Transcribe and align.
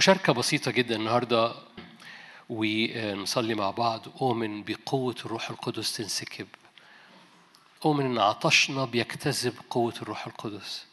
مشاركة 0.00 0.32
بسيطة 0.32 0.70
جدا 0.70 0.96
النهاردة 0.96 1.54
ونصلي 2.48 3.54
مع 3.54 3.70
بعض. 3.70 4.08
أؤمن 4.22 4.62
بقوة 4.62 5.14
الروح 5.24 5.50
القدس 5.50 5.92
تنسكب. 5.96 6.48
أؤمن 7.84 8.04
إن 8.04 8.18
عطشنا 8.18 8.84
بيجتذب 8.84 9.54
قوة 9.70 9.94
الروح 10.02 10.26
القدس. 10.26 10.86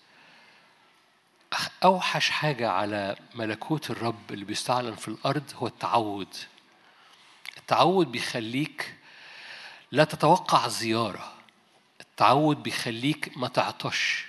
أوحش 1.84 2.30
حاجة 2.30 2.70
على 2.70 3.16
ملكوت 3.36 3.92
الرب 3.92 4.32
اللي 4.32 4.46
بيستعلن 4.46 4.96
في 4.96 5.08
الأرض 5.08 5.52
هو 5.56 5.68
التعود. 5.68 6.36
التعود 7.58 8.12
بيخليك 8.12 8.96
لا 9.92 10.04
تتوقع 10.04 10.68
زيارة. 10.68 11.34
التعود 12.02 12.64
بيخليك 12.64 13.38
ما 13.38 13.48
تعطش. 13.48 14.26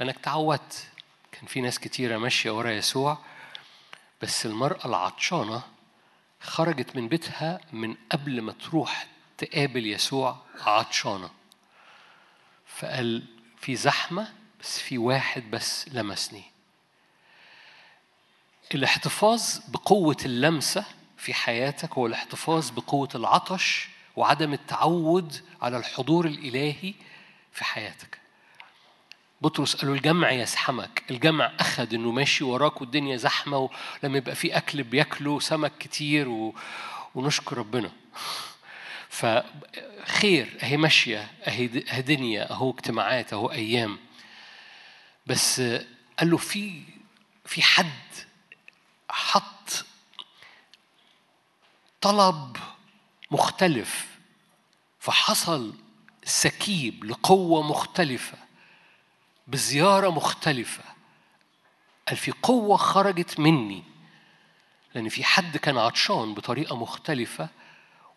لأنك 0.00 0.18
تعودت. 0.18 0.88
كان 1.32 1.46
في 1.46 1.60
ناس 1.60 1.78
كتيرة 1.78 2.18
ماشية 2.18 2.50
ورا 2.50 2.70
يسوع. 2.70 3.18
بس 4.22 4.46
المرأة 4.46 4.86
العطشانة 4.86 5.62
خرجت 6.40 6.96
من 6.96 7.08
بيتها 7.08 7.60
من 7.72 7.96
قبل 8.12 8.40
ما 8.40 8.52
تروح 8.52 9.06
تقابل 9.38 9.86
يسوع 9.86 10.36
عطشانة. 10.60 11.30
فقال 12.66 13.24
في 13.60 13.76
زحمة 13.76 14.32
بس 14.60 14.78
في 14.78 14.98
واحد 14.98 15.50
بس 15.50 15.88
لمسني. 15.88 16.42
الاحتفاظ 18.74 19.58
بقوة 19.68 20.16
اللمسة 20.24 20.84
في 21.16 21.34
حياتك 21.34 21.92
هو 21.92 22.06
الاحتفاظ 22.06 22.70
بقوة 22.70 23.08
العطش 23.14 23.88
وعدم 24.16 24.52
التعود 24.52 25.44
على 25.62 25.76
الحضور 25.76 26.26
الإلهي 26.26 26.94
في 27.52 27.64
حياتك. 27.64 28.18
بطرس 29.40 29.76
قالوا 29.76 29.94
الجمع 29.94 30.30
يزحمك 30.30 31.02
الجمع 31.10 31.52
أخد 31.60 31.94
إنه 31.94 32.10
ماشي 32.10 32.44
وراك 32.44 32.80
والدنيا 32.80 33.16
زحمة 33.16 33.58
ولما 34.02 34.18
يبقى 34.18 34.34
في 34.34 34.56
أكل 34.56 34.82
بياكلوا 34.82 35.40
سمك 35.40 35.72
كتير 35.78 36.28
و... 36.28 36.54
ونشكر 37.14 37.58
ربنا. 37.58 37.90
فخير 39.08 40.58
أهي 40.62 40.76
ماشية 40.76 41.30
أهي 41.46 41.66
دنيا 42.02 42.50
أهو 42.52 42.70
اجتماعات 42.70 43.32
أهو 43.32 43.52
أيام. 43.52 43.98
بس 45.26 45.60
قال 46.18 46.30
له 46.30 46.36
في 46.36 46.82
في 47.46 47.62
حد 47.62 47.86
حط 49.10 49.84
طلب 52.00 52.56
مختلف 53.30 54.06
فحصل 55.00 55.74
سكيب 56.24 57.04
لقوة 57.04 57.62
مختلفة. 57.62 58.38
بزيارة 59.48 60.08
مختلفة. 60.08 60.82
قال 62.08 62.16
في 62.16 62.32
قوة 62.42 62.76
خرجت 62.76 63.40
مني 63.40 63.84
لأن 64.94 65.08
في 65.08 65.24
حد 65.24 65.56
كان 65.56 65.78
عطشان 65.78 66.34
بطريقة 66.34 66.76
مختلفة 66.76 67.48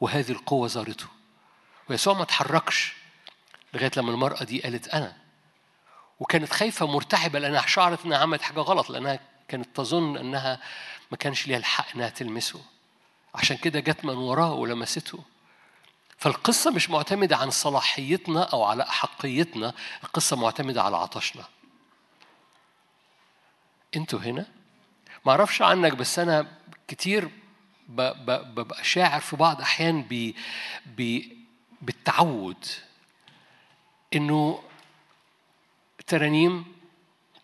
وهذه 0.01 0.31
القوة 0.31 0.67
زارته. 0.67 1.07
ويسوع 1.89 2.13
ما 2.13 2.23
اتحركش 2.23 2.93
لغاية 3.73 3.91
لما 3.97 4.11
المرأة 4.11 4.43
دي 4.43 4.61
قالت 4.61 4.87
أنا. 4.87 5.17
وكانت 6.19 6.53
خايفة 6.53 6.87
مرتعبة 6.87 7.39
لأنها 7.39 7.67
شعرت 7.67 8.05
إنها 8.05 8.17
عملت 8.17 8.41
حاجة 8.41 8.59
غلط 8.59 8.89
لأنها 8.89 9.19
كانت 9.47 9.75
تظن 9.75 10.17
إنها 10.17 10.59
ما 11.11 11.17
كانش 11.17 11.47
ليها 11.47 11.57
الحق 11.57 11.85
إنها 11.95 12.09
تلمسه. 12.09 12.61
عشان 13.35 13.57
كده 13.57 13.79
جت 13.79 14.05
من 14.05 14.15
وراه 14.15 14.53
ولمسته. 14.53 15.23
فالقصة 16.21 16.71
مش 16.71 16.89
معتمدة 16.89 17.37
عن 17.37 17.49
صلاحيتنا 17.49 18.43
أو 18.43 18.63
على 18.63 18.83
أحقيتنا 18.83 19.73
القصة 20.03 20.35
معتمدة 20.35 20.83
على 20.83 20.97
عطشنا. 20.97 21.43
أنتوا 23.95 24.19
هنا؟ 24.19 24.45
ما 25.25 25.31
أعرفش 25.31 25.61
عنك 25.61 25.93
بس 25.95 26.19
أنا 26.19 26.51
كتير 26.87 27.29
ببقى 27.89 28.83
شاعر 28.83 29.21
في 29.21 29.35
بعض 29.35 29.61
أحيان 29.61 30.01
ب- 30.09 30.33
ب- 30.85 31.23
بالتعود. 31.81 32.65
إنه 34.15 34.63
ترانيم 36.07 36.65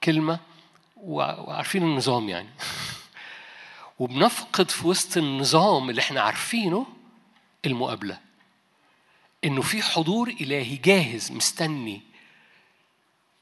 كلمة 0.03 0.39
وع- 0.97 1.39
وعارفين 1.39 1.83
النظام 1.83 2.29
يعني. 2.29 2.49
وبنفقد 3.99 4.71
في 4.71 4.87
وسط 4.87 5.17
النظام 5.17 5.89
اللي 5.89 6.01
إحنا 6.01 6.21
عارفينه 6.21 6.87
المقابلة. 7.65 8.26
إنه 9.43 9.61
في 9.61 9.81
حضور 9.81 10.29
إلهي 10.29 10.75
جاهز 10.75 11.31
مستني. 11.31 12.01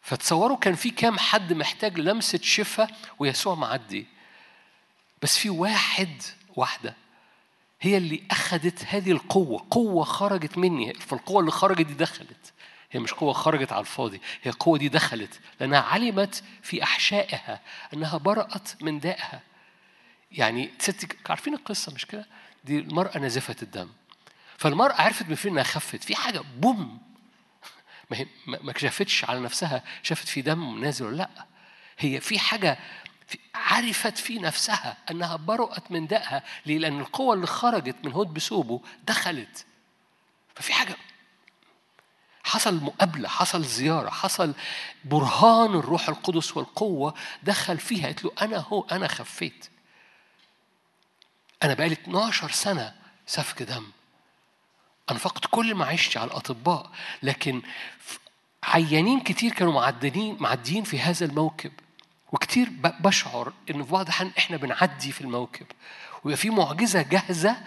فتصوروا 0.02 0.58
كان 0.58 0.76
في 0.76 0.90
كام 0.90 1.20
حد 1.20 1.54
محتاج 1.54 2.00
لمسة 2.00 2.40
شفاء 2.44 2.92
ويسوع 3.20 3.56
معدي. 3.56 4.06
بس 5.22 5.38
في 5.38 5.50
واحد 5.50 6.22
واحدة 6.56 6.96
هي 7.82 7.98
اللي 7.98 8.24
اخذت 8.32 8.86
هذه 8.86 9.12
القوة. 9.12 9.66
قوة 9.72 10.04
خرجت 10.04 10.58
مني. 10.58 10.94
فالقوة 10.94 11.40
اللي 11.40 11.52
خرجت 11.52 11.86
دي 11.86 11.94
دخلت. 11.94 12.54
هي 12.92 13.00
مش 13.00 13.14
قوة 13.14 13.34
خرجت 13.34 13.72
على 13.72 13.82
الفاضي. 13.82 14.22
هي 14.44 14.52
القوه 14.52 14.78
دي 14.78 14.90
دخلت. 14.90 15.40
لأنها 15.60 15.80
علمت 15.80 16.44
في 16.62 16.84
أحشائها 16.84 17.62
أنها 17.94 18.18
برأت 18.18 18.84
من 18.84 19.00
دائها. 19.00 19.42
يعني 20.32 20.70
ست 20.80 21.16
عارفين 21.30 21.54
القصة 21.54 21.94
مش 21.94 22.06
كده؟ 22.06 22.28
دي 22.64 22.80
المرأة 22.80 23.18
نازفه 23.18 23.56
الدم. 23.62 23.90
فالمرأة 24.58 25.02
عرفت 25.02 25.30
من 25.30 25.36
فين 25.36 25.52
انها 25.52 25.64
خفت. 25.64 26.04
في 26.04 26.16
حاجة 26.16 26.40
بوم! 26.40 27.02
ما 28.10 28.26
ما 28.46 28.72
كشفتش 28.72 29.26
على 29.26 29.40
نفسها 29.40 29.84
شافت 30.04 30.28
في 30.28 30.42
دم 30.42 30.80
نازل 30.80 31.06
ولا 31.06 31.16
لأ. 31.16 31.46
هي 31.98 32.22
في 32.22 32.40
حاجة 32.40 32.80
عرفت 33.56 34.18
في 34.18 34.40
نفسها 34.40 34.98
أنها 35.12 35.36
برأت 35.36 35.92
من 35.92 36.08
دائها 36.08 36.44
ليه؟ 36.66 36.78
لأن 36.78 37.00
القوة 37.00 37.34
اللي 37.36 37.48
خرجت 37.48 37.96
من 38.04 38.12
هود 38.12 38.34
بثوبه 38.34 38.82
دخلت. 39.04 39.66
ففي 40.56 40.74
حاجة 40.74 40.96
حصل 42.44 42.76
مقابلة 42.84 43.30
حصل 43.30 43.64
زيارة 43.64 44.10
حصل 44.10 44.54
برهان 45.06 45.74
الروح 45.74 46.10
القدس 46.10 46.58
والقوة 46.58 47.14
دخل 47.44 47.78
فيها. 47.78 48.06
قالت 48.06 48.24
له 48.24 48.32
أنا 48.42 48.58
هو 48.58 48.86
أنا 48.92 49.08
خفيت. 49.08 49.70
أنا 51.64 51.74
بقالي 51.74 51.94
12 51.94 52.52
سنة 52.52 52.96
سفك 53.28 53.64
دم. 53.64 53.92
أنفقت 55.12 55.46
كل 55.52 55.76
معيشتي 55.76 56.20
على 56.20 56.28
الأطباء 56.28 56.92
لكن 57.24 57.62
عيانين 58.64 59.20
كتير 59.20 59.52
كانوا 59.52 59.74
معديين 59.74 60.38
معديين 60.40 60.84
في 60.84 61.00
هذا 61.00 61.26
الموكب. 61.26 61.72
وكتير 62.32 62.70
بشعر 63.00 63.54
إن 63.70 63.84
في 63.84 63.92
بعض 63.92 64.06
الأحيان 64.06 64.32
إحنا 64.38 64.58
بنعدي 64.58 65.12
في 65.12 65.22
الموكب. 65.22 65.66
ويبقى 66.24 66.38
في 66.38 66.50
معجزة 66.50 67.02
جاهزة 67.02 67.58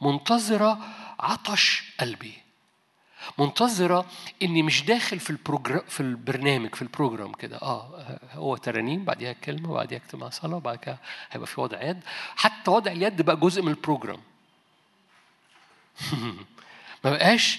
منتظرة 0.00 0.78
عطش 1.20 1.92
قلبي. 2.00 2.32
منتظرة 3.38 4.06
إني 4.42 4.62
مش 4.62 4.84
داخل 4.84 5.20
في 5.20 5.30
ال 5.30 5.36
program 5.36 5.82
في 5.88 6.00
البرنامج 6.00 6.74
في 6.74 6.82
ال 6.82 6.88
program 6.88 7.32
كده. 7.32 7.56
آه 7.62 8.18
هو 8.32 8.56
ترانيم 8.56 9.04
بعديها 9.04 9.32
كلمة 9.32 9.70
وبعديها 9.70 9.98
اجتماع 9.98 10.30
صلاة 10.30 10.56
وبعد 10.56 10.78
كده 10.78 10.98
هيبقى 11.30 11.46
في 11.46 11.60
وضع 11.60 11.82
يد. 11.82 12.00
حتى 12.36 12.70
وضع 12.70 12.92
اليد 12.92 13.22
بقى 13.22 13.36
جزء 13.36 13.62
من 13.62 13.68
ال 13.68 13.74
program. 13.74 14.20
ما 17.06 17.12
بقاش 17.12 17.58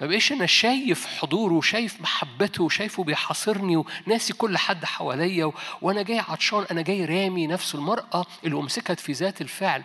ما 0.00 0.06
بقاش 0.06 0.32
أنا 0.32 0.46
شايف 0.46 1.06
حضوره 1.06 1.52
وشايف 1.52 2.00
محبته 2.00 2.64
وشايفه 2.64 3.04
بيحاصرني 3.04 3.76
وناسي 3.76 4.32
كل 4.32 4.58
حد 4.58 4.84
حواليا. 4.84 5.52
وأنا 5.82 6.02
جاي 6.02 6.18
عطشان 6.18 6.66
أنا 6.70 6.82
جاي 6.82 7.04
رامي 7.04 7.46
نفس 7.46 7.74
المرأة 7.74 8.26
اللي 8.44 8.56
أمسكت 8.56 9.00
في 9.00 9.12
ذات 9.12 9.40
الفعل 9.40 9.84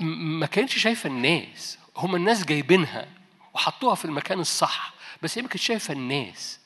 ما 0.00 0.46
كانش 0.46 0.78
شايفه 0.78 1.08
الناس 1.08 1.78
هم 1.96 2.16
الناس 2.16 2.44
جايبينها 2.44 3.08
وحطوها 3.54 3.94
في 3.94 4.04
المكان 4.04 4.40
الصح 4.40 4.94
بس 5.22 5.38
هي 5.38 5.42
ما 5.42 5.48
كانتش 5.48 5.66
شايفة 5.66 5.94
الناس 5.94 6.60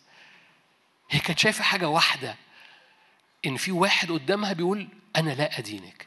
هي 1.11 1.19
كانت 1.21 1.39
شايفة 1.39 1.65
حاجة 1.65 1.89
واحدة 1.89 2.37
إن 3.47 3.57
في 3.57 3.73
واحد 3.73 4.13
قدامها 4.13 4.53
بيقول 4.53 4.89
أنا 5.17 5.31
لا 5.31 5.59
أدينك 5.59 6.07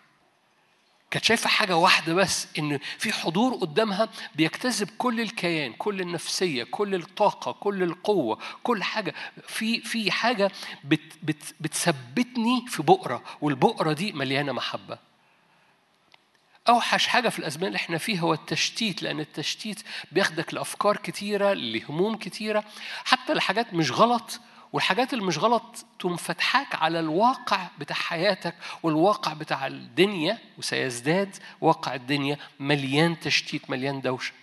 كانت 1.13 1.25
شايفة 1.25 1.49
حاجة 1.49 1.77
واحدة 1.77 2.13
بس 2.13 2.47
إن 2.59 2.79
في 2.97 3.13
حضور 3.13 3.53
قدامها 3.55 4.09
بيجتذب 4.35 4.89
كل 4.97 5.21
الكيان 5.21 5.73
كل 5.73 6.01
النفسية 6.01 6.63
كل 6.63 6.95
الطاقة 6.95 7.51
كل 7.51 7.83
القوة 7.83 8.39
كل 8.63 8.83
حاجة. 8.83 9.13
في 9.47 9.81
في 9.81 10.11
حاجة 10.11 10.51
بت 10.83 11.13
بت 11.23 11.55
بتثبتني 11.59 12.65
في 12.67 12.83
بؤرة 12.83 13.23
والبؤرة 13.41 13.93
دي 13.93 14.11
مليانة 14.11 14.51
محبة. 14.51 14.97
أوحش 16.69 17.07
حاجة 17.07 17.29
في 17.29 17.39
الأزمان 17.39 17.67
اللي 17.67 17.77
إحنا 17.77 17.97
فيها 17.97 18.21
هو 18.21 18.33
التشتيت 18.33 19.03
لأن 19.03 19.19
التشتيت 19.19 19.81
بياخدك 20.11 20.53
لأفكار 20.53 20.97
كتيرة 20.97 21.53
لهموم 21.53 22.15
كتيرة. 22.15 22.63
حتى 23.05 23.33
الحاجات 23.33 23.73
مش 23.73 23.91
غلط 23.91 24.39
والحاجات 24.73 25.13
اللي 25.13 25.25
مش 25.25 25.37
غلط 25.37 25.85
تقوم 25.99 26.15
فتحاك 26.15 26.75
على 26.75 26.99
الواقع 26.99 27.67
بتاع 27.79 27.95
حياتك 27.95 28.55
والواقع 28.83 29.33
بتاع 29.33 29.67
الدنيا 29.67 30.37
وسيزداد 30.57 31.37
واقع 31.61 31.95
الدنيا 31.95 32.37
مليان 32.59 33.19
تشتيت 33.19 33.69
مليان 33.69 34.01
دوشة. 34.01 34.33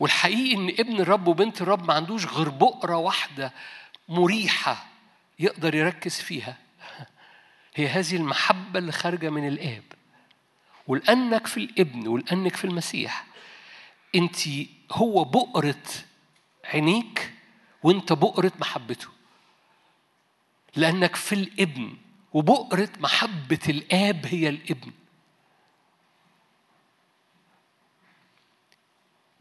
والحقيقي 0.00 0.54
إن 0.54 0.68
ابن 0.68 1.00
الرب 1.00 1.28
وبنت 1.28 1.62
الرب 1.62 1.88
ما 1.88 1.94
عندوش 1.94 2.26
غير 2.26 2.48
بؤرة 2.48 2.96
واحدة 2.96 3.52
مريحة 4.08 4.86
يقدر 5.38 5.74
يركز 5.74 6.20
فيها. 6.20 6.56
هي 7.74 7.88
هذه 7.88 8.16
المحبة 8.16 8.78
اللي 8.78 8.92
خارجة 8.92 9.30
من 9.30 9.48
الآب. 9.48 9.84
ولأنك 10.86 11.46
في 11.46 11.56
الابن 11.56 12.08
ولأنك 12.08 12.56
في 12.56 12.64
المسيح 12.64 13.24
أنت 14.14 14.36
هو 14.92 15.24
بؤرة 15.24 15.84
عينيك 16.64 17.37
وأنت 17.82 18.12
بؤرة 18.12 18.52
محبته. 18.60 19.08
لأنك 20.76 21.16
في 21.16 21.34
الابن 21.34 21.96
وبؤرة 22.32 22.88
محبة 23.00 23.58
الآب 23.68 24.26
هي 24.26 24.48
الابن. 24.48 24.92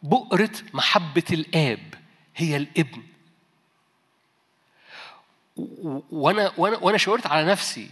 بؤرة 0.04 0.52
محبة 0.74 1.24
الآب 1.32 1.94
هي 2.36 2.58
الابن. 2.58 3.04
وأنا 6.12 6.54
وأنا 6.58 6.78
وأنا 6.78 6.98
شاورت 6.98 7.28
على 7.28 7.46
نفسي 7.52 7.90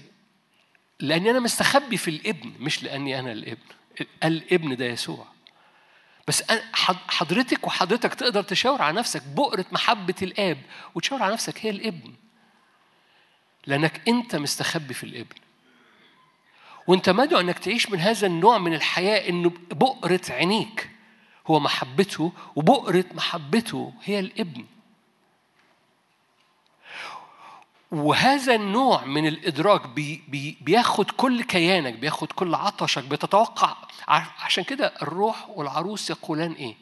لأني 0.99 1.31
أنا 1.31 1.39
مستخبي 1.39 1.97
في 1.97 2.07
الابن 2.07 2.53
مش 2.59 2.83
لأني 2.83 3.19
أنا 3.19 3.31
الابن. 3.31 3.61
الابن 4.23 4.75
ده 4.75 4.85
يسوع. 4.85 5.34
بس 6.27 6.43
حضرتك 7.07 7.67
وحضرتك 7.67 8.13
تقدر 8.13 8.43
تشاور 8.43 8.81
على 8.81 8.97
نفسك 8.97 9.23
بؤرة 9.23 9.65
محبة 9.71 10.15
الآب 10.21 10.57
وتشاور 10.95 11.23
على 11.23 11.33
نفسك 11.33 11.65
هي 11.65 11.69
الابن. 11.69 12.13
لأنك 13.67 14.07
أنت 14.07 14.35
مستخبي 14.35 14.93
في 14.93 15.03
الابن. 15.03 15.35
وأنت 16.87 17.09
مدعو 17.09 17.39
أنك 17.39 17.59
تعيش 17.59 17.89
من 17.89 17.99
هذا 17.99 18.27
النوع 18.27 18.57
من 18.57 18.73
الحياة 18.73 19.29
إنه 19.29 19.49
بؤرة 19.71 20.21
عينيك. 20.29 20.89
هو 21.47 21.59
محبته 21.59 22.31
وبؤرة 22.55 23.05
محبته 23.13 23.93
هي 24.03 24.19
الابن. 24.19 24.65
وهذا 27.95 28.55
النوع 28.55 29.05
من 29.05 29.27
الإدراك 29.27 29.87
بي 29.87 30.23
بي 30.27 30.57
بياخد 30.61 31.11
كل 31.11 31.43
كيانك 31.43 31.93
بياخد 31.93 32.31
كل 32.31 32.55
عطشك 32.55 33.03
بتتوقع 33.03 33.75
عشان 34.39 34.63
كده 34.63 34.93
الروح 35.01 35.49
والعروس 35.49 36.09
يقولان 36.09 36.51
إيه؟ 36.51 36.75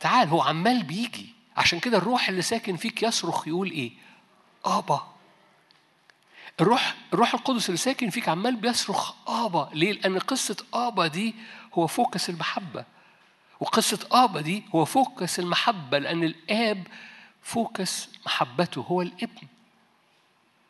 تعال 0.00 0.28
هو 0.28 0.42
عمال 0.42 0.82
بيجي 0.82 1.26
عشان 1.56 1.80
كده 1.80 1.98
الروح 1.98 2.28
اللي 2.28 2.42
ساكن 2.42 2.76
فيك 2.76 3.02
يصرخ 3.02 3.48
يقول 3.48 3.70
إيه؟ 3.70 3.92
آبا 4.64 5.06
الروح 6.60 6.94
الروح 7.12 7.34
القدس 7.34 7.66
اللي 7.66 7.78
ساكن 7.78 8.10
فيك 8.10 8.28
عمال 8.28 8.56
بيصرخ 8.56 9.14
آبا 9.28 9.70
ليه؟ 9.74 9.92
لأن 9.92 10.18
قصة 10.18 10.56
آبا 10.74 11.06
دي 11.06 11.34
هو 11.74 11.86
focus 11.86 12.30
المحبة 12.30 12.84
وقصة 13.60 13.98
آبا 14.12 14.40
دي 14.40 14.62
هو 14.74 14.84
focus 14.84 15.38
المحبة 15.38 15.98
لأن 15.98 16.24
الآب 16.24 16.86
focus 17.42 18.08
محبته 18.26 18.80
هو 18.80 19.02
الابن 19.02 19.46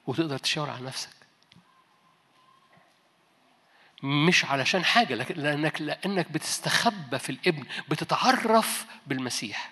وتقدر 0.07 0.39
تشاور 0.39 0.71
على 0.71 0.87
نفسك. 0.87 1.11
مش 4.03 4.45
علشان 4.45 4.85
حاجة 4.85 5.15
لكن 5.15 5.35
لأنك 5.35 5.81
لأنك 5.81 6.31
بتستخبى 6.33 7.19
في 7.19 7.31
الإبن 7.31 7.65
بتتعرف 7.89 8.87
بالمسيح. 9.07 9.71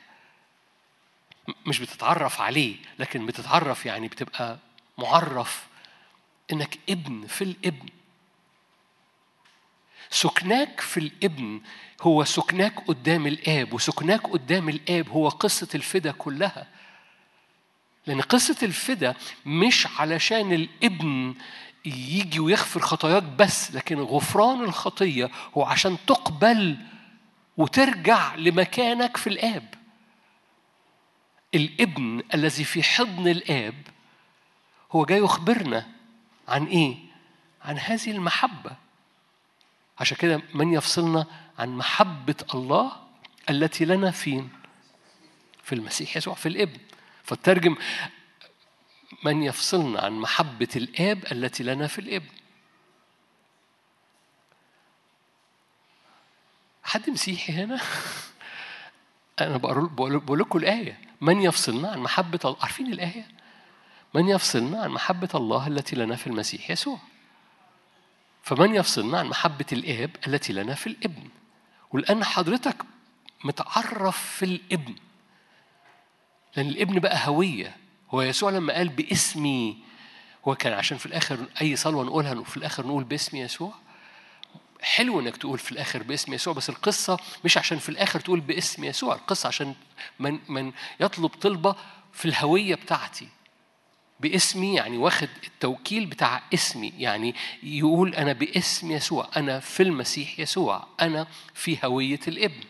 مش 1.66 1.78
بتتعرف 1.78 2.40
عليه 2.40 2.76
لكن 2.98 3.26
بتتعرف 3.26 3.86
يعني 3.86 4.08
بتبقى 4.08 4.58
معرف 4.98 5.66
إنك 6.52 6.78
إبن 6.88 7.26
في 7.26 7.44
الإبن. 7.44 7.88
سكناك 10.10 10.80
في 10.80 11.00
الإبن 11.00 11.60
هو 12.00 12.24
سكناك 12.24 12.80
قدام 12.86 13.26
الآب 13.26 13.72
وسكناك 13.72 14.20
قدام 14.26 14.68
الآب 14.68 15.08
هو 15.08 15.28
قصة 15.28 15.68
الفدا 15.74 16.12
كلها. 16.12 16.66
لأن 18.06 18.20
قصة 18.20 18.56
الفدا 18.62 19.14
مش 19.46 19.86
علشان 19.86 20.52
الابن 20.52 21.34
يجي 21.84 22.40
ويغفر 22.40 22.80
خطاياك 22.80 23.22
بس 23.22 23.74
لكن 23.74 24.00
غفران 24.00 24.64
الخطية 24.64 25.30
هو 25.56 25.64
عشان 25.64 25.96
تقبل 26.06 26.76
وترجع 27.56 28.34
لمكانك 28.34 29.16
في 29.16 29.26
الآب 29.26 29.74
الابن 31.54 32.22
الذي 32.34 32.64
في 32.64 32.82
حضن 32.82 33.28
الآب 33.28 33.74
هو 34.92 35.04
جاي 35.04 35.18
يخبرنا 35.18 35.86
عن 36.48 36.64
إيه؟ 36.64 36.96
عن 37.62 37.78
هذه 37.78 38.10
المحبة 38.10 38.76
عشان 39.98 40.16
كده 40.16 40.42
من 40.54 40.72
يفصلنا 40.72 41.26
عن 41.58 41.68
محبة 41.68 42.34
الله 42.54 42.92
التي 43.50 43.84
لنا 43.84 44.10
فين؟ 44.10 44.48
في 45.62 45.74
المسيح 45.74 46.16
يسوع 46.16 46.34
في 46.34 46.46
الابن 46.46 46.78
فترجم 47.22 47.76
من 49.24 49.42
يفصلنا 49.42 50.00
عن 50.00 50.12
محبة 50.12 50.68
الآب 50.76 51.24
التي 51.32 51.62
لنا 51.62 51.86
في 51.86 51.98
الابن 51.98 52.28
حد 56.90 57.10
مسيحي 57.10 57.52
هنا؟ 57.52 57.80
أنا 59.40 59.56
بقول 59.56 60.38
لكم 60.38 60.58
الآية. 60.58 61.00
من 61.20 61.42
يفصلنا 61.42 61.88
عن 61.88 61.98
محبة 61.98 62.38
الله؟ 62.44 62.56
عارفين 62.60 62.92
الآية؟ 62.92 63.28
من 64.14 64.28
يفصلنا 64.28 64.82
عن 64.82 64.90
محبة 64.90 65.28
الله 65.34 65.66
التي 65.66 65.96
لنا 65.96 66.16
في 66.16 66.26
المسيح 66.26 66.70
يسوع. 66.70 66.98
فمن 68.42 68.74
يفصلنا 68.74 69.18
عن 69.18 69.26
محبة 69.26 69.66
الآب 69.72 70.10
التي 70.26 70.52
لنا 70.52 70.74
في 70.74 70.86
الابن. 70.86 71.28
ولأن 71.92 72.24
حضرتك 72.24 72.76
متعرف 73.44 74.18
في 74.18 74.44
الابن. 74.44 74.94
لأن 76.56 76.68
الابن 76.68 76.98
بقى 76.98 77.28
هوية. 77.28 77.76
هو 78.10 78.22
يسوع 78.22 78.50
لما 78.50 78.72
قال 78.72 78.88
باسمي 78.88 79.76
هو 80.48 80.54
كان 80.54 80.72
عشان 80.72 80.98
في 80.98 81.06
الآخر 81.06 81.38
أي 81.60 81.76
صلوة 81.76 82.04
نقولها 82.04 82.42
في 82.42 82.56
الآخر 82.56 82.86
نقول 82.86 83.04
باسم 83.04 83.36
يسوع. 83.36 83.74
حلو 84.80 85.20
إنك 85.20 85.36
تقول 85.36 85.58
في 85.58 85.72
الآخر 85.72 86.02
باسم 86.02 86.32
يسوع 86.34 86.54
بس 86.54 86.68
القصة 86.70 87.18
مش 87.44 87.58
عشان 87.58 87.78
في 87.78 87.88
الآخر 87.88 88.20
تقول 88.20 88.40
باسم 88.40 88.84
يسوع. 88.84 89.14
القصة 89.14 89.46
عشان 89.46 89.74
من 90.18 90.38
من 90.48 90.72
يطلب 91.00 91.26
طلبة 91.26 91.74
في 92.12 92.24
الهوية 92.24 92.74
بتاعتي. 92.74 93.28
باسمي 94.20 94.74
يعني 94.74 94.96
واخد 94.96 95.28
التوكيل 95.46 96.06
بتاع 96.06 96.42
اسمي. 96.54 96.92
يعني 96.98 97.34
يقول 97.62 98.14
أنا 98.14 98.32
باسم 98.32 98.90
يسوع 98.90 99.28
أنا 99.36 99.60
في 99.60 99.82
المسيح 99.82 100.40
يسوع 100.40 100.86
أنا 101.00 101.26
في 101.54 101.78
هوية 101.84 102.20
الابن. 102.28 102.64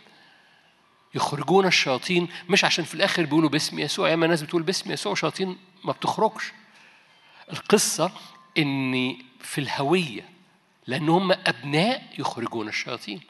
يخرجون 1.14 1.66
الشياطين 1.66 2.28
مش 2.48 2.64
عشان 2.64 2.84
في 2.84 2.94
الآخر 2.94 3.24
بيقولوا 3.24 3.50
باسم 3.50 3.78
يسوع 3.78 4.10
ياما 4.10 4.26
ناس 4.26 4.42
بتقول 4.42 4.62
باسم 4.62 4.92
يسوع 4.92 5.14
شياطين 5.14 5.58
ما 5.84 5.92
بتخرجش. 5.92 6.52
القصة 7.52 8.12
اني 8.58 9.24
في 9.40 9.60
الهوية 9.60 10.28
لأن 10.86 11.08
هم 11.08 11.32
أبناء 11.32 12.02
يخرجون 12.18 12.68
الشياطين. 12.68 13.20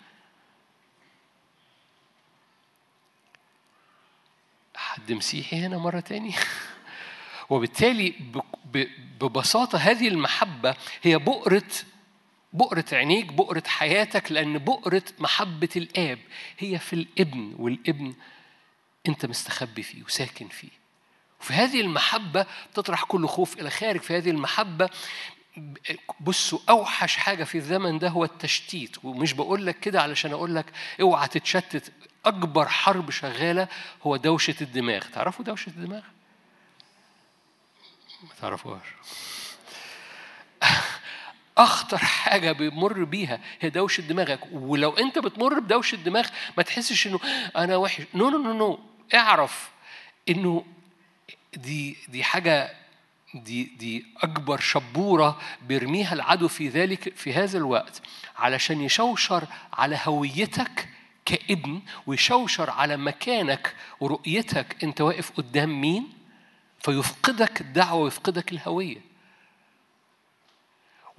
حد 4.77 5.13
مسيحي 5.13 5.57
هنا 5.57 5.79
مرة 5.79 6.01
تاني؟ 6.01 6.35
وبالتالي 7.51 8.15
ببساطة 9.21 9.79
هذه 9.79 10.09
المحبة 10.09 10.75
هي 11.03 11.19
بؤرة 11.19 11.63
بؤرة 12.53 12.85
عينيك 12.93 13.33
بؤرة 13.33 13.63
حياتك 13.67 14.33
لأن 14.33 14.59
بؤرة 14.59 15.03
محبة 15.19 15.69
الآب 15.77 16.19
هي 16.59 16.79
في 16.79 16.93
الابن 16.93 17.55
والابن 17.59 18.15
أنت 19.09 19.27
مستخبي 19.27 19.83
فيه 19.83 20.03
وساكن 20.03 20.49
فيه. 20.49 20.81
وفي 21.41 21.53
هذه 21.53 21.81
المحبة 21.81 22.47
تطرح 22.75 23.05
كل 23.05 23.27
خوف 23.29 23.61
إلى 23.61 23.71
خارج. 23.71 24.01
في 24.01 24.17
هذه 24.17 24.31
المحبة 24.31 24.91
بصوا 26.21 26.59
أوحش 26.69 27.17
حاجة 27.17 27.45
في 27.45 27.59
الزمن 27.59 27.99
ده 27.99 28.09
هو 28.09 28.25
التشتيت. 28.25 29.05
ومش 29.05 29.33
بقول 29.33 29.67
لك 29.67 29.81
كده 29.81 30.03
علشان 30.03 30.33
أقول 30.33 30.55
لك 30.55 30.67
أوعى 31.01 31.29
تتشتت. 31.29 31.93
أكبر 32.25 32.69
حرب 32.69 33.11
شغالة 33.11 33.69
هو 34.03 34.17
دوشة 34.17 34.55
الدماغ. 34.61 35.01
تعرفوا 35.01 35.45
دوشة 35.45 35.71
الدماغ؟ 35.71 36.03
ما 38.23 38.29
تعرفوهاش. 38.41 38.87
أخطر 41.61 41.99
حاجة 41.99 42.53
بيمر 42.53 43.05
بيها 43.05 43.41
هي 43.61 43.71
دوشة 43.71 44.01
دماغك. 44.01 44.41
ولو 44.53 44.91
أنت 44.91 45.19
بتمر 45.19 45.59
بدوشة 45.59 45.97
دماغ 45.97 46.27
ما 46.57 46.63
تحسش 46.63 47.07
إنه 47.07 47.21
أنا 47.57 47.77
وحش. 47.77 48.03
no 48.15 48.29
no 48.31 48.39
no 48.39 48.53
no 48.53 48.79
اعرف 49.15 49.71
إنه 50.29 50.65
دي 51.57 51.97
دي 52.09 52.25
حاجة 52.25 52.75
دي 53.35 53.65
دي 53.65 54.07
أكبر 54.23 54.61
شبورة 54.61 55.41
بيرميها 55.69 56.13
العدو 56.15 56.49
في 56.49 56.69
ذلك 56.69 57.17
في 57.17 57.35
هذا 57.35 57.59
الوقت. 57.59 58.03
علشان 58.37 58.81
يشوشر 58.81 59.45
على 59.73 59.99
هويتك 60.05 60.89
كابن 61.25 61.81
ويشوشر 62.07 62.71
على 62.71 62.97
مكانك 62.97 63.75
ورؤيتك. 64.01 64.85
أنت 64.85 65.01
واقف 65.01 65.31
قدام 65.31 65.81
مين؟ 65.81 66.09
فيفقدك 66.79 67.61
الدعوة 67.61 68.01
ويفقدك 68.01 68.53
الهوية. 68.53 69.10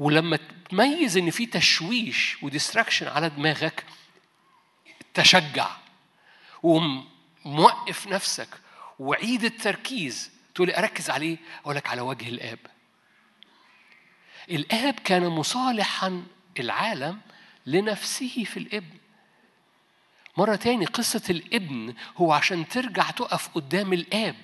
ولما 0.02 0.40
تميز 0.70 1.18
إن 1.18 1.30
في 1.30 1.46
تشويش 1.46 2.44
وديستراكشن 2.44 3.08
على 3.08 3.30
دماغك 3.30 3.86
تشجع 5.14 5.70
وموقف 6.64 8.08
نفسك 8.08 8.50
وعيد 9.00 9.44
التركيز 9.44 10.32
تقول 10.56 10.68
لي 10.68 10.78
أركز 10.78 11.10
عليه 11.10 11.38
أقول 11.64 11.76
لك 11.76 11.88
على 11.90 12.02
وجه 12.02 12.30
الآب. 12.30 12.60
الآب 14.50 14.94
كان 14.94 15.28
مصالحا 15.28 16.24
العالم 16.60 17.22
لنفسه 17.66 18.44
في 18.44 18.58
الإبن. 18.58 18.98
مرة 20.38 20.56
تاني 20.56 20.86
قصة 20.86 21.24
الإبن 21.30 21.94
هو 22.18 22.34
عشان 22.34 22.68
ترجع 22.68 23.12
تقف 23.12 23.48
قدام 23.48 23.94
الآب. 23.94 24.36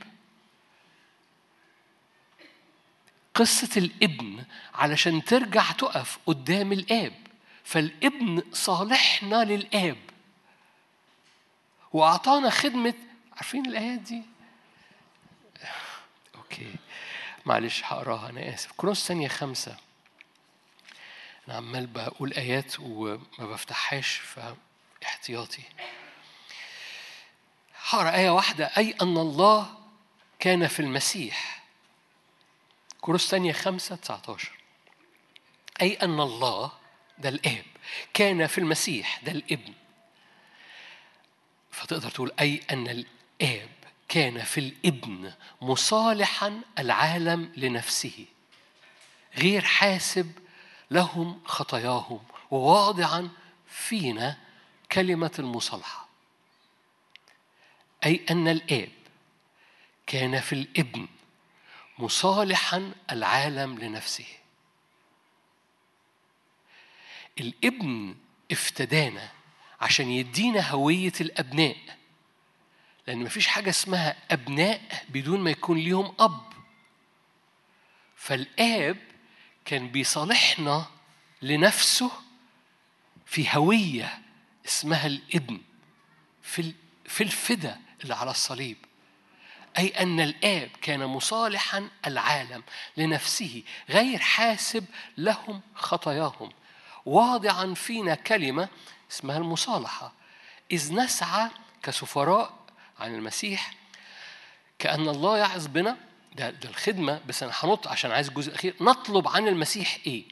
قصة 3.38 3.70
الابن 3.77 4.44
علشان 4.74 5.24
ترجع 5.24 5.72
تقف 5.72 6.17
قدام 6.25 6.72
الآب. 6.72 7.13
فالابن 7.63 8.44
صالحنا 8.53 9.44
للآب. 9.44 9.98
وأعطانا 11.94 12.50
خدمة 12.50 12.94
عارفين 13.34 13.65
الآيات 13.65 14.00
دي؟ 14.00 14.22
أوكي. 16.36 16.75
معلش 17.46 17.84
هقراها 17.84 18.29
أنا 18.29 18.53
آسف. 18.53 18.72
كروس 18.77 19.08
ثانية 19.08 19.27
خمسة. 19.27 19.77
أنا 21.48 21.58
عمال 21.58 21.88
بقول 21.88 22.34
آيات 22.34 22.79
وما 22.79 23.20
بفتحهاش 23.39 24.22
فاحتياطي. 25.01 25.63
هقرأ 27.89 28.15
آية 28.15 28.29
واحدة. 28.29 28.65
أي 28.77 28.96
أن 29.01 29.17
الله 29.17 29.77
كان 30.39 30.67
في 30.67 30.79
المسيح. 30.79 31.57
كروس 33.08 33.30
ثانية 33.30 33.52
خمسة 33.54 33.96
19 33.96 34.52
أي 35.82 35.94
أن 35.94 36.20
الله 36.20 36.72
ده 37.18 37.30
الآب 37.30 37.66
كان 38.14 38.48
في 38.48 38.58
المسيح 38.58 39.22
ده 39.24 39.32
الإبن. 39.32 39.74
فتقدر 41.72 42.10
تقول 42.10 42.32
أي 42.40 42.62
أن 42.72 42.88
الآب 42.88 43.70
كان 44.10 44.44
في 44.44 44.60
الإبن 44.60 45.34
مصالحا 45.62 46.62
العالم 46.80 47.52
لنفسه 47.58 48.26
غير 49.38 49.62
حاسب 49.62 50.32
لهم 50.92 51.42
خطاياهم 51.46 52.24
وواضعا 52.52 53.30
فينا 53.68 54.38
كلمة 54.92 55.32
المصالحة. 55.40 56.08
أي 58.06 58.26
أن 58.32 58.48
الآب 58.48 58.92
كان 60.08 60.40
في 60.40 60.54
الإبن 60.54 61.08
مصالحا 62.00 62.92
العالم 63.12 63.80
لنفسه. 63.80 64.25
الابن 67.39 68.16
افتدانا 68.51 69.32
عشان 69.82 70.12
يدينا 70.12 70.70
هوية 70.70 71.13
الأبناء 71.22 71.77
لأن 73.08 73.18
مفيش 73.24 73.48
حاجة 73.48 73.70
اسمها 73.70 74.16
أبناء 74.32 75.06
بدون 75.10 75.39
ما 75.39 75.51
يكون 75.51 75.77
ليهم 75.77 76.16
أب. 76.20 76.54
فالآب 78.16 78.98
كان 79.66 79.89
بيصالحنا 79.89 80.86
لنفسه 81.42 82.12
في 83.25 83.48
هوية 83.58 84.22
اسمها 84.66 85.08
الابن 85.08 85.62
في 86.42 86.74
في 87.06 87.24
الفدا 87.24 87.82
اللي 88.04 88.16
على 88.16 88.32
الصليب. 88.32 88.77
أي 89.77 89.88
أن 89.88 90.19
الآب 90.19 90.69
كان 90.81 91.05
مصالحا 91.05 91.89
العالم 92.07 92.63
لنفسه 92.98 93.63
غير 93.89 94.19
حاسب 94.19 94.86
لهم 95.17 95.62
خطاياهم. 95.75 96.51
واضعا 97.05 97.74
فينا 97.74 98.15
كلمة 98.15 98.69
اسمها 99.12 99.38
المصالحة. 99.38 100.13
إذ 100.72 100.93
نسعى 100.93 101.50
كسفراء 101.84 102.53
عن 103.00 103.15
المسيح 103.15 103.74
كأن 104.79 105.10
الله 105.10 105.38
يعظ 105.38 105.67
بنا 105.67 105.98
ده, 106.36 106.50
ده 106.50 106.69
الخدمة 106.69 107.22
بس 107.27 107.43
أنا 107.43 107.53
هنط 107.55 107.88
عشان 107.88 108.12
عايز 108.12 108.27
الجزء 108.27 108.50
الأخير. 108.50 108.75
نطلب 108.81 109.27
عن 109.27 109.48
المسيح 109.48 109.98
إيه؟ 110.07 110.25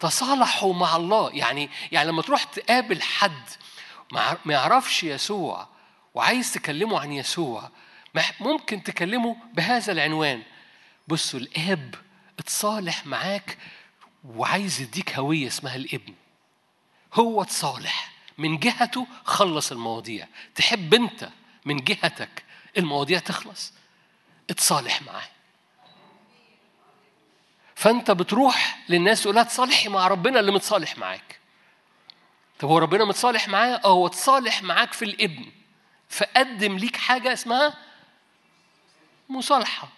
تصالحوا 0.00 0.74
مع 0.74 0.96
الله. 0.96 1.30
يعني 1.34 1.70
يعني 1.92 2.08
لما 2.08 2.22
تروح 2.22 2.44
تقابل 2.44 3.02
حد 3.02 3.42
ما 4.12 4.54
يعرفش 4.54 5.02
يسوع 5.04 5.68
وعايز 6.14 6.52
تكلمه 6.52 7.00
عن 7.00 7.12
يسوع 7.12 7.70
ممكن 8.40 8.82
تكلمه 8.82 9.36
بهذا 9.54 9.92
العنوان. 9.92 10.42
بصوا 11.08 11.40
الإب 11.40 11.94
اتصالح 12.38 13.06
معاك 13.06 13.58
وعايز 14.24 14.80
يديك 14.80 15.18
هوية 15.18 15.46
اسمها 15.46 15.76
الإبن. 15.76 16.14
هو 17.14 17.42
اتصالح. 17.42 18.10
من 18.38 18.58
جهته 18.58 19.06
خلص 19.24 19.72
المواضيع. 19.72 20.28
تحب 20.54 20.94
أنت 20.94 21.28
من 21.64 21.76
جهتك 21.76 22.44
المواضيع 22.78 23.18
تخلص. 23.18 23.72
اتصالح 24.50 25.02
معاه. 25.02 25.28
فأنت 27.74 28.10
بتروح 28.10 28.78
للناس 28.88 29.22
تقول 29.22 29.34
لها 29.34 29.42
تصالحي 29.42 29.88
مع 29.88 30.08
ربنا 30.08 30.40
اللي 30.40 30.52
متصالح 30.52 30.98
معاك. 30.98 31.38
طب 32.58 32.68
هو 32.68 32.78
ربنا 32.78 33.04
متصالح 33.04 33.48
معايا 33.48 33.84
آه 33.84 33.88
هو 33.88 34.06
اتصالح 34.06 34.62
معاك 34.62 34.92
في 34.92 35.04
الإبن. 35.04 35.46
فقدم 36.08 36.76
ليك 36.76 36.96
حاجة 36.96 37.32
اسمها 37.32 37.74
مصالحة. 39.30 39.88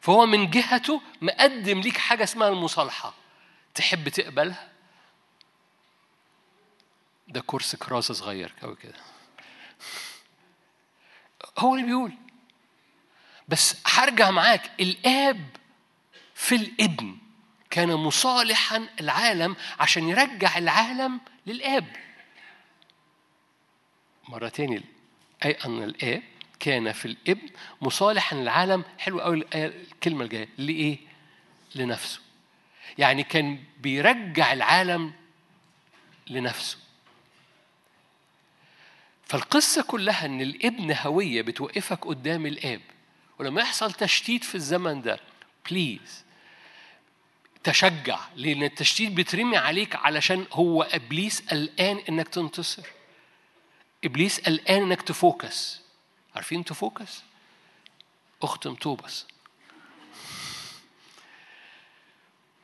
فهو 0.00 0.26
من 0.26 0.50
جهته 0.50 1.00
مقدم 1.22 1.80
ليك 1.80 1.98
حاجة 1.98 2.24
اسمها 2.24 2.48
المصالحة. 2.48 3.14
تحب 3.74 4.08
تقبلها؟ 4.08 4.72
ده 7.28 7.40
كورس 7.40 7.76
كراسة 7.76 8.14
صغير 8.14 8.52
قوي 8.62 8.76
كده. 8.76 9.00
هو 11.58 11.74
اللي 11.74 11.86
بيقول. 11.86 12.12
بس 13.48 13.76
هرجع 13.86 14.30
معاك 14.30 14.70
الآب 14.80 15.56
في 16.34 16.54
الابن 16.54 17.18
كان 17.70 17.94
مصالحا 17.94 18.88
العالم 19.00 19.56
عشان 19.80 20.08
يرجع 20.08 20.58
العالم 20.58 21.20
للآب. 21.46 21.96
مرة 24.28 24.48
تاني 24.48 24.84
أي 25.44 25.50
أن 25.50 25.82
الآب 25.82 26.22
كان 26.60 26.92
في 26.92 27.04
الابن 27.04 27.48
مصالحا 27.80 28.36
العالم 28.36 28.84
حلو 28.98 29.20
قوي 29.20 29.44
الكلمة 29.54 30.24
الجاية. 30.24 30.48
لإيه؟ 30.58 30.98
لنفسه. 31.74 32.20
يعني 32.98 33.22
كان 33.22 33.58
بيرجع 33.80 34.52
العالم 34.52 35.12
لنفسه. 36.26 36.78
فالقصة 39.26 39.82
كلها 39.82 40.26
إن 40.26 40.40
الابن 40.40 40.96
هوية 41.00 41.42
بتوقفك 41.42 42.06
قدام 42.06 42.46
الآب. 42.46 42.80
ولما 43.38 43.60
يحصل 43.60 43.92
تشتيت 43.92 44.44
في 44.44 44.54
الزمن 44.54 45.02
ده 45.02 45.20
please 45.70 46.24
تشجع. 47.64 48.18
لأن 48.36 48.62
التشتيت 48.62 49.12
بيترمي 49.12 49.56
عليك 49.56 49.96
علشان 49.96 50.46
هو 50.52 50.82
إبليس 50.82 51.40
قلقان 51.40 52.00
إنك 52.08 52.28
تنتصر. 52.28 52.86
إبليس 54.04 54.40
قلقان 54.40 54.82
إنك 54.82 55.02
ت 55.02 55.14
focus. 55.14 55.83
عارفين 56.34 56.64
ت 56.64 56.72
focus؟ 56.72 57.22
أختم 58.42 58.74
توبس 58.74 59.26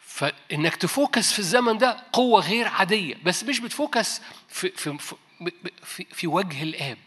فإنك 0.01 0.77
ت 0.77 0.86
focus 0.86 1.33
في 1.33 1.39
الزمن 1.39 1.79
ده 1.79 2.05
قوة 2.13 2.41
غير 2.41 2.69
عادية 2.69 3.15
بس 3.25 3.45
مش 3.45 3.61
بت 3.61 3.78
focus 3.78 4.21
في, 4.49 4.69
في, 4.71 4.99
في, 5.83 6.07
في 6.13 6.27
وجه 6.27 6.63
الآب. 6.63 6.99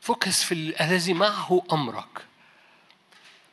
focus 0.00 0.44
في 0.44 0.54
الذي 0.84 1.14
معه 1.14 1.62
أمرك. 1.72 2.24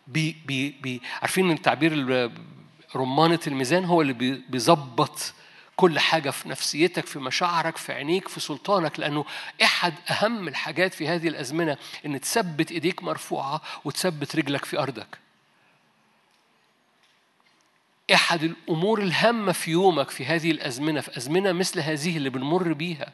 بي 0.08 0.36
بي 0.46 0.70
بي 0.70 1.02
عارفين 1.22 1.52
التعبير 1.52 1.94
رمانة 2.96 3.40
الميزان 3.48 3.86
هو 3.86 4.02
اللي 4.02 4.14
بيظبط 4.50 5.34
كل 5.78 6.00
حاجة 6.00 6.30
في 6.30 6.50
نفسيتك 6.50 7.06
في 7.06 7.20
مشاعرك 7.20 7.78
في 7.78 7.94
عينيك 7.94 8.28
في 8.28 8.40
سلطانك 8.40 9.00
لأنه 9.00 9.26
أحد 9.64 9.94
أهم 10.10 10.48
الحاجات 10.48 10.94
في 10.94 11.08
هذه 11.08 11.28
الأزمنة 11.28 11.78
إن 12.06 12.22
تثبت 12.22 12.72
إيديك 12.72 13.04
مرفوعة 13.04 13.62
وتثبت 13.86 14.36
رجلك 14.36 14.66
في 14.66 14.80
أرضك. 14.80 15.18
أحد 18.14 18.44
الأمور 18.44 19.02
الهامة 19.02 19.52
في 19.52 19.72
يومك 19.72 20.10
في 20.10 20.26
هذه 20.26 20.52
الأزمنة 20.52 21.02
في 21.02 21.18
أزمنة 21.18 21.52
مثل 21.52 21.80
هذه 21.80 22.18
اللي 22.18 22.30
بنمر 22.30 22.74
بيها 22.74 23.12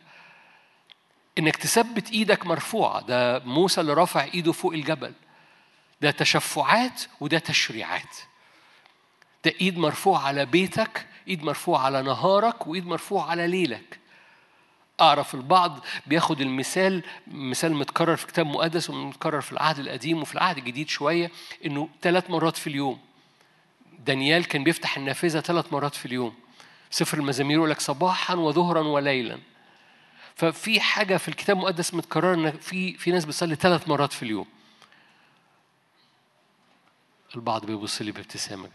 إنك 1.40 1.56
تثبت 1.56 2.12
إيدك 2.12 2.46
مرفوعة. 2.46 3.02
ده 3.02 3.40
موسى 3.40 3.82
اللي 3.82 3.94
رفع 3.94 4.24
إيده 4.24 4.52
فوق 4.52 4.74
الجبل. 4.74 5.14
ده 6.02 6.12
تشفعات 6.12 7.02
وده 7.20 7.40
تشريعات. 7.40 8.18
ده 9.46 9.54
إيد 9.62 9.78
مرفوعة 9.78 10.20
على 10.22 10.46
بيتك 10.46 11.08
إيد 11.28 11.44
مرفوعة 11.44 11.82
على 11.82 12.02
نهارك 12.02 12.68
وإيد 12.68 12.88
مرفوعة 12.88 13.30
على 13.30 13.48
ليلك. 13.48 14.00
أعرف 15.02 15.36
البعض 15.36 15.80
بياخد 16.08 16.42
المثال 16.42 17.04
مثال 17.28 17.74
متكرر 17.74 18.16
في 18.16 18.28
كتاب 18.28 18.46
مقدس 18.46 18.90
ومتكرر 18.90 19.42
في 19.42 19.52
العهد 19.52 19.80
القديم 19.80 20.22
وفي 20.22 20.34
العهد 20.34 20.58
الجديد 20.58 20.90
شوية 20.90 21.32
إنه 21.66 21.90
ثلاث 22.02 22.30
مرات 22.30 22.58
في 22.58 22.68
اليوم. 22.68 23.00
دانيال 24.00 24.46
كان 24.46 24.64
بيفتح 24.64 24.98
النافذة 24.98 25.40
ثلاث 25.40 25.74
مرات 25.74 25.96
في 25.96 26.06
اليوم. 26.06 26.36
سفر 26.90 27.18
المزامير 27.18 27.58
يقول 27.58 27.70
لك 27.70 27.80
صباحا 27.80 28.36
وظهرا 28.36 28.82
وليلا. 28.82 29.40
ففي 30.36 30.80
حاجة 30.80 31.18
في 31.18 31.28
الكتاب 31.28 31.58
المقدس 31.58 31.94
متكررة 31.94 32.36
إن 32.36 32.52
في 32.52 32.94
في 32.94 33.12
ناس 33.12 33.26
بتصلي 33.26 33.56
ثلاث 33.56 33.88
مرات 33.88 34.14
في 34.14 34.24
اليوم. 34.24 34.46
البعض 37.36 37.66
بيبص 37.66 38.02
لي 38.02 38.12
بابتسامة 38.12 38.70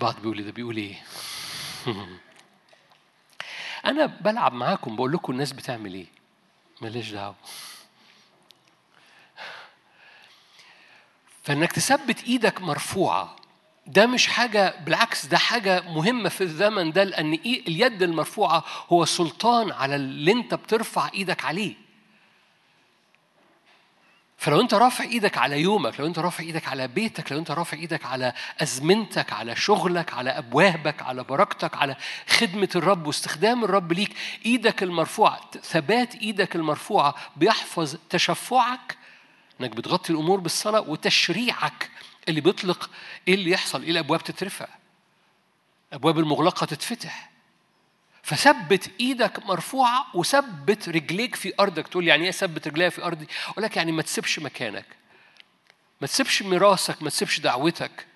بعض 0.00 0.14
بيقول 0.20 0.44
ده 0.44 0.50
بيقول 0.52 0.76
إيه؟ 0.76 1.02
أنا 3.84 4.06
بلعب 4.06 4.52
معاكم 4.52 4.96
بقول 4.96 5.12
لكم 5.12 5.32
الناس 5.32 5.52
بتعمل 5.52 5.94
إيه. 5.94 6.06
ماليش 6.80 7.10
دعوة. 7.10 7.34
فإنك 11.44 11.72
تثبت 11.72 12.24
إيدك 12.24 12.60
مرفوعة 12.60 13.36
ده 13.86 14.06
مش 14.06 14.26
حاجة 14.26 14.74
بالعكس 14.84 15.26
ده 15.26 15.38
حاجة 15.38 15.80
مهمة 15.80 16.28
في 16.28 16.40
الزمن 16.40 16.92
ده 16.92 17.04
لأن 17.04 17.32
اليد 17.34 18.02
المرفوعة 18.02 18.64
هو 18.88 19.04
سلطان 19.04 19.72
على 19.72 19.96
اللي 19.96 20.32
أنت 20.32 20.54
بترفع 20.54 21.10
إيدك 21.14 21.44
عليه. 21.44 21.87
فلو 24.38 24.60
أنت 24.60 24.74
رافع 24.74 25.04
إيدك 25.04 25.38
على 25.38 25.60
يومك، 25.60 26.00
لو 26.00 26.06
أنت 26.06 26.18
رافع 26.18 26.44
إيدك 26.44 26.68
على 26.68 26.88
بيتك، 26.88 27.32
لو 27.32 27.38
أنت 27.38 27.50
رافع 27.50 27.76
إيدك 27.76 28.06
على 28.06 28.32
أزمنتك، 28.62 29.32
على 29.32 29.56
شغلك، 29.56 30.14
على 30.14 30.30
أبوابك، 30.30 31.02
على 31.02 31.24
بركتك، 31.24 31.76
على 31.76 31.96
خدمة 32.28 32.68
الرب 32.76 33.06
واستخدام 33.06 33.64
الرب 33.64 33.92
ليك، 33.92 34.16
إيدك 34.46 34.82
المرفوعة، 34.82 35.40
ثبات 35.62 36.14
إيدك 36.14 36.56
المرفوعة 36.56 37.14
بيحفظ 37.36 37.96
تشفعك 38.10 38.96
انك 39.60 39.70
بتغطي 39.70 40.12
الأمور 40.12 40.40
بالصلاة 40.40 40.80
وتشريعك 40.80 41.90
اللي 42.28 42.40
بيطلق 42.40 42.90
إيه 43.28 43.34
اللي 43.34 43.50
يحصل 43.50 43.82
إيه 43.82 43.90
الأبواب 43.90 44.24
تترفع؟ 44.24 44.68
الأبواب 45.92 46.18
المغلقة 46.18 46.66
تتفتح. 46.66 47.30
فثبت 48.22 48.90
إيدك 49.00 49.46
مرفوعة 49.46 50.06
وثبت 50.14 50.88
رجليك 50.88 51.34
في 51.34 51.52
أرضك. 51.60 51.88
تقول 51.88 52.08
يعني 52.08 52.24
إيه 52.24 52.30
ثبت 52.30 52.68
رجليا 52.68 52.88
في 52.88 53.04
أرضي؟ 53.04 53.26
أقول 53.48 53.64
لك 53.64 53.76
يعني 53.76 53.92
ما 53.92 54.02
تسيبش 54.02 54.38
مكانك. 54.38 54.86
ما 56.00 56.06
تسيبش 56.06 56.42
ميراثك 56.42 57.02
ما 57.02 57.10
تسيبش 57.10 57.40
دعوتك. 57.40 58.06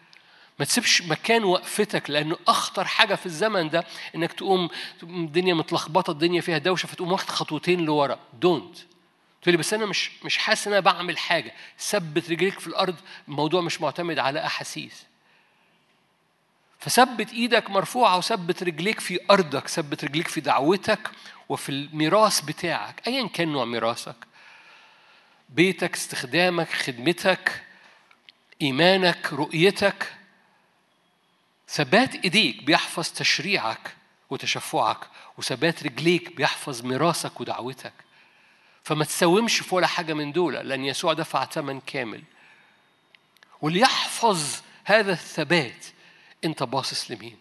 ما 0.59 0.65
تسيبش 0.65 1.03
مكان 1.03 1.45
وقفتك 1.45 2.11
لأنه 2.11 2.37
أخطر 2.49 2.85
حاجة 2.85 3.15
في 3.15 3.27
الزمن 3.27 3.71
ده 3.71 3.85
إنك 4.15 4.33
تقوم 4.33 4.69
الدنيا 5.03 5.55
متلخبطة 5.55 6.11
الدنيا 6.11 6.41
فيها 6.41 6.59
دوشة 6.59 6.87
فتقوم 6.87 7.13
واخد 7.13 7.29
خطوتين 7.29 7.81
لورا. 7.81 8.19
دونت 8.41 8.77
تقول 9.43 9.53
لي 9.53 9.57
بس 9.57 9.75
أنا 9.75 9.87
مش 9.87 10.11
مش 10.25 10.39
حاسس 10.39 10.67
إن 10.67 10.73
أنا 10.73 10.81
بعمل 10.81 11.19
حاجة. 11.19 11.55
ثبت 11.79 12.31
رجليك 12.31 12.61
في 12.61 12.67
الأرض. 12.67 12.97
الموضوع 13.29 13.61
مش 13.61 13.81
معتمد 13.81 14.19
على 14.19 14.47
أحاسيس. 14.47 15.05
فثبت 16.83 17.33
إيدك 17.33 17.71
مرفوعة 17.71 18.17
وثبت 18.17 18.63
رجليك 18.63 19.01
في 19.01 19.21
أرضك 19.31 19.69
ثبت 19.69 20.05
رجليك 20.05 20.29
في 20.29 20.41
دعوتك 20.41 21.11
وفي 21.49 21.69
الميراث 21.69 22.41
بتاعك 22.41 23.03
ايا 23.07 23.29
كان 23.29 23.49
نوع 23.49 23.65
ميراثك. 23.65 24.17
بيتك 25.49 25.95
استخدامك 25.95 26.69
خدمتك 26.69 27.63
إيمانك 28.63 29.33
رؤيتك 29.33 30.13
ثبات 31.69 32.15
إيديك 32.15 32.63
بيحفظ 32.63 33.09
تشريعك 33.11 33.95
وتشفعك 34.31 34.99
وثبات 35.39 35.83
رجليك 35.83 36.37
بيحفظ 36.37 36.83
ميراثك 36.85 37.41
ودعوتك. 37.41 37.93
فما 38.85 39.05
تساومش 39.05 39.61
في 39.61 39.75
ولا 39.75 39.87
حاجة 39.87 40.13
من 40.13 40.33
دول 40.33 40.55
لأن 40.55 40.85
يسوع 40.85 41.13
دفع 41.13 41.45
ثمن 41.45 41.81
كامل. 41.81 42.23
وليحفظ 43.61 44.61
هذا 44.85 45.13
الثبات 45.13 45.92
أنت 46.45 46.63
باصص 46.63 47.11
لمين؟ 47.11 47.37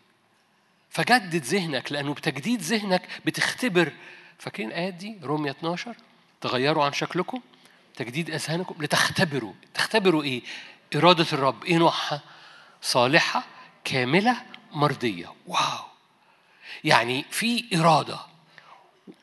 فجدد 0.90 1.44
ذهنك 1.44 1.92
لأنه 1.92 2.14
بتجديد 2.14 2.62
ذهنك 2.62 3.10
بتختبر. 3.26 3.92
فاكرين 4.40 4.70
الآيات 4.70 4.94
دي؟ 4.94 5.20
رومية 5.24 5.52
12 5.52 5.96
تغيروا 6.42 6.86
عن 6.86 6.94
شكلكم 6.94 7.42
تجديد 7.96 8.30
أذهانكم 8.30 8.84
لتختبروا. 8.84 9.54
تختبروا 9.74 10.24
إيه؟ 10.24 10.42
إرادة 10.96 11.28
الرب. 11.34 11.64
إيه 11.64 11.78
نوعها؟ 11.78 12.22
صالحة 12.82 13.44
كاملة 13.84 14.42
مرضية. 14.72 15.34
واو! 15.48 15.86
يعني 16.84 17.26
في 17.30 17.78
إرادة. 17.80 18.20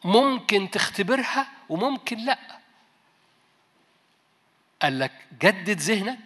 ممكن 0.04 0.70
تختبرها 0.70 1.48
وممكن 1.68 2.18
لأ. 2.18 2.38
قال 4.82 4.98
لك 4.98 5.12
جدد 5.42 5.80
ذهنك 5.80 6.18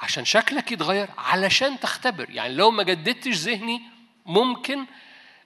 عشان 0.00 0.24
شكلك 0.24 0.72
يتغير 0.72 1.08
علشان 1.18 1.80
تختبر. 1.80 2.30
يعني 2.30 2.54
لو 2.54 2.70
ما 2.70 2.82
جددتش 2.82 3.36
ذهني 3.36 3.82
ممكن 4.26 4.86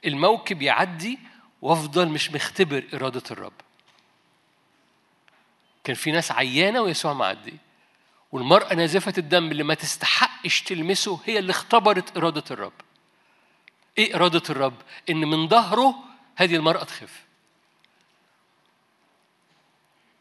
الموكب 0.04 0.62
يعدي 0.62 1.18
وأفضل 1.62 2.08
مش 2.08 2.30
مختبر 2.30 2.84
إرادة 2.94 3.22
الرب. 3.30 3.52
كان 5.84 5.96
في 5.96 6.10
ناس 6.10 6.32
عيانة 6.32 6.80
ويسوع 6.80 7.12
معدي 7.12 7.54
والمرأة 8.32 8.74
نازفة 8.74 9.14
الدم 9.18 9.50
اللي 9.50 9.62
ما 9.62 9.74
تستحقش 9.74 10.62
تلمسه 10.62 11.20
هي 11.24 11.38
اللي 11.38 11.50
اختبرت 11.50 12.16
إرادة 12.16 12.44
الرب. 12.50 12.72
إيه 13.98 14.14
إرادة 14.14 14.42
الرب؟ 14.50 14.74
إن 15.10 15.16
من 15.16 15.48
ظهره 15.48 15.94
هذه 16.36 16.56
المرأة 16.56 16.84
تخف. 16.84 17.24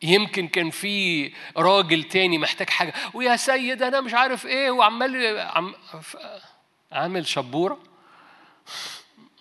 يمكن 0.04 0.48
كان 0.48 0.70
في 0.70 1.34
راجل 1.58 2.04
تاني 2.04 2.38
محتاج 2.38 2.70
حاجة. 2.70 2.94
ويا 3.14 3.36
سيد 3.36 3.84
أنا 3.84 4.02
مش 4.02 4.14
عارف 4.14 4.46
إيه 4.46 4.72
وعمال 4.72 5.40
عم 5.40 5.76
عامل 6.92 7.28
شبورة. 7.28 7.80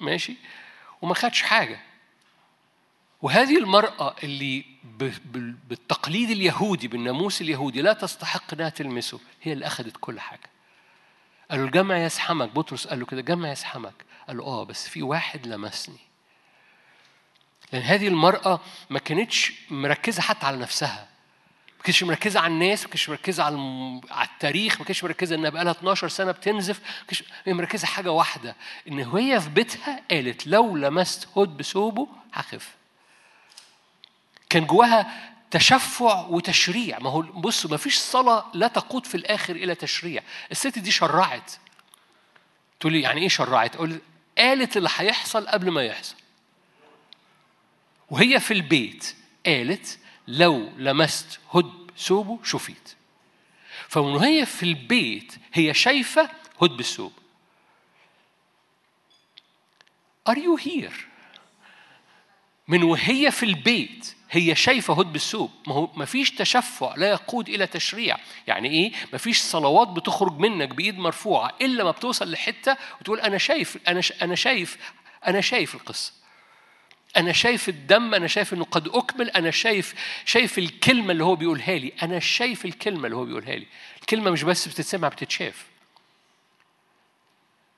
ماشي. 0.01 0.37
وما 1.03 1.15
خدش 1.15 1.43
حاجة. 1.43 1.81
وهذه 3.23 3.59
المرأة 3.59 4.17
اللي 4.25 4.65
بالتقليد 5.69 6.31
اليهودي 6.31 6.89
بالناموس 6.89 7.41
اليهودي 7.41 7.83
لا 7.83 7.93
تستحق 7.93 8.55
إنها 8.55 8.69
تلمسه. 8.69 9.21
هي 9.43 9.53
اللي 9.53 9.67
اخذت 9.67 9.97
كل 10.01 10.21
حاجة. 10.21 10.51
قالوا 11.51 11.67
الجمع 11.67 11.99
يسحمك. 11.99 12.49
بطرس 12.49 12.87
قال 12.87 13.01
له 13.01 13.07
كده 13.07 13.21
جمع 13.21 13.51
يسحمك. 13.51 14.05
قال 14.29 14.37
له 14.37 14.45
آه 14.45 14.65
بس 14.65 14.89
في 14.89 15.03
واحد 15.03 15.47
لمسني. 15.47 16.10
لأن 17.73 17.83
هذه 17.83 18.09
المرأة 18.09 18.61
ما 18.91 18.99
كانتش 18.99 19.53
مركزة 19.71 20.23
حتى 20.23 20.47
على 20.47 20.57
نفسها. 20.57 21.09
ما 21.79 21.85
كانتش 21.85 22.03
مركزة 22.03 22.41
على 22.41 22.53
الناس 22.53 22.81
ما 22.83 22.87
كانتش 22.89 23.09
مركزة 23.09 23.43
على 23.45 23.57
على 24.11 24.29
التاريخ 24.29 24.79
ما 24.79 24.85
كانتش 24.85 25.05
مركزة 25.05 25.37
إنها 25.37 25.51
بقى 25.51 25.65
لها 25.65 25.73
12 25.73 26.09
سنة 26.09 26.33
بتنزف. 26.33 26.81
ما 26.81 27.05
كانتش 27.07 27.25
مركزة 27.47 27.87
حاجة 27.87 28.13
واحدة 28.13 28.57
إن 28.89 29.01
وهي 29.07 29.41
في 29.41 29.49
بيتها 29.49 30.03
قالت 30.11 30.47
لو 30.47 30.77
لمست 30.77 31.29
هود 31.37 31.57
بثوبه 31.57 32.09
هخف. 32.33 32.75
كان 34.49 34.67
جواها 34.67 35.31
تشفع 35.51 36.27
وتشريع. 36.27 36.99
ما 36.99 37.11
هو 37.11 37.23
بصوا 37.23 37.71
ما 37.71 37.77
فيش 37.77 37.99
صلاة 37.99 38.45
لا 38.55 38.69
تقود 38.69 39.07
في 39.07 39.15
الآخر 39.15 39.57
إلى 39.57 39.75
تشريع. 39.75 40.23
الست 40.53 40.79
دي 40.79 40.91
شرعت. 40.91 41.53
تقول 42.81 42.93
لي 42.93 43.01
يعني 43.01 43.21
إيه 43.21 43.29
شرعت؟ 43.29 43.77
أقول 43.77 44.01
قالت 44.39 44.77
اللي 44.77 44.89
هيحصل 44.97 45.49
قبل 45.49 45.71
ما 45.71 45.83
يحصل. 45.85 46.15
وهي 48.11 48.41
في 48.41 48.55
البيت 48.55 49.17
قالت 49.47 49.99
لو 50.29 50.73
لمست 50.77 51.41
هد 51.55 51.91
ثوبه 51.99 52.39
شفيت. 52.45 52.95
فمن 53.89 54.17
هي 54.17 54.47
في 54.47 54.63
البيت 54.63 55.35
هي 55.53 55.75
شايفة 55.75 56.31
هد 56.63 56.71
بالثوب 56.71 57.13
Are 60.31 60.37
you 60.37 60.57
here؟ 60.65 60.93
من 62.69 62.83
وهي 62.83 63.31
في 63.31 63.43
البيت 63.43 64.15
هي 64.31 64.55
شايفة 64.55 64.95
هد 64.95 65.13
بالثوب 65.13 65.51
ما 65.67 65.75
هو 65.75 65.91
ما 65.97 66.05
فيش 66.05 66.31
تشفع 66.31 66.95
لا 66.95 67.11
يقود 67.11 67.49
إلى 67.49 67.67
تشريع. 67.67 68.17
يعني 68.47 68.69
إيه؟ 68.71 68.93
ما 69.13 69.19
فيش 69.19 69.41
صلوات 69.41 69.89
بتخرج 69.89 70.39
منك 70.39 70.69
بإيد 70.69 70.99
مرفوعة 70.99 71.53
إلا 71.61 71.85
ما 71.85 71.91
بتوصل 71.91 72.31
لحتة 72.31 72.77
وتقول 73.01 73.21
أنا 73.21 73.39
شايف 73.39 73.79
أنا 73.89 74.01
أنا 74.23 74.35
شايف 74.35 74.77
أنا 75.27 75.41
شايف 75.41 75.75
القصة. 75.75 76.20
أنا 77.17 77.33
شايف 77.33 77.69
الدم 77.69 78.15
أنا 78.15 78.27
شايف 78.27 78.55
إنه 78.55 78.65
قد 78.65 78.89
أكمل 78.89 79.31
أنا 79.31 79.51
شايف 79.51 79.95
شايف 80.25 80.59
الكلمة 80.59 81.13
اللي 81.13 81.25
هو 81.25 81.37
بيقولها 81.37 81.79
لي. 81.79 81.93
أنا 82.03 82.19
شايف 82.19 82.65
الكلمة 82.65 83.05
اللي 83.05 83.17
هو 83.17 83.25
بيقولها 83.25 83.57
لي. 83.57 83.67
الكلمة 84.01 84.31
مش 84.31 84.43
بس 84.43 84.69
بتتسمع 84.69 85.09
بتتشاف. 85.09 85.67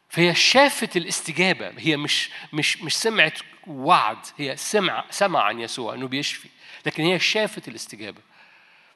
فهي 0.08 0.34
شافت 0.34 0.96
الاستجابة. 0.96 1.72
هي 1.78 1.96
مش 1.96 2.30
مش 2.52 2.82
مش 2.82 2.96
سمعت 2.96 3.38
وعد. 3.66 4.26
هي 4.38 4.56
سمع 4.56 5.04
سمع 5.10 5.42
عن 5.42 5.60
يسوع 5.60 5.94
إنه 5.94 6.08
بيشفي. 6.08 6.48
لكن 6.86 7.02
هي 7.02 7.18
شافت 7.18 7.68
الاستجابة. 7.68 8.20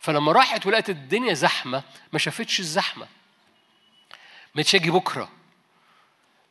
فلما 0.01 0.33
راحت 0.33 0.67
ولقت 0.67 0.91
الدنيا 0.91 1.35
زحمة 1.35 1.83
ما 2.13 2.19
شافتش 2.19 2.61
الزحمة. 2.61 3.07
ما 4.55 4.63
تشاجي 4.63 4.91
بكرة. 4.91 5.36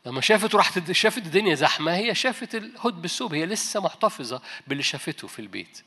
لما 0.05 0.21
شافت 0.21 0.55
وراحت 0.55 0.91
شافت 0.91 1.17
الدنيا 1.17 1.55
زحمة 1.55 1.95
هي 1.95 2.15
شافت 2.15 2.55
الهد 2.55 2.93
بالثوب 3.01 3.33
هي 3.33 3.45
لسه 3.45 3.79
محتفظة 3.79 4.41
باللي 4.67 4.83
شافته 4.83 5.27
في 5.27 5.39
البيت. 5.39 5.81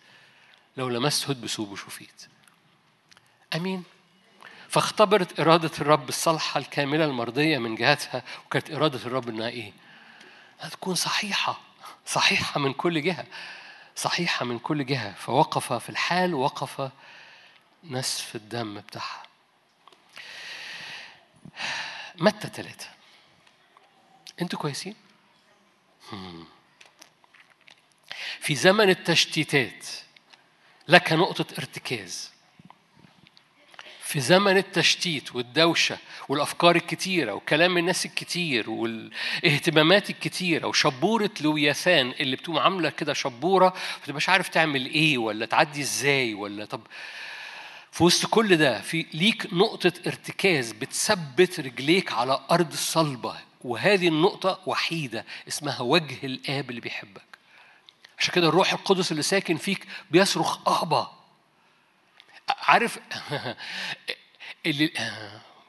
لو 0.76 0.88
لمست 0.88 1.30
هد 1.30 1.40
بثوبه 1.40 1.76
شفيت 1.76 2.26
أمين. 3.54 3.84
فاختبرت 4.68 5.40
إرادة 5.40 5.70
الرب 5.80 6.08
الصالحة 6.08 6.58
الكاملة 6.58 7.04
المرضية 7.04 7.58
من 7.58 7.74
جهتها 7.74 8.22
وكانت 8.46 8.70
إرادة 8.70 8.98
الرب 8.98 9.28
إنها 9.28 9.48
إيه؟ 9.48 9.72
أنها 10.60 10.68
تكون 10.70 10.94
صحيحة 10.94 11.60
صحيحة 12.06 12.60
من 12.60 12.72
كل 12.72 13.02
جهة 13.02 13.26
صحيحة 13.96 14.44
من 14.44 14.58
كل 14.58 14.86
جهة. 14.86 15.14
فوقف 15.14 15.72
في 15.72 15.90
الحال 15.90 16.34
وقف 16.34 16.90
نسف 17.84 18.36
الدم 18.36 18.80
بتاعها. 18.80 19.22
متى 22.18 22.48
ثلاثة 22.48 22.97
أنتوا 24.42 24.58
كويسين؟ 24.58 24.94
في 28.40 28.54
زمن 28.54 28.88
التشتيتات 28.90 29.86
لك 30.88 31.12
نقطة 31.12 31.46
ارتكاز. 31.58 32.30
في 34.02 34.20
زمن 34.20 34.56
التشتيت 34.56 35.34
والدوشة 35.34 35.98
والأفكار 36.28 36.76
الكتيرة 36.76 37.32
وكلام 37.32 37.78
الناس 37.78 38.06
الكتير 38.06 38.70
والاهتمامات 38.70 40.10
الكتيرة 40.10 40.66
وشبورة 40.66 41.30
لوياثان 41.40 42.14
اللي 42.20 42.36
بتقوم 42.36 42.58
عاملة 42.58 42.90
كده 42.90 43.12
شبورة 43.14 43.74
فتبقاش 44.02 44.28
عارف 44.28 44.48
تعمل 44.48 44.86
إيه 44.86 45.18
ولا 45.18 45.46
تعدي 45.46 45.80
إزاي 45.80 46.34
ولا 46.34 46.64
طب. 46.64 46.80
في 47.92 48.04
وسط 48.04 48.26
كل 48.26 48.56
ده 48.56 48.80
في 48.80 49.06
ليك 49.14 49.46
نقطة 49.52 49.92
ارتكاز 50.06 50.72
بتثبت 50.72 51.60
رجليك 51.60 52.12
على 52.12 52.40
أرض 52.50 52.72
صلبة. 52.74 53.36
وهذه 53.64 54.08
النقطة 54.08 54.60
وحيدة 54.66 55.24
اسمها 55.48 55.80
وجه 55.80 56.26
الآب 56.26 56.70
اللي 56.70 56.80
بيحبك. 56.80 57.22
عشان 58.18 58.34
كده 58.34 58.48
الروح 58.48 58.72
القدس 58.72 59.12
اللي 59.12 59.22
ساكن 59.22 59.56
فيك 59.56 59.86
بيصرخ 60.10 60.68
أهبة. 60.68 61.08
عارف 62.48 62.98
اللي 64.66 64.92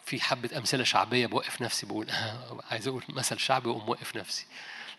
في 0.06 0.22
حبة 0.22 0.58
أمثلة 0.58 0.84
شعبية 0.84 1.28
بوقف 1.28 1.62
نفسي 1.62 1.86
بقول 1.86 2.08
عايز 2.72 2.88
أقول 2.88 3.04
مثل 3.10 3.40
شعبي 3.40 3.70
وأقوم 3.70 3.86
موقف 3.86 4.16
نفسي. 4.16 4.46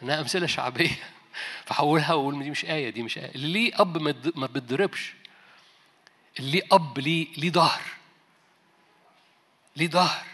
لأنها 0.01 0.21
أمثلة 0.21 0.47
شعبية. 0.47 0.91
فحولها 1.67 2.15
وأقول 2.15 2.43
دي 2.43 2.51
مش 2.51 2.65
آية 2.65 2.91
دي 2.91 3.03
مش 3.03 3.19
آية. 3.19 3.35
اللي 3.35 3.53
ليه 3.53 3.81
أب 3.81 3.99
ما 4.37 4.47
بتضربش 4.47 5.15
اللي 6.39 6.51
ليه 6.51 6.63
أب 6.73 6.99
ليه 6.99 7.27
ليه 7.37 7.51
ظهر. 7.51 7.83
ليه 9.77 9.89
ظهر. 9.89 10.25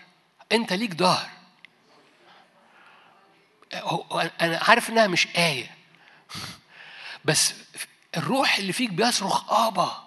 أنت 0.53 0.73
ليك 0.73 0.95
ظهر. 0.95 1.36
أنا 4.41 4.61
عارف 4.63 4.91
إنها 4.91 5.07
مش 5.07 5.27
آية. 5.37 5.77
بس 7.25 7.55
الروح 8.17 8.59
اللي 8.59 8.73
فيك 8.73 8.91
بيصرخ 8.91 9.53
آبا. 9.53 10.07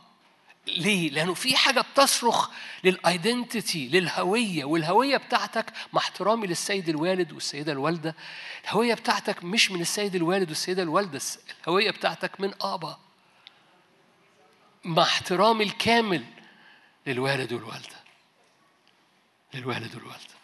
ليه؟ 0.68 1.10
لأنه 1.10 1.34
في 1.34 1.56
حاجة 1.56 1.82
بتصرخ 1.82 2.50
للايدنتيتي 2.84 3.88
للهوية. 3.88 4.66
والهوية 4.66 5.18
بتاعتك 5.18 5.66
مع 5.94 6.02
احترامي 6.02 6.48
للسيد 6.48 6.90
الوالد 6.90 7.32
والسيدة 7.32 7.72
الوالدة 7.72 8.16
الهوية 8.64 8.94
بتاعتك 8.94 9.44
مش 9.44 9.72
من 9.72 9.82
السيد 9.82 10.16
الوالد 10.16 10.50
والسيدة 10.50 10.84
الوالدة. 10.84 11.22
الهوية 11.64 11.92
بتاعتك 11.92 12.42
من 12.42 12.54
آبا. 12.62 13.00
مع 14.84 15.04
احترامي 15.04 15.64
الكامل 15.64 16.26
للوالد 17.08 17.54
والوالدة. 17.54 18.00
للوالد 19.54 19.96
والوالدة. 19.96 20.40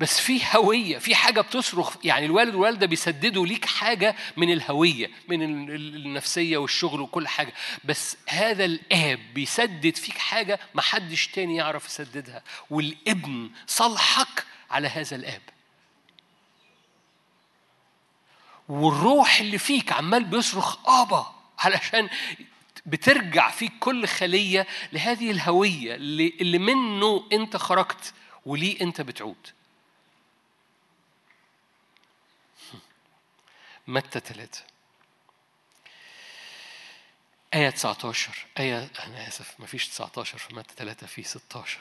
بس 0.00 0.20
في 0.20 0.40
هوية 0.54 0.98
في 0.98 1.14
حاجة 1.14 1.40
بتصرخ. 1.40 1.96
يعني 2.04 2.26
الوالد 2.26 2.54
والوالدة 2.54 2.86
بيسددوا 2.86 3.46
ليك 3.46 3.64
حاجة 3.64 4.16
من 4.36 4.52
الهوية 4.52 5.10
من 5.28 5.42
النفسية 5.42 6.56
والشغل 6.56 7.00
وكل 7.00 7.28
حاجة. 7.28 7.52
بس 7.84 8.16
هذا 8.28 8.64
الآب 8.64 9.20
بيسدد 9.34 9.96
فيك 9.96 10.18
حاجة 10.18 10.60
محدش 10.74 11.26
تاني 11.26 11.56
يعرف 11.56 11.86
يسددها. 11.86 12.42
والابن 12.70 13.50
صلحك 13.66 14.44
على 14.70 14.88
هذا 14.88 15.16
الآب. 15.16 15.42
والروح 18.68 19.40
اللي 19.40 19.58
فيك 19.58 19.92
عمال 19.92 20.24
بيصرخ 20.24 20.88
آبا 20.88 21.34
علشان 21.58 22.08
بترجع 22.86 23.50
فيك 23.50 23.72
كل 23.80 24.06
خلية 24.06 24.66
لهذه 24.92 25.30
الهوية 25.30 25.94
اللي, 25.94 26.34
اللي 26.40 26.58
منه 26.58 27.28
أنت 27.32 27.56
خرجت 27.56 28.14
وليه 28.46 28.80
أنت 28.80 29.00
بتعود. 29.00 29.55
متى 33.86 34.20
ثلاثة 34.20 34.62
آية 37.54 37.70
19 37.70 38.46
آية 38.58 38.90
أنا 39.06 39.28
آسف 39.28 39.54
ما 39.58 39.66
فيش 39.66 39.88
19 39.88 40.38
في 40.38 40.54
متى 40.54 40.74
ثلاثة 40.76 41.06
في 41.06 41.22
16 41.22 41.78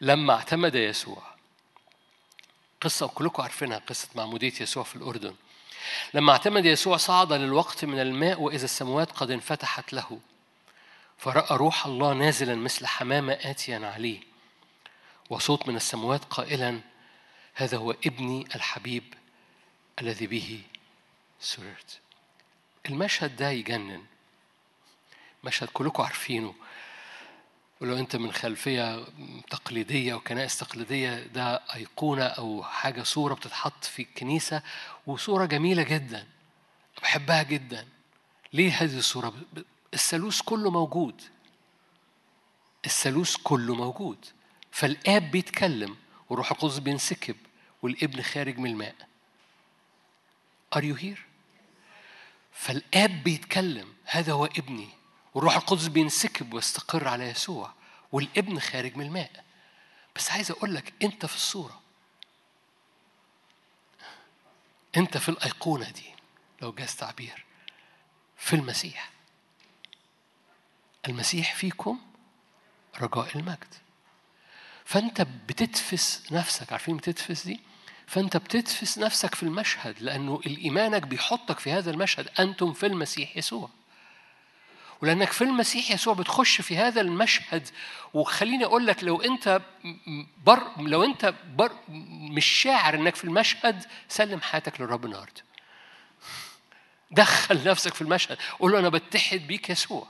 لما 0.00 0.34
اعتمد 0.34 0.74
يسوع 0.74 1.22
قصة 2.80 3.06
وكلكم 3.06 3.42
عارفينها 3.42 3.78
قصة 3.78 4.08
معمودية 4.14 4.52
يسوع 4.60 4.82
في 4.82 4.96
الأردن. 4.96 5.34
لما 6.14 6.32
اعتمد 6.32 6.64
يسوع 6.64 6.96
صعد 6.96 7.32
للوقت 7.32 7.84
من 7.84 8.00
الماء 8.00 8.40
وإذا 8.40 8.64
السماوات 8.64 9.12
قد 9.12 9.30
انفتحت 9.30 9.92
له. 9.92 10.20
فرأى 11.18 11.56
روح 11.56 11.86
الله 11.86 12.12
نازلا 12.12 12.54
مثل 12.54 12.86
حمامة 12.86 13.32
آتيا 13.32 13.78
عليه. 13.94 14.20
وصوت 15.30 15.68
من 15.68 15.76
السماوات 15.76 16.24
قائلا 16.24 16.80
هذا 17.54 17.76
هو 17.76 17.90
ابني 17.90 18.48
الحبيب 18.54 19.14
الذي 20.00 20.26
به 20.26 20.62
سررت. 21.40 22.00
المشهد 22.88 23.36
ده 23.36 23.50
يجنن. 23.50 24.04
مشهد 25.44 25.68
كلكم 25.68 26.02
عارفينه. 26.02 26.54
ولو 27.80 27.98
أنت 27.98 28.16
من 28.16 28.32
خلفية 28.32 29.04
تقليدية 29.50 30.14
وكنائس 30.14 30.58
تقليدية 30.58 31.18
ده 31.26 31.56
أيقونة 31.74 32.24
أو 32.24 32.62
حاجة 32.62 33.02
صورة 33.02 33.34
بتتحط 33.34 33.84
في 33.84 34.02
الكنيسة 34.02 34.62
وصورة 35.06 35.46
جميلة 35.46 35.82
جدا. 35.82 36.26
بحبها 37.02 37.42
جدا. 37.42 37.88
ليه 38.52 38.72
هذه 38.72 38.98
الصورة؟ 38.98 39.34
الثالوث 39.94 40.42
كله 40.42 40.70
موجود. 40.70 41.22
الثالوث 42.84 43.36
كله 43.36 43.74
موجود. 43.74 44.26
فالآب 44.72 45.30
بيتكلم 45.30 45.96
والروح 46.28 46.50
القدس 46.50 46.78
بينسكب 46.78 47.36
والابن 47.82 48.22
خارج 48.22 48.58
من 48.58 48.70
الماء. 48.70 48.94
Are 50.76 50.82
you 50.82 50.94
here؟ 50.94 51.29
فالآب 52.52 53.22
بيتكلم 53.22 53.94
هذا 54.04 54.32
هو 54.32 54.44
ابني. 54.44 54.88
والروح 55.34 55.56
القدس 55.56 55.86
بينسكب 55.86 56.54
ويستقر 56.54 57.08
على 57.08 57.24
يسوع. 57.24 57.72
والابن 58.12 58.60
خارج 58.60 58.96
من 58.96 59.06
الماء. 59.06 59.44
بس 60.16 60.30
عايز 60.30 60.50
أقول 60.50 60.74
لك 60.74 60.92
أنت 61.02 61.26
في 61.26 61.34
الصورة. 61.34 61.80
أنت 64.96 65.16
في 65.16 65.28
الأيقونة 65.28 65.90
دي 65.90 66.14
لو 66.62 66.72
جاز 66.72 66.96
تعبير. 66.96 67.44
في 68.36 68.56
المسيح. 68.56 69.10
المسيح 71.08 71.54
فيكم 71.54 72.00
رجاء 73.00 73.36
المجد. 73.38 73.74
فأنت 74.84 75.20
بتتفس 75.20 76.32
نفسك 76.32 76.72
عارفين 76.72 76.96
بتتفس 76.96 77.46
دي؟ 77.46 77.60
فأنت 78.10 78.36
بتتفس 78.36 78.98
نفسك 78.98 79.34
في 79.34 79.42
المشهد 79.42 80.02
لأنه 80.02 80.40
الإيمانك 80.46 81.02
بيحطك 81.02 81.58
في 81.58 81.72
هذا 81.72 81.90
المشهد 81.90 82.28
أنتم 82.40 82.72
في 82.72 82.86
المسيح 82.86 83.36
يسوع. 83.36 83.70
ولأنك 85.02 85.32
في 85.32 85.44
المسيح 85.44 85.90
يسوع 85.90 86.14
بتخش 86.14 86.60
في 86.60 86.76
هذا 86.76 87.00
المشهد 87.00 87.68
وخليني 88.14 88.64
أقول 88.64 88.86
لك 88.86 89.04
لو 89.04 89.20
أنت 89.22 89.60
بر 90.46 90.62
لو 90.78 91.04
أنت 91.04 91.34
بر 91.56 91.72
مش 92.08 92.46
شاعر 92.46 92.94
إنك 92.94 93.14
في 93.14 93.24
المشهد 93.24 93.84
سلم 94.08 94.40
حياتك 94.40 94.80
للرب 94.80 95.04
النهارده. 95.04 95.42
دخل 97.10 97.68
نفسك 97.68 97.94
في 97.94 98.02
المشهد 98.02 98.38
قول 98.58 98.72
له 98.72 98.78
أنا 98.78 98.88
بتحد 98.88 99.38
بيك 99.38 99.70
يسوع. 99.70 100.06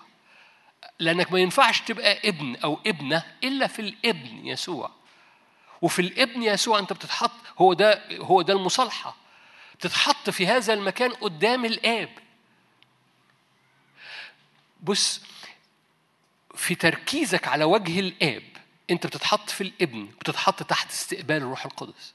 لأنك 0.99 1.33
ما 1.33 1.39
ينفعش 1.39 1.81
تبقى 1.81 2.29
ابن 2.29 2.57
أو 2.57 2.81
ابنة 2.87 3.23
إلا 3.45 3.67
في 3.67 3.79
الابن 3.83 4.47
يسوع. 4.47 5.00
وفي 5.83 6.03
الابن 6.03 6.43
يسوع 6.43 6.79
انت 6.79 6.93
بتتحط 6.93 7.31
هو 7.59 7.73
ده 7.73 8.03
هو 8.19 8.43
ده 8.43 8.53
المصالحة. 8.53 9.17
تتحط 9.81 10.31
في 10.31 10.47
هذا 10.47 10.75
المكان 10.75 11.13
قدام 11.13 11.65
الآب. 11.65 12.09
بص 14.83 15.21
في 16.55 16.75
تركيزك 16.75 17.49
على 17.49 17.65
وجه 17.65 18.01
الآب 18.01 18.43
انت 18.91 19.07
بتتحط 19.07 19.51
في 19.51 19.61
الابن 19.61 20.07
بتتحط 20.21 20.63
تحت 20.63 20.91
استقبال 20.91 21.37
الروح 21.37 21.65
القدس. 21.65 22.15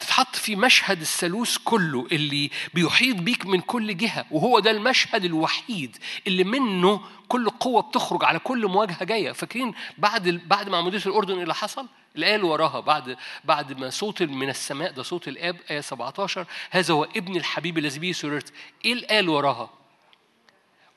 تتحط 0.00 0.36
في 0.36 0.56
مشهد 0.56 1.00
الثالوث 1.00 1.56
كله 1.64 2.06
اللي 2.12 2.50
بيحيط 2.74 3.16
بيك 3.16 3.46
من 3.46 3.60
كل 3.60 3.96
جهة 3.96 4.26
وهو 4.30 4.58
ده 4.58 4.70
المشهد 4.70 5.24
الوحيد 5.24 5.96
اللي 6.26 6.44
منه 6.44 7.00
كل 7.28 7.50
قوة 7.50 7.82
بتخرج 7.82 8.24
على 8.24 8.38
كل 8.38 8.66
مواجهة 8.66 9.04
جاية. 9.04 9.32
فاكرين 9.32 9.74
بعد 9.98 10.28
بعد 10.28 10.68
معمودية 10.68 11.02
الأردن 11.06 11.42
اللي 11.42 11.54
حصل؟ 11.54 11.86
الآية 12.16 12.34
اللي 12.36 12.46
وراها 12.46 12.80
بعد 12.80 13.16
بعد 13.44 13.80
ما 13.80 13.90
صوت 13.90 14.22
من 14.22 14.48
السماء 14.48 14.92
ده 14.92 15.02
صوت 15.02 15.28
الآب 15.28 15.56
آية 15.70 15.80
17 15.80 16.46
هذا 16.70 16.94
هو 16.94 17.04
ابن 17.04 17.36
الحبيب 17.36 17.78
الذي 17.78 17.98
به 17.98 18.12
سررت. 18.12 18.52
إيه 18.84 18.92
الآية 18.92 19.20
اللي 19.20 19.30
وراها؟ 19.30 19.70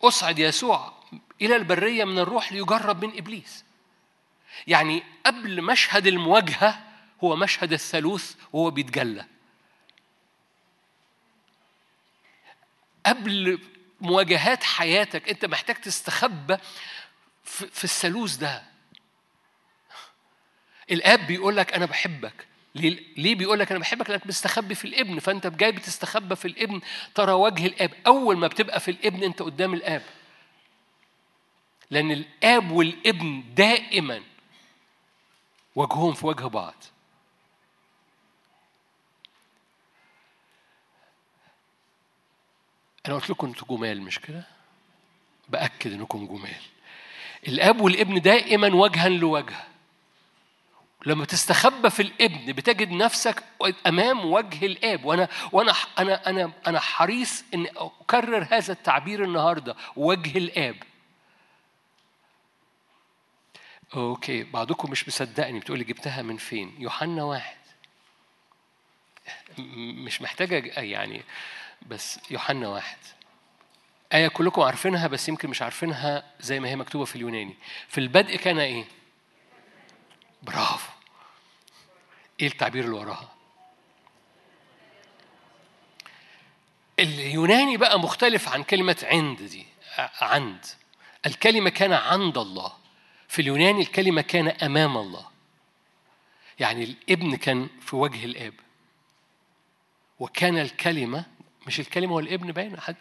أصعد 0.04 0.40
يسوع 0.40 0.94
إلى 1.42 1.56
البرية 1.56 2.04
من 2.06 2.20
الروح 2.20 2.54
ليجرب 2.54 3.06
من 3.06 3.18
إبليس. 3.18 3.66
يعني 4.68 5.04
قبل 5.26 5.62
مشهد 5.62 6.08
المواجهة 6.08 6.87
هو 7.24 7.36
مشهد 7.36 7.74
الثالوث 7.74 8.36
وهو 8.54 8.72
بيتجلى. 8.72 9.26
قبل 13.06 13.60
مواجهات 14.02 14.64
حياتك 14.64 15.30
انت 15.30 15.46
محتاج 15.46 15.76
تستخبى 15.76 16.58
في 17.44 17.84
الثالوث 17.84 18.36
ده. 18.36 18.64
الاب 20.92 21.28
بيقول 21.28 21.58
لك 21.58 21.74
أنا 21.74 21.86
بحبك. 21.86 22.48
ليه 22.76 23.36
بيقول 23.36 23.60
لك 23.60 23.72
أنا 23.72 23.80
بحبك؟ 23.80 24.10
لانك 24.10 24.28
مستخبي 24.28 24.76
في 24.76 24.86
الابن. 24.86 25.20
فانت 25.20 25.48
جاي 25.48 25.72
بتستخبى 25.72 26.36
في 26.36 26.48
الابن 26.48 26.82
ترى 27.16 27.32
وجه 27.32 27.66
الاب. 27.66 27.94
اول 28.08 28.38
ما 28.38 28.48
بتبقى 28.48 28.80
في 28.80 28.92
الابن 28.92 29.24
انت 29.24 29.42
قدام 29.42 29.74
الاب. 29.74 30.04
لأن 31.90 32.12
الاب 32.12 32.72
والابن 32.72 33.44
دائما 33.56 34.24
وجههم 35.76 36.14
في 36.14 36.28
وجه 36.28 36.48
بعض. 36.48 36.84
أنا 43.08 43.16
قلت 43.16 43.30
لكم 43.30 43.48
أنتوا 43.48 43.78
جمال 43.78 44.02
مش 44.02 44.20
كده؟ 44.20 44.44
بأكد 45.50 45.94
إنكم 45.94 46.28
جمال. 46.28 46.62
الأب 47.48 47.82
والابن 47.82 48.22
دائما 48.22 48.68
وجها 48.76 49.10
لوجه. 49.10 49.64
لما 51.06 51.26
تستخبى 51.26 51.90
في 51.90 52.02
الابن 52.02 52.54
بتجد 52.54 52.92
نفسك 52.92 53.44
أمام 53.88 54.26
وجه 54.26 54.66
الآب. 54.66 55.06
وأنا 55.06 55.28
وأنا 55.52 55.72
أنا 56.00 56.30
أنا 56.30 56.52
أنا 56.68 56.80
حريص 56.80 57.44
إن 57.54 57.68
أكرر 57.78 58.48
هذا 58.52 58.74
التعبير 58.74 59.24
النهارده. 59.24 59.76
وجه 59.96 60.38
الآب. 60.38 60.76
أوكي 63.96 64.44
بعضكم 64.44 64.92
مش 64.92 65.08
مصدقني. 65.08 65.60
بتقولي 65.60 65.84
جبتها 65.84 66.22
من 66.22 66.38
فين؟ 66.38 66.76
يوحنا 66.80 67.24
واحد. 67.24 67.58
مش 69.78 70.22
محتاجة 70.22 70.80
يعني 70.82 71.22
بس 71.86 72.20
يوحنا 72.32 72.68
واحد. 72.68 72.98
آية 74.14 74.28
كلكم 74.28 74.62
عارفينها 74.62 75.08
بس 75.08 75.30
يمكن 75.30 75.50
مش 75.50 75.62
عارفينها 75.62 76.24
زي 76.40 76.60
ما 76.60 76.70
هي 76.70 76.76
مكتوبة 76.76 77.06
في 77.06 77.16
اليوناني. 77.16 77.56
في 77.88 77.98
البدء 77.98 78.36
كان 78.36 78.60
إيه؟ 78.60 78.86
برافو. 80.44 80.92
إيه 82.40 82.48
التعبير 82.48 82.86
اللي 82.86 82.96
وراها؟ 82.96 83.30
اليوناني 87.00 87.78
بقى 87.78 88.00
مختلف 88.00 88.50
عن 88.50 88.64
كلمة 88.64 89.06
عند 89.12 89.42
دي 89.44 89.66
عند. 90.22 90.66
الكلمة 91.26 91.70
كان 91.70 91.94
عند 91.94 92.38
الله. 92.38 92.74
في 93.28 93.42
اليوناني 93.42 93.82
الكلمة 93.82 94.22
كان 94.22 94.48
أمام 94.48 94.98
الله. 94.98 95.28
يعني 96.60 96.84
الابن 96.84 97.36
كان 97.36 97.70
في 97.82 97.96
وجه 97.96 98.26
الآب. 98.26 98.54
وكان 100.20 100.58
الكلمة 100.58 101.26
مش 101.68 101.80
الكلمة 101.80 102.14
والابن 102.14 102.52
باين؟ 102.52 102.80
حد 102.80 102.96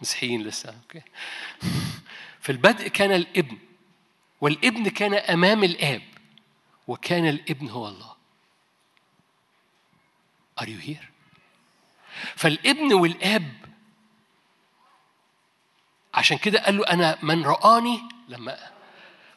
مسيحيين 0.00 0.42
لسه 0.42 0.74
أوكي. 0.82 1.02
في 2.42 2.52
البدء 2.52 2.88
كان 2.88 3.12
الابن 3.12 3.58
والابن 4.40 4.88
كان 4.88 5.14
أمام 5.14 5.64
الآب 5.64 6.02
وكان 6.88 7.28
الابن 7.28 7.68
هو 7.68 7.88
الله. 7.88 8.12
Are 10.60 10.64
you 10.64 10.88
here؟ 10.88 11.06
فالابن 12.36 12.92
والآب 12.92 13.52
عشان 16.14 16.38
كده 16.38 16.64
قال 16.64 16.76
له 16.76 16.84
أنا 16.86 17.18
من 17.22 17.44
رآني 17.44 18.02
لما 18.28 18.70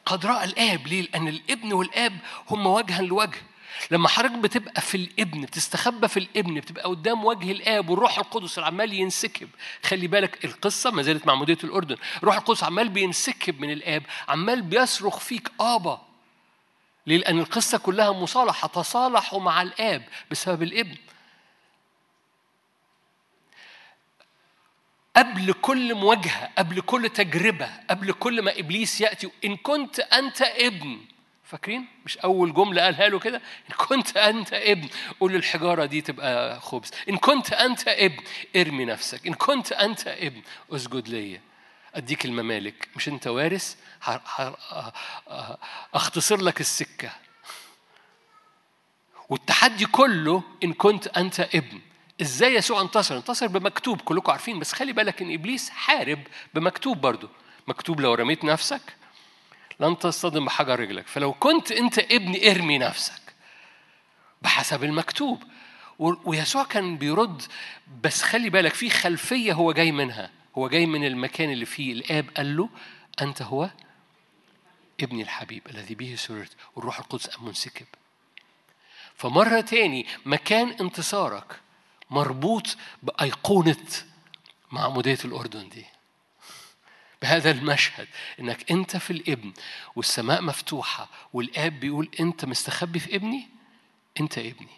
قد 0.06 0.26
رأى 0.26 0.44
الآب. 0.44 0.86
ليه؟ 0.86 1.02
لأن 1.02 1.28
الابن 1.28 1.72
والآب 1.72 2.18
هم 2.50 2.66
وجها 2.66 3.02
لوجه. 3.02 3.42
لما 3.90 4.08
حضرتك 4.08 4.34
بتبقى 4.38 4.80
في 4.80 4.96
الابن 4.96 5.40
بتستخبى 5.40 6.08
في 6.08 6.16
الابن 6.16 6.54
بتبقى 6.54 6.84
قدام 6.84 7.24
وجه 7.24 7.52
الآب 7.52 7.90
والروح 7.90 8.18
القدس 8.18 8.58
عمال 8.58 8.92
ينسكب. 8.92 9.48
خلي 9.82 10.06
بالك 10.06 10.44
القصة 10.44 10.90
ما 10.90 11.02
زالت 11.02 11.26
معموديه 11.26 11.58
الأردن. 11.64 11.96
الروح 12.16 12.36
القدس 12.36 12.64
عمال 12.64 12.88
بينسكب 12.88 13.60
من 13.60 13.70
الآب 13.70 14.02
عمال 14.28 14.62
بيصرخ 14.62 15.18
فيك 15.18 15.50
آبا. 15.60 16.02
ليه؟ 17.06 17.16
لأن 17.16 17.38
القصة 17.38 17.78
كلها 17.78 18.12
مصالحة 18.12 18.68
تصالحوا 18.68 19.40
مع 19.40 19.62
الآب 19.62 20.08
بسبب 20.30 20.62
الابن. 20.62 20.96
قبل 25.16 25.52
كل 25.52 25.94
مواجهة 25.94 26.50
قبل 26.58 26.80
كل 26.80 27.08
تجربة 27.08 27.70
قبل 27.90 28.12
كل 28.12 28.42
ما 28.42 28.58
إبليس 28.58 29.00
يأتي 29.00 29.30
إن 29.44 29.56
كنت 29.56 30.00
أنت 30.00 30.42
ابن 30.42 30.98
فاكرين؟ 31.46 31.86
مش 32.04 32.18
أول 32.18 32.54
جملة 32.54 32.82
قالها 32.82 33.08
له 33.08 33.18
كده؟ 33.18 33.36
إن 33.70 33.74
كنت 33.76 34.16
أنت 34.16 34.52
ابن 34.52 34.88
قول 35.20 35.34
الحجارة 35.34 35.84
دي 35.84 36.00
تبقى 36.00 36.60
خبز، 36.60 36.90
إن 37.08 37.16
كنت 37.16 37.52
أنت 37.52 37.88
ابن 37.88 38.22
ارمي 38.56 38.84
نفسك، 38.84 39.26
إن 39.26 39.34
كنت 39.34 39.72
أنت 39.72 40.06
ابن 40.06 40.42
اسجد 40.72 41.08
ليا. 41.08 41.40
أديك 41.94 42.24
الممالك، 42.24 42.88
مش 42.96 43.08
أنت 43.08 43.26
وارث؟ 43.26 43.76
أختصر 45.94 46.36
لك 46.36 46.60
السكة. 46.60 47.10
والتحدي 49.28 49.86
كله 49.86 50.42
إن 50.64 50.72
كنت 50.72 51.06
أنت 51.06 51.40
ابن. 51.40 51.80
إزاي 52.20 52.54
يسوع 52.54 52.80
انتصر؟ 52.80 53.16
انتصر 53.16 53.46
بمكتوب 53.46 54.00
كلكم 54.00 54.32
عارفين 54.32 54.58
بس 54.58 54.72
خلي 54.72 54.92
بالك 54.92 55.22
إن 55.22 55.34
إبليس 55.34 55.70
حارب 55.70 56.22
بمكتوب 56.54 57.00
برضه. 57.00 57.28
مكتوب 57.68 58.00
لو 58.00 58.14
رميت 58.14 58.44
نفسك 58.44 58.82
لن 59.80 59.98
تصطدم 59.98 60.44
بحجر 60.44 60.80
رجلك. 60.80 61.06
فلو 61.06 61.32
كنت 61.32 61.72
أنت 61.72 61.98
ابن 61.98 62.50
إرمي 62.50 62.78
نفسك 62.78 63.34
بحسب 64.42 64.84
المكتوب. 64.84 65.42
ويسوع 65.98 66.64
كان 66.64 66.96
بيرد 66.98 67.42
بس 68.02 68.22
خلي 68.22 68.50
بالك 68.50 68.74
في 68.74 68.90
خلفية 68.90 69.52
هو 69.52 69.72
جاي 69.72 69.92
منها. 69.92 70.30
هو 70.58 70.68
جاي 70.68 70.86
من 70.86 71.04
المكان 71.06 71.50
اللي 71.52 71.64
فيه 71.66 71.92
الآب 71.92 72.30
قال 72.36 72.56
له 72.56 72.68
أنت 73.22 73.42
هو 73.42 73.70
ابني 75.00 75.22
الحبيب 75.22 75.62
الذي 75.70 75.94
به 75.94 76.14
سررت 76.16 76.52
والروح 76.76 76.98
القدس 76.98 77.26
قام 77.26 77.44
منسكب. 77.44 77.86
فمرة 79.14 79.60
تاني 79.60 80.06
مكان 80.26 80.68
انتصارك 80.68 81.60
مربوط 82.10 82.76
بأيقونة 83.02 83.86
معمودية 84.72 85.18
الأردن 85.24 85.68
دي. 85.68 85.86
بهذا 87.22 87.50
المشهد 87.50 88.08
إنك 88.40 88.70
أنت 88.70 88.96
في 88.96 89.10
الابن 89.10 89.52
والسماء 89.96 90.42
مفتوحة 90.42 91.08
والآب 91.32 91.80
بيقول 91.80 92.08
أنت 92.20 92.44
مستخبي 92.44 92.98
في 92.98 93.16
ابني؟ 93.16 93.48
أنت 94.20 94.38
ابني. 94.38 94.76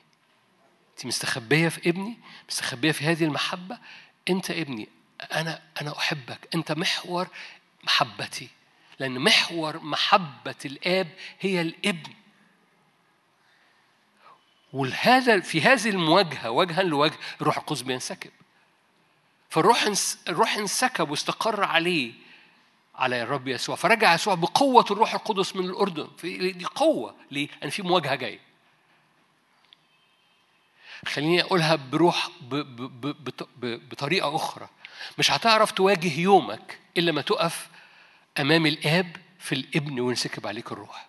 أنت 0.91 1.07
مستخبية 1.07 1.69
في 1.69 1.89
ابني؟ 1.91 2.19
مستخبية 2.49 2.93
في 2.93 3.05
هذه 3.05 3.25
المحبة؟ 3.25 3.79
أنت 4.31 4.51
ابني. 4.51 4.89
أنا 5.33 5.63
أنا 5.81 5.99
أحبك. 5.99 6.49
أنت 6.55 6.73
محور 6.73 7.29
محبتي. 7.85 8.49
لأن 8.99 9.19
محور 9.19 9.81
محبة 9.81 10.55
الآب 10.65 11.09
هي 11.41 11.61
الابن. 11.61 12.13
وهذا 14.73 15.41
في 15.41 15.61
هذه 15.63 15.89
المواجهة 15.89 16.51
وجها 16.51 16.83
لوجه 16.83 17.17
الروح 17.41 17.57
القدس 17.59 17.83
بينسكب. 17.83 18.31
فالروح 19.51 19.93
الروح 20.29 20.57
انسكب 20.57 21.11
واستقر 21.11 21.65
عليه. 21.65 22.28
على 22.99 23.23
الرب 23.23 23.49
يسوع. 23.49 23.77
فرجع 23.77 24.15
يسوع 24.15 24.35
بقوة 24.35 24.85
الروح 24.91 25.15
القدس 25.15 25.57
من 25.57 25.65
الأردن. 25.65 26.09
في 26.19 26.53
دي 26.53 26.65
قوة. 26.65 27.15
ليه؟ 27.31 27.49
لأن 27.61 27.71
في 27.71 27.83
مواجهة 27.83 28.15
جاية. 28.15 28.41
خليني 31.07 31.43
أقولها 31.43 31.77
بروح 31.77 32.29
ب 32.41 32.55
ب 32.55 33.07
ب 33.07 33.31
ب 33.57 33.89
بطريقة 33.89 34.37
أخرى. 34.37 34.69
مش 35.19 35.31
هتعرف 35.31 35.71
تواجه 35.71 36.21
يومك 36.21 36.79
إلا 36.97 37.13
ما 37.13 37.23
تقف 37.23 37.69
أمام 38.41 38.67
الآب 38.67 39.17
في 39.39 39.55
الإبن 39.55 40.01
وينسكب 40.01 40.47
عليك 40.47 40.73
الروح. 40.73 41.07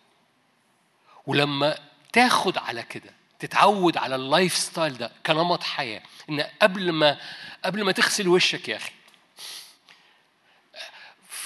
ولما 1.28 1.78
تاخد 2.14 2.58
على 2.58 2.84
كده 2.84 3.14
تتعود 3.40 3.98
على 3.98 4.16
ال 4.16 4.56
lifestyle 4.56 4.98
ده 4.98 5.12
كنمط 5.26 5.64
حياة 5.64 6.02
إن 6.30 6.42
قبل 6.62 6.92
ما 6.92 7.18
قبل 7.66 7.84
ما 7.84 7.92
تغسل 7.92 8.28
وشك 8.28 8.70
يا 8.70 8.76
أخي 8.78 8.92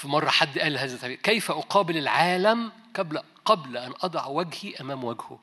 في 0.04 0.10
مرة 0.10 0.30
حد 0.30 0.58
قال 0.58 0.78
هذا 0.78 0.94
التعبير 0.94 1.16
كيف 1.16 1.50
أقابل 1.50 1.96
العالم 1.96 2.72
قبل 2.96 3.22
قبل 3.44 3.76
أن 3.76 3.92
أضع 4.02 4.26
وجهي 4.26 4.74
أمام 4.80 5.04
وجهه؟ 5.04 5.38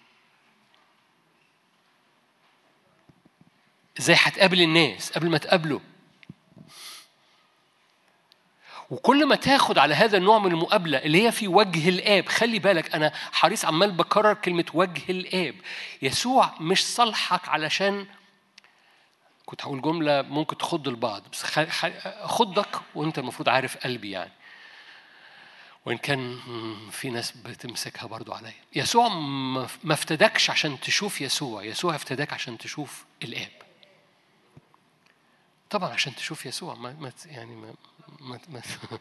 إزاي 4.00 4.16
هتقابل 4.20 4.62
الناس 4.62 5.12
قبل 5.12 5.30
ما 5.30 5.38
تقابله؟ 5.38 5.82
وكل 8.90 9.26
ما 9.26 9.36
تاخد 9.36 9.78
على 9.78 9.96
هذا 9.96 10.18
النوع 10.18 10.40
من 10.40 10.52
المقابلة 10.52 10.98
اللي 10.98 11.26
هي 11.28 11.32
في 11.32 11.48
وجه 11.48 11.90
الآب 11.90 12.30
خلي 12.30 12.60
بالك 12.60 12.96
أنا 12.96 13.12
حريص 13.32 13.66
عمال 13.66 13.92
بكرر 13.92 14.34
كلمة 14.34 14.66
وجه 14.74 15.02
الآب. 15.10 15.56
يسوع 16.02 16.54
مش 16.60 16.88
صالحك 16.88 17.50
علشان 17.50 18.06
كنت 19.46 19.66
هقول 19.66 19.82
جملة 19.82 20.22
ممكن 20.22 20.58
تخض 20.58 20.88
البعض 20.88 21.24
بس 21.32 21.44
خضك 22.26 22.80
وأنت 22.96 23.20
المفروض 23.20 23.50
عارف 23.50 23.78
قلبي 23.78 24.12
يعني. 24.12 24.41
وإن 25.86 25.98
كان 25.98 26.40
في 26.92 27.10
ناس 27.10 27.32
بتمسكها 27.32 28.08
برضو 28.08 28.34
عليا. 28.34 28.54
يسوع 28.76 29.10
ما 29.84 29.94
افتدكش 29.94 30.50
عشان 30.50 30.80
تشوف 30.80 31.22
يسوع. 31.22 31.64
يسوع 31.64 31.96
افتداك 31.96 32.34
عشان 32.34 32.58
تشوف 32.58 33.06
الآب. 33.24 33.52
طبعا 35.70 35.90
عشان 35.90 36.16
تشوف 36.16 36.46
يسوع. 36.46 36.76
ما, 36.76 36.94
ما 37.00 37.12
يعني 37.26 37.56
ما, 37.56 37.74
ما, 38.20 38.40
ما 38.50 38.62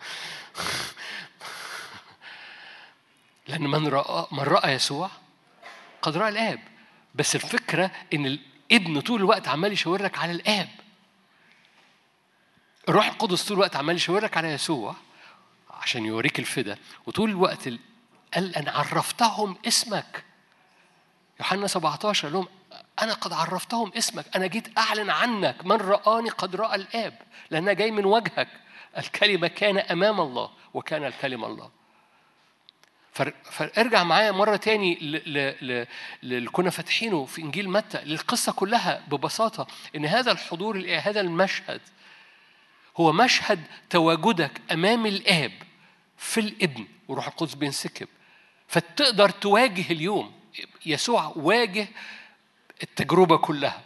لأن 3.48 3.62
من 3.62 3.88
رأى 3.88 4.26
من 4.32 4.40
رأى 4.40 4.72
يسوع 4.72 5.10
قد 6.02 6.16
رأى 6.16 6.28
الآب. 6.28 6.60
بس 7.14 7.34
الفكرة 7.34 7.90
إن 8.14 8.26
الإبن 8.26 9.00
طول 9.00 9.20
الوقت 9.20 9.48
عمال 9.48 9.72
يشاور 9.72 10.02
لك 10.02 10.18
على 10.18 10.32
الآب. 10.32 10.68
الروح 12.88 13.06
القدس 13.06 13.44
طول 13.44 13.56
الوقت 13.56 13.76
عمال 13.76 13.96
يشاور 13.96 14.24
لك 14.24 14.36
على 14.36 14.48
يسوع. 14.48 14.96
عشان 15.80 16.04
يوريك 16.04 16.38
الفدا. 16.38 16.78
وطول 17.06 17.30
الوقت 17.30 17.68
قال 18.34 18.56
أنا 18.56 18.70
عرفتهم 18.70 19.56
اسمك. 19.66 20.24
يوحنا 21.40 21.66
17 21.66 22.28
قال 22.28 22.32
لهم 22.32 22.48
أنا 23.02 23.12
قد 23.12 23.32
عرفتهم 23.32 23.92
اسمك. 23.96 24.36
أنا 24.36 24.46
جيت 24.46 24.78
أعلن 24.78 25.10
عنك 25.10 25.66
من 25.66 25.76
رآني 25.76 26.28
قد 26.28 26.56
رأى 26.56 26.74
الآب 26.74 27.18
لأنها 27.50 27.72
جاي 27.72 27.90
من 27.90 28.04
وجهك. 28.04 28.48
الكلمة 28.98 29.48
كان 29.48 29.78
أمام 29.78 30.20
الله 30.20 30.50
وكان 30.74 31.04
الكلمة 31.04 31.46
الله. 31.46 31.70
فارجع 33.42 34.04
معايا 34.04 34.30
مرة 34.30 34.56
تاني 34.56 34.98
اللي 36.22 36.50
كنا 36.50 36.70
فاتحينه 36.70 37.24
في 37.24 37.42
إنجيل 37.42 37.70
متى. 37.70 38.00
للقصة 38.04 38.52
كلها 38.52 39.02
ببساطة 39.08 39.66
إن 39.96 40.06
هذا 40.06 40.32
الحضور 40.32 40.98
هذا 41.02 41.20
المشهد 41.20 41.80
هو 42.96 43.12
مشهد 43.12 43.60
تواجدك 43.90 44.60
أمام 44.72 45.06
الآب. 45.06 45.52
في 46.20 46.40
الإبن 46.40 46.86
وروح 47.08 47.26
القدس 47.26 47.54
بينسكب. 47.54 48.08
فتقدر 48.68 49.30
تواجه 49.30 49.92
اليوم 49.92 50.40
يسوع 50.86 51.32
واجه 51.36 51.88
التجربة 52.82 53.36
كلها 53.38 53.84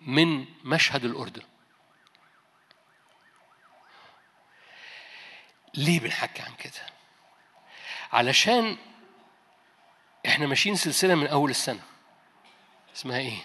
من 0.00 0.46
مشهد 0.64 1.04
الأردن. 1.04 1.42
ليه 5.74 6.00
بنحكي 6.00 6.42
عن 6.42 6.54
كده؟ 6.54 6.86
علشان 8.12 8.76
إحنا 10.26 10.46
ماشيين 10.46 10.76
سلسلة 10.76 11.14
من 11.14 11.26
أول 11.26 11.50
السنة. 11.50 11.82
اسمها 12.96 13.18
إيه؟ 13.18 13.44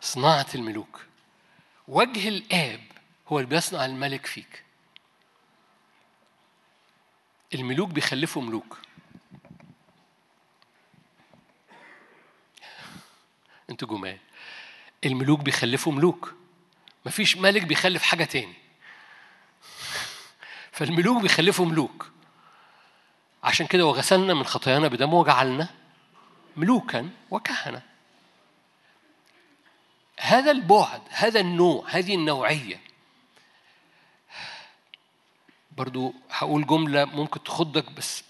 صناعة 0.00 0.46
الملوك. 0.54 1.06
وجه 1.88 2.28
الآب 2.28 2.80
هو 3.28 3.38
اللي 3.38 3.50
بيصنع 3.50 3.84
الملك 3.84 4.26
فيك. 4.26 4.67
الملوك 7.54 7.90
بيخلفوا 7.90 8.42
ملوك. 8.42 8.78
أنتوا 13.70 13.88
جمال. 13.88 14.18
الملوك 15.04 15.40
بيخلفوا 15.40 15.92
ملوك. 15.92 16.34
مفيش 17.06 17.36
ملك 17.36 17.62
بيخلف 17.62 18.02
حاجة 18.02 18.24
تاني. 18.24 18.54
فالملوك 20.72 21.22
بيخلفوا 21.22 21.66
ملوك. 21.66 22.10
عشان 23.44 23.66
كده 23.66 23.86
وغسلنا 23.86 24.34
من 24.34 24.44
خطايانا 24.44 24.88
بدمه 24.88 25.14
وجعلنا 25.14 25.68
ملوكا 26.56 27.10
وكهنة. 27.30 27.82
هذا 30.20 30.50
البعد 30.50 31.02
هذا 31.08 31.40
النوع 31.40 31.84
هذه 31.88 32.14
النوعية 32.14 32.87
برضو 35.78 36.14
هقول 36.30 36.66
جملة 36.66 37.04
ممكن 37.04 37.42
تخضك 37.42 37.90
بس. 37.92 38.24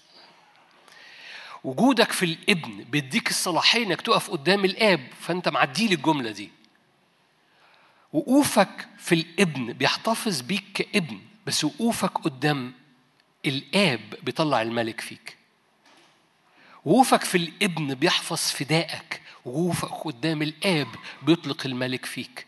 وجودك 1.63 2.11
في 2.11 2.25
الابن 2.25 2.83
بيديك 2.83 3.29
الصلاحية 3.29 3.85
إنك 3.85 4.01
تقف 4.01 4.29
قدام 4.31 4.65
الآب 4.65 5.07
فأنت 5.21 5.49
معدي 5.49 5.87
لي 5.87 5.95
الجملة 5.95 6.31
دي. 6.31 6.49
وقوفك 8.13 8.87
في 8.97 9.15
الابن 9.15 9.73
بيحتفظ 9.73 10.41
بيك 10.41 10.63
كابن 10.73 11.19
بس 11.45 11.63
وقوفك 11.63 12.17
قدام 12.17 12.73
الآب 13.45 14.15
بيطلع 14.23 14.61
الملك 14.61 15.01
فيك. 15.01 15.37
وقوفك 16.85 17.23
في 17.23 17.37
الابن 17.37 17.93
بيحفظ 17.93 18.37
فدائك 18.37 19.21
وقوفك 19.45 19.91
قدام 20.07 20.41
الآب 20.41 20.87
بيطلق 21.21 21.65
الملك 21.65 22.05
فيك. 22.05 22.45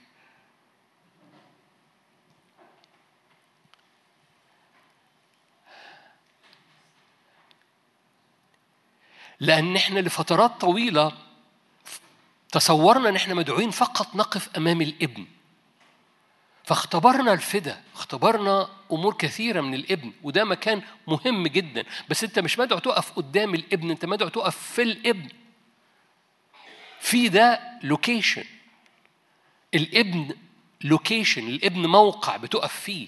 لأن 9.41 9.75
إحنا 9.75 9.99
لفترات 9.99 10.62
طويلة 10.62 11.12
تصورنا 12.51 13.10
إن 13.10 13.15
إحنا 13.15 13.34
مدعوين 13.34 13.71
فقط 13.71 14.15
نقف 14.15 14.49
أمام 14.58 14.82
الإبن. 14.82 15.25
فاختبرنا 16.63 17.34
الفدا 17.34 17.82
اختبرنا 17.95 18.69
أمور 18.91 19.13
كثيرة 19.13 19.62
من 19.62 19.73
الإبن 19.73 20.13
وده 20.23 20.43
مكان 20.43 20.82
مهم 21.08 21.47
جدا. 21.47 21.84
بس 22.10 22.23
أنت 22.23 22.39
مش 22.39 22.60
مدعو 22.60 22.80
تقف 22.80 23.12
قدام 23.12 23.56
الإبن 23.56 23.89
أنت 23.91 24.06
مدعو 24.06 24.30
تقف 24.30 24.58
في 24.58 24.82
الإبن. 24.82 25.30
في 26.99 27.30
ده 27.30 27.60
location 27.84 28.43
الإبن 29.73 30.36
location 30.82 31.47
الإبن 31.47 31.86
موقع 31.86 32.38
بتقف 32.38 32.73
فيه. 32.73 33.08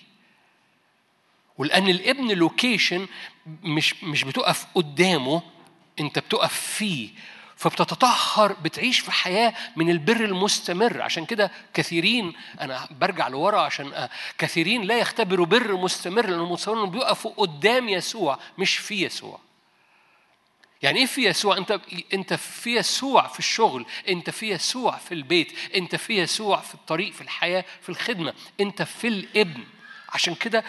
ولأن 1.58 1.88
الإبن 1.88 2.32
لوكيشن 2.32 3.08
مش 3.64 4.04
مش 4.04 4.24
بتقف 4.24 4.66
قدامه 4.76 5.53
انت 6.00 6.20
بتقف 6.20 6.54
فيه 6.54 7.10
فبتتطهر 7.56 8.54
بتعيش 8.54 9.00
في 9.00 9.12
حياة 9.12 9.54
من 9.76 9.90
البر 9.90 10.26
المستمر. 10.26 11.02
عشان 11.02 11.26
كده 11.26 11.52
كثيرين 11.74 12.34
أنا 12.62 12.88
برجع 12.92 13.28
لورا 13.28 13.62
عشان 13.62 14.10
كثيرين 14.38 14.82
لا 14.82 15.00
يختبروا 15.00 15.46
بر 15.46 15.76
مستمر 15.76 16.26
لأنهم 16.26 16.52
متصورين 16.52 16.90
بيقفوا 16.92 17.32
قدام 17.38 17.90
يسوع 17.90 18.40
مش 18.58 18.78
في 18.78 19.06
يسوع. 19.06 19.40
يعني 20.82 21.00
إيه 21.00 21.06
في 21.06 21.26
يسوع؟ 21.26 21.58
أنت 21.58 21.80
أنت 22.14 22.34
في 22.34 22.76
يسوع 22.76 23.28
في 23.28 23.40
الشغل 23.40 23.86
أنت 24.10 24.30
في 24.30 24.50
يسوع 24.50 24.98
في 24.98 25.14
البيت 25.14 25.54
أنت 25.76 25.96
في 25.96 26.18
يسوع 26.18 26.58
في 26.58 26.74
الطريق 26.76 27.14
في 27.14 27.22
الحياة 27.22 27.66
في 27.82 27.90
الخدمة. 27.90 28.34
أنت 28.62 28.82
في 28.82 29.08
الابن. 29.08 29.64
عشان 30.10 30.36
كده 30.36 30.64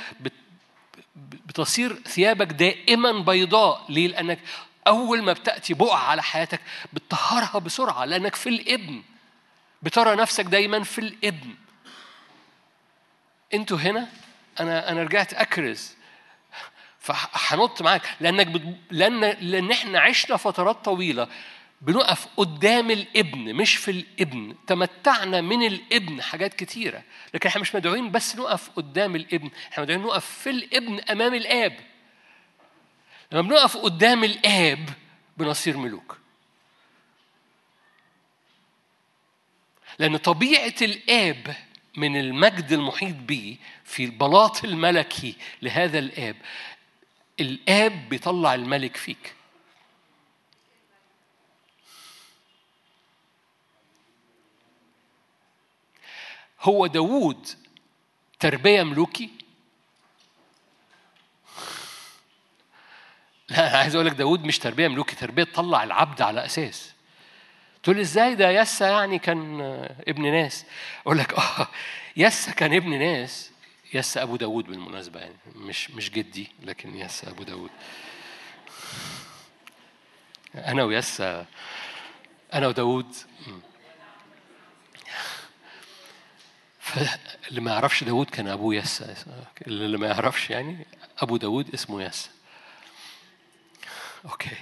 بتصير 1.47 1.95
ثيابك 1.95 2.47
دائما 2.47 3.13
بيضاء. 3.13 3.85
ليه؟ 3.89 4.09
لأنك 4.09 4.39
أول 4.87 5.23
ما 5.23 5.33
بتأتي 5.33 5.75
بقعة 5.75 6.11
على 6.11 6.23
حياتك 6.23 6.61
بتطهرها 6.93 7.59
بسرعة 7.59 8.05
لأنك 8.05 8.35
في 8.35 8.49
الإبن. 8.49 9.03
بترى 9.83 10.17
نفسك 10.17 10.45
دايما 10.45 10.83
في 10.83 10.99
الإبن. 10.99 11.55
أنتوا 13.55 13.79
هنا؟ 13.79 14.09
أنا 14.61 14.91
أنا 14.91 15.03
رجعت 15.03 15.35
أكرز. 15.35 15.95
فهنط 16.99 17.83
معاك. 17.83 18.03
لأنك 18.21 18.47
بت... 18.47 18.63
لأن 18.91 19.21
لأن 19.21 19.71
إحنا 19.71 20.01
عشنا 20.01 20.37
فترات 20.37 20.85
طويلة 20.85 21.29
بنقف 21.81 22.27
قدام 22.37 22.91
الإبن 22.91 23.55
مش 23.55 23.77
في 23.77 23.91
الإبن. 23.91 24.55
تمتعنا 24.67 25.41
من 25.41 25.67
الإبن 25.67 26.23
حاجات 26.23 26.55
كتيرة. 26.55 27.03
لكن 27.35 27.49
إحنا 27.49 27.61
مش 27.61 27.75
مدعوين 27.75 28.11
بس 28.11 28.37
نقف 28.37 28.71
قدام 28.77 29.17
الإبن 29.17 29.51
إحنا 29.73 29.85
مدعوين 29.85 30.05
نقف 30.05 30.27
في 30.27 30.51
الإبن 30.51 31.01
أمام 31.01 31.35
الآب. 31.35 31.94
لما 33.35 33.49
بنقف 33.49 33.77
قدام 33.77 34.25
الآب 34.25 34.89
بنصير 35.37 35.77
ملوك. 35.77 36.19
لأن 39.99 40.17
طبيعة 40.17 40.75
الآب 40.83 41.57
من 41.97 42.17
المجد 42.21 42.73
المحيط 42.73 43.17
به 43.17 43.57
في 43.85 44.05
البلاط 44.05 44.65
الملكي 44.65 45.37
لهذا 45.63 45.99
الآب. 45.99 46.37
الآب 47.41 48.09
بيطلع 48.09 48.55
الملك 48.55 48.97
فيك. 48.97 49.35
هو 56.61 56.87
داوود 56.87 57.49
تربية 58.41 58.83
ملوكي 58.83 59.44
لا 63.49 63.79
عايز 63.79 63.95
أقول 63.95 64.07
لك 64.07 64.13
داوود 64.13 64.45
مش 64.45 64.59
تربية 64.59 64.89
ملوكي 64.89 65.17
تربية 65.17 65.45
تطلع 65.45 65.85
العبد 65.85 66.23
على 66.23 66.45
أساس. 66.45 66.93
تقول 67.83 68.01
إزاي 68.01 68.35
ده؟ 68.35 68.51
يسا 68.51 68.87
يعني 68.87 69.19
كان 69.19 69.61
ابن 70.09 70.33
ناس. 70.33 70.65
أقول 71.07 71.19
لك 71.19 71.33
آه 71.35 71.69
يسا 72.17 72.53
كان 72.53 72.73
ابن 72.73 72.99
ناس. 72.99 73.51
يسا 73.95 74.23
أبو 74.23 74.37
داوود 74.37 74.65
بالمناسبة 74.65 75.21
يعني 75.21 75.35
مش 75.55 75.91
مش 75.91 76.11
جدي 76.11 76.53
لكن 76.63 76.97
يسا 76.97 77.31
أبو 77.31 77.43
داوود 77.43 77.71
أنا 80.55 80.85
ويسا 80.85 81.47
أنا 82.55 82.67
وداوود 82.67 83.15
فاللي 86.81 87.61
ما 87.61 87.71
يعرفش 87.71 88.05
داوود 88.05 88.31
كان 88.31 88.49
أبوه 88.49 88.75
يسا. 88.75 89.15
اللي 89.67 89.99
ما 89.99 90.07
يعرفش 90.07 90.51
يعني 90.51 90.87
أبو 91.19 91.37
داوود 91.37 91.75
اسمه 91.75 92.03
يسا. 92.03 92.29
أوكي. 94.25 94.57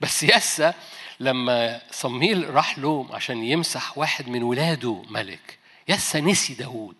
بس 0.00 0.22
يسا 0.22 0.74
لما 1.20 1.80
صميل 1.90 2.54
راح 2.54 2.78
له 2.78 3.08
عشان 3.10 3.44
يمسح 3.44 3.98
واحد 3.98 4.28
من 4.28 4.42
ولاده 4.42 5.02
ملك 5.10 5.58
يسا 5.88 6.20
نسي 6.20 6.54
داوود. 6.54 6.96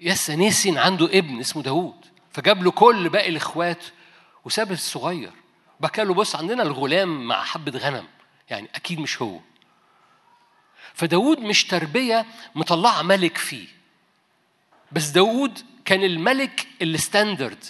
يسا 0.00 0.36
نسي 0.36 0.68
إن 0.68 0.78
عنده 0.78 1.06
ابن 1.06 1.40
اسمه 1.40 1.62
داوود. 1.62 2.06
فجاب 2.32 2.62
له 2.62 2.70
كل 2.70 3.08
باقي 3.08 3.28
الإخوات 3.28 3.84
وساب 4.44 4.72
الصغير. 4.72 5.32
بقى 5.80 6.04
له 6.04 6.14
بص 6.14 6.36
عندنا 6.36 6.62
الغلام 6.62 7.26
مع 7.28 7.44
حبة 7.44 7.78
غنم 7.78 8.06
يعني 8.50 8.68
أكيد 8.74 9.00
مش 9.00 9.22
هو. 9.22 9.40
فداود 10.94 11.40
مش 11.40 11.64
تربية 11.64 12.26
مطلعة 12.54 13.02
ملك 13.02 13.38
فيه. 13.38 13.68
بس 14.92 15.06
داود 15.08 15.58
كان 15.84 16.02
الملك 16.04 16.66
ال 16.82 16.90
standard. 16.90 17.64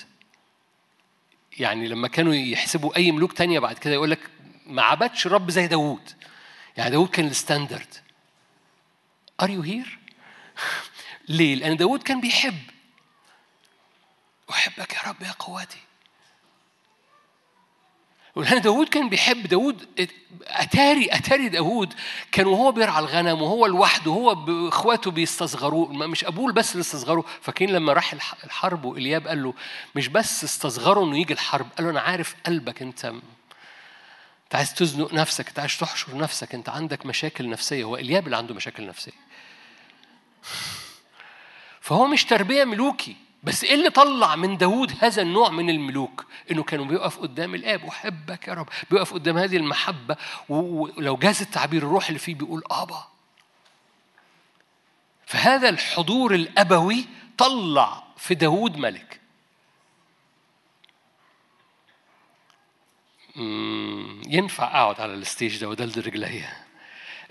يعني 1.59 1.89
لما 1.89 2.09
كانوا 2.09 2.35
يحسبوا 2.35 2.97
أي 2.97 3.13
ملوك 3.13 3.33
تانية 3.33 3.59
بعد 3.59 3.79
كده 3.79 3.95
يقول 3.95 4.11
لك 4.11 4.31
ما 4.67 4.83
عبدش 4.83 5.27
رب 5.27 5.51
زي 5.51 5.67
داود 5.67 6.11
يعني 6.77 6.91
داود 6.91 7.09
كان 7.09 7.27
ال 7.27 7.34
standard 7.34 7.95
Are 9.43 9.49
you 9.49 9.63
here؟ 9.63 9.89
ليه؟ 11.29 11.55
لأن 11.55 11.77
داود 11.77 12.03
كان 12.03 12.21
بيحب 12.21 12.59
أحبك 14.51 14.93
يا 14.93 15.09
رب 15.09 15.23
يا 15.23 15.33
قوتي 15.39 15.79
ولأن 18.35 18.61
داود 18.61 18.89
كان 18.89 19.09
بيحب 19.09 19.47
داود 19.47 20.09
أتاري 20.47 21.09
أتاري 21.13 21.49
داود 21.49 21.95
كان 22.33 22.47
وهو 22.47 22.73
بيرعى 22.73 22.99
الغنم 22.99 23.43
وهو 23.43 23.67
لوحده 23.67 24.11
هو 24.11 24.35
بإخواته 24.35 25.11
بيستصغروه 25.11 25.93
مش 25.93 26.25
أبوه 26.25 26.53
بس 26.53 26.73
اللي 26.73 26.81
استصغروه. 26.81 27.25
فاكرين 27.41 27.71
لما 27.71 27.93
راح 27.93 28.13
الحرب 28.45 28.85
وإلياب 28.85 29.29
قال 29.29 29.43
له 29.43 29.55
مش 29.95 30.09
بس 30.09 30.45
استصغروا 30.45 31.07
إنه 31.07 31.19
يجي 31.19 31.33
الحرب 31.33 31.67
قال 31.77 31.85
له 31.85 31.91
أنا 31.91 32.01
عارف 32.01 32.35
قلبك 32.47 32.83
أنت 32.83 33.05
أنت 33.05 34.55
عايز 34.55 34.75
تزنق 34.75 35.15
نفسك 35.15 35.49
أنت 35.49 35.59
عايز 35.59 35.79
تحشر 35.79 36.17
نفسك 36.17 36.55
أنت 36.55 36.69
عندك 36.69 37.07
مشاكل 37.07 37.49
نفسية. 37.49 37.85
هو 37.85 37.97
إلياب 37.97 38.25
اللي 38.25 38.37
عنده 38.37 38.55
مشاكل 38.55 38.87
نفسية. 38.87 39.13
فهو 41.81 42.07
مش 42.07 42.25
تربية 42.25 42.65
ملوكي. 42.65 43.17
بس 43.43 43.65
إيه 43.65 43.75
اللي 43.75 43.91
طلع 43.91 44.37
من 44.37 44.57
داوود 44.57 44.93
هذا 45.01 45.23
النوع 45.23 45.51
من 45.51 45.71
الملوك؟ 45.71 46.27
إنه 46.51 46.63
كانوا 46.63 46.85
بيقف 46.85 47.19
قدام 47.19 47.55
الآب. 47.55 47.85
أحبك 47.85 48.49
يا 48.49 48.55
رب. 48.55 48.69
بيقف 48.91 49.15
قدام 49.15 49.39
هذه 49.39 49.57
المحبة. 49.57 50.17
ولو 50.49 51.17
جاز 51.17 51.41
التعبير 51.43 51.83
الروح 51.83 52.07
اللي 52.07 52.19
فيه 52.19 52.35
بيقول 52.35 52.63
أبا. 52.71 53.09
فهذا 55.27 55.69
الحضور 55.69 56.35
الأبوي 56.35 57.07
طلع 57.39 58.03
في 58.17 58.35
داوود 58.35 58.77
ملك. 58.77 59.21
ينفع 64.29 64.65
أقعد 64.65 65.01
على 65.01 65.15
ال 65.15 65.22
stage 65.22 65.61
ده 65.61 65.69
ودلدل 65.69 66.07
رجليا 66.07 66.53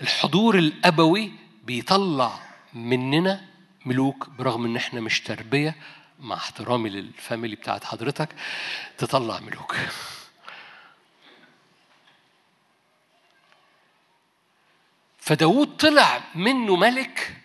الحضور 0.00 0.58
الأبوي 0.58 1.32
بيطلع 1.64 2.40
مننا 2.74 3.46
ملوك 3.86 4.28
برغم 4.38 4.64
إن 4.64 4.76
إحنا 4.76 5.00
مش 5.00 5.20
تربية. 5.20 5.76
مع 6.20 6.36
احترامي 6.36 6.90
لل 6.90 7.07
family 7.07 7.56
بتاعت 7.56 7.84
حضرتك 7.84 8.28
تطلع 8.98 9.40
ملوك. 9.40 9.76
فداود 15.18 15.76
طلع 15.76 16.22
منه 16.34 16.76
ملك 16.76 17.36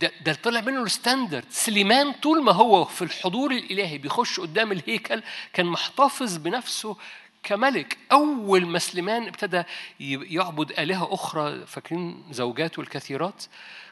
ده, 0.00 0.12
ده 0.24 0.34
طلع 0.34 0.60
منه 0.60 0.82
ال 0.82 0.89
standard 0.89 1.44
سليمان 1.50 2.12
طول 2.12 2.42
ما 2.42 2.52
هو 2.52 2.84
في 2.84 3.02
الحضور 3.02 3.50
الإلهي 3.50 3.98
بيخش 3.98 4.40
قدام 4.40 4.72
الهيكل 4.72 5.22
كان 5.52 5.66
محتفظ 5.66 6.36
بنفسه 6.36 6.96
كملك 7.42 7.98
أول 8.12 8.66
ما 8.66 8.78
سليمان 8.78 9.26
ابتدى 9.26 9.62
يعبد 10.00 10.70
آلهة 10.70 11.14
أخرى 11.14 11.66
فاكرين 11.66 12.24
زوجاته 12.30 12.80
الكثيرات 12.80 13.44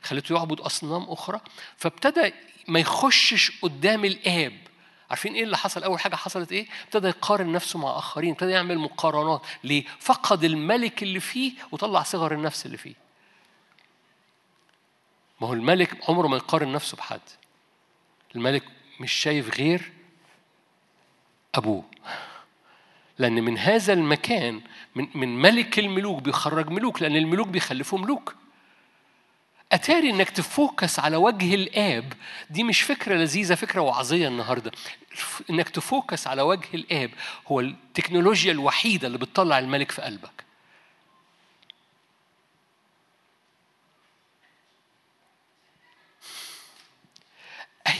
خلته 0.03 0.35
يعبد 0.35 0.61
أصنام 0.61 1.03
أخرى 1.03 1.41
فابتدى 1.77 2.33
ما 2.69 2.81
يخشش 2.81 3.61
قدام 3.63 4.05
الآب 4.05 4.69
عارفين 5.11 5.35
إيه 5.35 5.45
اللي 5.45 5.57
حصل؟ 5.57 5.83
أول 5.83 6.01
حاجة 6.01 6.17
حصلت 6.17 6.53
إيه؟ 6.53 6.67
ابتدى 6.85 7.09
يقارن 7.09 7.53
نفسه 7.53 7.79
مع 7.79 7.99
آخرين، 7.99 8.31
ابتدى 8.31 8.51
يعمل 8.51 8.79
مقارنات، 8.79 9.43
ليه؟ 9.65 9.85
فقد 10.01 10.45
الملك 10.45 11.03
اللي 11.03 11.21
فيه 11.21 11.53
وطلع 11.73 12.03
صغر 12.03 12.33
النفس 12.35 12.67
اللي 12.67 12.77
فيه. 12.77 12.95
ما 15.41 15.49
هو 15.49 15.53
الملك 15.53 16.11
عمره 16.11 16.29
ما 16.29 16.37
يقارن 16.37 16.73
نفسه 16.73 16.97
بحد. 16.97 17.21
الملك 18.37 18.63
مش 19.01 19.13
شايف 19.13 19.59
غير 19.59 19.93
أبوه. 21.55 21.85
لأن 23.19 23.45
من 23.45 23.59
هذا 23.59 23.93
المكان 23.93 24.61
من 24.95 25.09
من 25.15 25.43
ملك 25.43 25.79
الملوك 25.79 26.23
بيخرج 26.23 26.71
ملوك 26.71 27.03
لأن 27.03 27.17
الملوك 27.17 27.49
بيخلفوا 27.49 27.99
ملوك. 27.99 28.35
أتاري 29.73 30.11
إنك 30.11 30.31
تفوكس 30.31 30.99
على 30.99 31.17
وجه 31.17 31.55
الآب 31.55 32.13
دي 32.51 32.65
مش 32.65 32.83
فكرة 32.83 33.15
لذيذة 33.15 33.55
فكرة 33.55 33.81
وعظية 33.81 34.29
النهاردة 34.29 34.73
إنك 35.51 35.69
تفوكس 35.69 36.27
على 36.27 36.43
وجه 36.43 36.69
الآب 36.75 37.11
هو 37.49 37.61
التكنولوجيا 37.61 38.53
الوحيدة 38.53 39.07
اللي 39.07 39.19
بتطلع 39.19 39.59
الملك 39.59 39.91
في 39.91 40.03
قلبك 40.03 40.45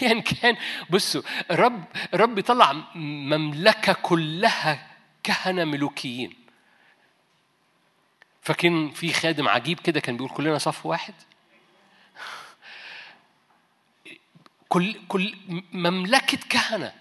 ايا 0.03 0.21
كان 0.21 0.57
بصوا 0.91 1.23
الرب 1.51 1.85
الرب 2.15 2.35
بيطلع 2.35 2.73
مملكة 2.95 3.93
كلها 3.93 4.87
كهنة 5.23 5.65
ملوكيين. 5.65 6.35
فاكرين 8.43 8.91
في 8.91 9.13
خادم 9.13 9.49
عجيب 9.49 9.81
كده 9.81 10.01
كان 10.01 10.17
بيقول 10.17 10.31
كلنا 10.31 10.59
صف 10.59 10.87
واحد. 10.87 11.15
كل 14.69 14.97
كل 15.09 15.35
مملكة 15.73 16.39
كهنة. 16.49 16.93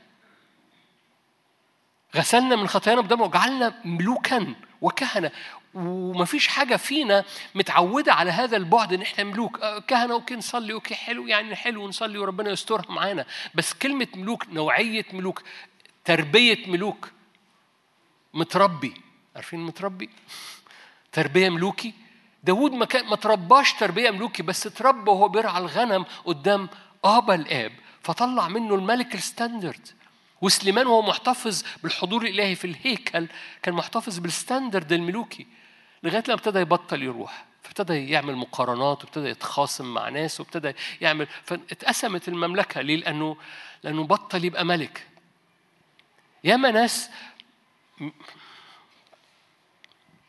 غسلنا 2.15 2.55
من 2.55 2.67
خطايانا 2.67 3.01
بدمه 3.01 3.23
وجعلنا 3.23 3.81
ملوكا 3.85 4.55
وكهنة. 4.81 5.31
ومفيش 5.73 6.47
حاجة 6.47 6.75
فينا 6.75 7.25
متعودة 7.55 8.13
على 8.13 8.31
هذا 8.31 8.57
البعد 8.57 8.93
إن 8.93 9.01
إحنا 9.01 9.23
ملوك. 9.23 9.59
كهنة 9.87 10.13
okay 10.13 10.35
نصلي 10.35 10.73
okay 10.73 10.95
حلو 10.95 11.27
يعني 11.27 11.55
حلو 11.55 11.87
نصلي 11.87 12.17
وربنا 12.17 12.51
يسترها 12.51 12.91
معانا. 12.91 13.25
بس 13.55 13.73
كلمة 13.73 14.07
ملوك 14.15 14.47
نوعية 14.49 15.05
ملوك 15.13 15.43
تربية 16.05 16.67
ملوك 16.67 17.11
متربي. 18.37 18.93
عارفين 19.35 19.59
متربي؟ 19.59 20.09
تربية 21.11 21.49
ملوكي. 21.49 21.93
داود 22.43 22.71
ما 22.71 22.85
كان 22.85 23.05
ما 23.05 23.15
ترباش 23.15 23.73
تربية 23.73 24.11
ملوكي 24.11 24.43
بس 24.43 24.63
تربى 24.63 25.11
وهو 25.11 25.27
بيرعى 25.27 25.57
الغنم 25.57 26.05
قدام 26.25 26.69
أبا 27.03 27.35
الآب 27.35 27.71
فطلع 28.03 28.47
منه 28.47 28.75
الملك 28.75 29.15
ال 29.15 29.22
standard. 29.22 29.87
وسليمان 30.41 30.87
وهو 30.87 31.01
محتفظ 31.01 31.63
بالحضور 31.83 32.21
الإلهي 32.21 32.55
في 32.55 32.65
الهيكل 32.65 33.27
كان 33.61 33.73
محتفظ 33.73 34.19
بال 34.19 34.34
standard 34.34 34.93
الملوكي. 34.93 35.47
لغاية 36.03 36.23
لما 36.27 36.33
ابتدى 36.33 36.59
يبطل 36.59 37.03
يروح 37.03 37.45
فابتدى 37.63 38.09
يعمل 38.09 38.35
مقارنات 38.35 39.03
وابتدى 39.03 39.29
يتخاصم 39.29 39.93
مع 39.93 40.09
ناس 40.09 40.39
وابتدى 40.39 40.73
يعمل 41.01 41.27
فاتقسمت 41.43 42.27
المملكة. 42.27 42.81
ليه؟ 42.81 42.95
لأنه 42.95 43.37
لأنه 43.83 44.03
بطل 44.03 44.45
يبقى 44.45 44.65
ملك. 44.65 45.07
ياما 46.43 46.71
ناس 46.71 47.09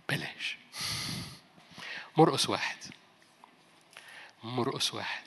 بلاش. 0.09 0.59
مرقس 2.17 2.49
واحد. 2.49 2.77
مرقس 4.43 4.95
واحد. 4.95 5.25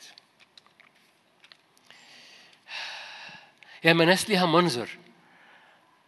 ياما 3.84 4.06
ناس 4.06 4.30
ليها 4.30 4.46
منظر 4.46 4.90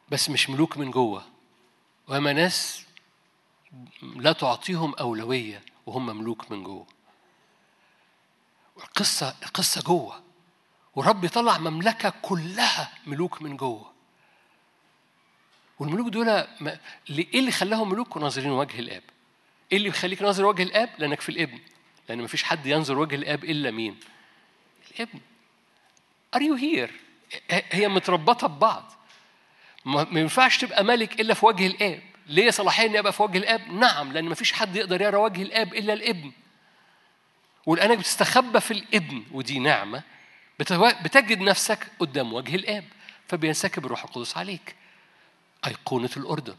بس 0.09 0.29
مش 0.29 0.49
ملوك 0.49 0.77
من 0.77 0.91
جوه. 0.91 1.25
وياما 2.07 2.34
ناس 2.34 2.84
لا 4.01 4.31
تعطيهم 4.31 4.95
أولوية 4.95 5.63
وهم 5.86 6.05
ملوك 6.17 6.51
من 6.51 6.63
جوه. 6.63 6.88
القصة 8.77 9.36
القصة 9.43 9.81
جوه. 9.81 10.23
ورب 10.95 11.23
يطلع 11.23 11.57
مملكة 11.57 12.13
كلها 12.21 12.97
ملوك 13.05 13.41
من 13.41 13.57
جوه. 13.57 13.92
والملوك 15.80 16.07
دول 16.07 16.26
ما... 16.59 16.80
إيه 17.09 17.39
اللي 17.39 17.51
خلاهم 17.51 17.89
ملوك 17.89 18.15
وناظرين 18.15 18.51
وجه 18.51 18.80
الآب؟ 18.80 19.03
إيه 19.71 19.78
اللي 19.78 19.89
بيخليك 19.89 20.21
ناظر 20.21 20.45
وجه 20.45 20.63
الآب؟ 20.63 20.89
لأنك 20.97 21.21
في 21.21 21.30
الابن 21.30 21.59
لأن 22.09 22.21
ما 22.21 22.28
فيش 22.28 22.43
حد 22.43 22.65
ينظر 22.65 22.99
وجه 22.99 23.15
الآب 23.15 23.43
إلا 23.43 23.71
مين؟ 23.71 23.99
الابن. 24.95 25.19
Are 26.36 26.39
you 26.39 26.61
here؟ 26.61 26.91
هي 27.71 27.88
متربطة 27.88 28.47
ببعض. 28.47 28.91
ما 29.86 30.19
ينفعش 30.19 30.57
تبقى 30.57 30.84
ملك 30.84 31.21
إلا 31.21 31.34
في 31.34 31.45
وجه 31.45 31.67
الآب. 31.67 32.01
ليه 32.28 32.51
صلاحية 32.51 32.86
إني 32.86 32.99
أبقى 32.99 33.13
في 33.13 33.24
وجه 33.24 33.38
الآب؟ 33.38 33.71
نعم 33.71 34.13
لأن 34.13 34.26
ما 34.26 34.36
فيش 34.36 34.53
حد 34.53 34.76
يقدر 34.76 35.01
يرى 35.01 35.17
وجه 35.17 35.41
الآب 35.41 35.74
إلا 35.74 35.93
الابن. 35.93 36.32
ولأنك 37.65 37.97
بتستخبى 37.97 38.59
في 38.59 38.71
الابن 38.71 39.24
ودي 39.32 39.59
نعمة. 39.59 40.03
بتجد 41.03 41.39
نفسك 41.39 41.88
قدام 41.99 42.34
وجه 42.34 42.55
الآب 42.55 42.86
فبينسكب 43.28 43.86
الروح 43.86 44.03
القدس 44.03 44.38
عليك. 44.38 44.76
أيقونة 45.68 46.09
الأردن. 46.18 46.55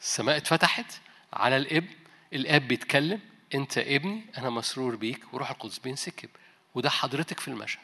السماء 0.00 0.36
اتفتحت 0.36 0.86
على 1.32 1.56
الابن 1.56 1.94
الآب 2.32 2.68
بيتكلم 2.68 3.20
أنت 3.54 3.78
ابني 3.78 4.24
أنا 4.38 4.50
مسرور 4.50 4.96
بيك 4.96 5.34
وروح 5.34 5.50
القدس 5.50 5.78
بينسكب 5.78 6.28
وده 6.74 6.90
حضرتك 6.90 7.40
في 7.40 7.48
المشهد. 7.48 7.82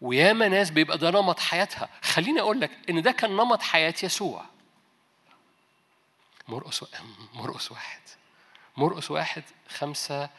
وياما 0.00 0.48
ناس 0.48 0.70
بيبقى 0.70 0.98
ده 0.98 1.10
نمط 1.10 1.40
حياتها. 1.40 1.88
خليني 2.02 2.40
أقول 2.40 2.60
لك 2.60 2.70
إن 2.90 3.02
ده 3.02 3.12
كان 3.12 3.30
نمط 3.30 3.62
حياة 3.62 3.94
يسوع. 4.02 4.44
مرقس 6.48 6.84
مرقس 7.34 7.72
واحد. 7.72 8.00
مرقس 8.76 9.10
واحد 9.10 9.42
خمسة 9.68 10.30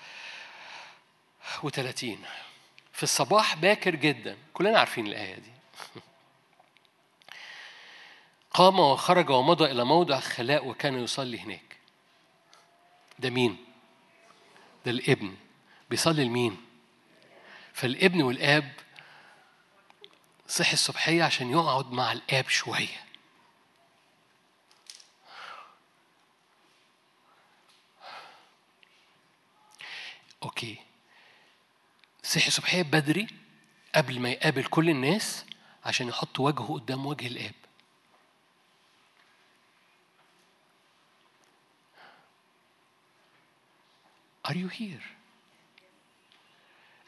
وثلاثين 1.63 2.25
في 2.93 3.03
الصباح 3.03 3.55
باكر 3.55 3.95
جدا. 3.95 4.37
كلنا 4.53 4.79
عارفين 4.79 5.07
الآية 5.07 5.35
دي. 5.35 5.51
قام 8.53 8.79
وخرج 8.79 9.29
ومضى 9.29 9.65
إلى 9.65 9.83
موضع 9.83 10.19
خلاء 10.19 10.67
وكان 10.67 11.03
يصلي 11.03 11.39
هناك. 11.39 11.77
ده 13.19 13.29
مين؟ 13.29 13.65
ده 14.85 14.91
الابن. 14.91 15.35
بيصلي 15.89 16.23
لمين؟ 16.25 16.65
فالابن 17.73 18.21
والآب 18.21 18.71
صحي 20.47 20.73
الصبحية 20.73 21.23
عشان 21.23 21.51
يقعد 21.51 21.91
مع 21.91 22.11
الآب 22.11 22.49
شوية. 22.49 23.03
أوكي. 30.43 30.92
صحي 32.23 32.47
الصبحية 32.47 32.81
بدري 32.81 33.27
قبل 33.95 34.19
ما 34.19 34.29
يقابل 34.29 34.63
كل 34.63 34.89
الناس 34.89 35.45
عشان 35.85 36.07
يحط 36.07 36.39
وجهه 36.39 36.73
قدام 36.73 37.05
وجه 37.05 37.27
الآب. 37.27 37.53
Are 44.47 44.55
you 44.55 44.69
here؟ 44.69 45.03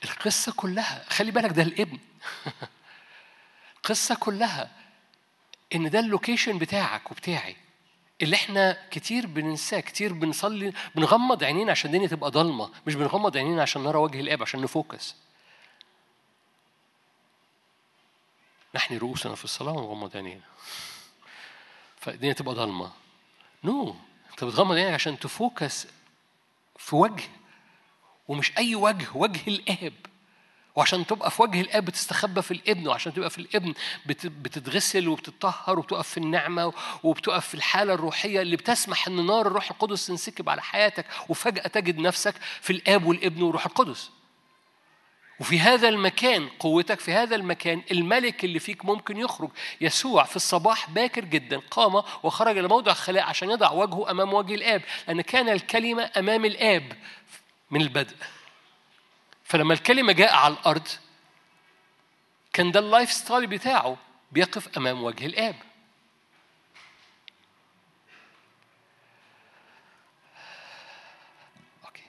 القصة 0.04 0.52
كلها 0.52 1.06
خلي 1.10 1.32
بالك 1.32 1.52
ده 1.52 1.64
الابن. 1.64 2.00
القصة 3.78 4.16
كلها 4.16 4.72
إن 5.76 5.90
ده 5.90 6.00
اللوكيشن 6.00 6.58
بتاعك 6.58 7.12
وبتاعي. 7.12 7.56
اللي 8.22 8.36
إحنا 8.36 8.88
كتير 8.92 9.28
بننساه 9.28 9.80
كتير 9.80 10.14
بنصلي 10.14 10.74
بنغمض 10.96 11.44
عينينا 11.44 11.72
عشان 11.72 11.90
الدنيا 11.90 12.08
تبقى 12.08 12.32
ضلمة 12.32 12.70
مش 12.88 12.96
بنغمض 12.96 13.38
عينينا 13.38 13.62
عشان 13.62 13.84
نرى 13.84 13.98
وجه 13.98 14.20
الآب 14.20 14.42
عشان 14.42 14.62
نفوكس. 14.62 15.16
نحن 18.76 18.98
رؤوسنا 18.98 19.36
في 19.36 19.44
الصلاة 19.44 19.72
ونغمض 19.72 20.18
عينينا. 20.18 20.42
فالدنيا 22.00 22.34
تبقى 22.34 22.56
ضلمة. 22.56 22.92
نو 23.64 23.94
no. 23.94 23.96
انت 24.32 24.44
بتغمض 24.44 24.76
عينيك 24.76 24.94
عشان 24.94 25.20
تفوكس 25.20 25.88
في 26.78 26.96
وجه 26.96 27.24
ومش 28.28 28.58
أي 28.58 28.76
وجه 28.76 29.08
وجه 29.16 29.42
الآب. 29.48 29.94
وعشان 30.76 31.06
تبقى 31.06 31.32
في 31.32 31.42
وجه 31.42 31.62
الآب 31.62 31.86
بتستخبى 31.86 32.42
في 32.42 32.52
الإبن 32.52 32.88
وعشان 32.88 33.14
تبقى 33.14 33.30
في 33.30 33.38
الإبن 33.38 33.74
بتتغسل 34.06 35.08
وبتطهر 35.08 35.80
وبتقف 35.80 36.08
في 36.10 36.18
النعمة 36.18 36.74
وبتقف 37.04 37.48
في 37.48 37.56
الحالة 37.56 37.94
الروحية 37.94 38.42
اللي 38.42 38.56
بتسمح 38.56 39.08
إن 39.08 39.26
نار 39.26 39.48
الروح 39.48 39.72
القدس 39.72 40.08
تنسكب 40.08 40.50
على 40.50 40.62
حياتك 40.62 41.06
وفجأة 41.30 41.68
تجد 41.68 41.98
نفسك 41.98 42.36
في 42.62 42.74
الآب 42.74 43.06
والإبن 43.06 43.42
والروح 43.42 43.66
القدس. 43.66 44.10
وفي 45.40 45.60
هذا 45.60 45.90
المكان 45.90 46.50
قوتك 46.60 47.00
في 47.00 47.14
هذا 47.14 47.36
المكان 47.36 47.82
الملك 47.92 48.44
اللي 48.46 48.60
فيك 48.60 48.86
ممكن 48.86 49.18
يخرج. 49.18 49.50
يسوع 49.82 50.24
في 50.24 50.36
الصباح 50.36 50.90
باكر 50.90 51.26
جدا 51.26 51.62
قام 51.72 51.96
وخرج 52.24 52.58
إلى 52.58 52.68
موضع 52.68 52.92
الخلاء 52.92 53.24
عشان 53.24 53.50
يضع 53.50 53.72
وجهه 53.72 54.12
أمام 54.12 54.34
وجه 54.34 54.56
الآب 54.56 54.82
لأن 55.08 55.22
كان 55.22 55.50
الكلمة 55.50 56.12
أمام 56.18 56.46
الآب 56.46 56.94
من 57.72 57.82
البدء. 57.82 58.16
فلما 59.46 59.74
الكلمة 59.74 60.14
جاء 60.14 60.36
على 60.36 60.54
الأرض 60.54 60.88
كان 62.54 62.72
ده 62.72 62.80
ال 62.80 63.12
lifestyle 63.12 63.48
بتاعه 63.48 63.98
بيقف 64.32 64.78
أمام 64.78 65.04
وجه 65.04 65.26
الآب. 65.26 65.56
أوكي. 71.86 72.04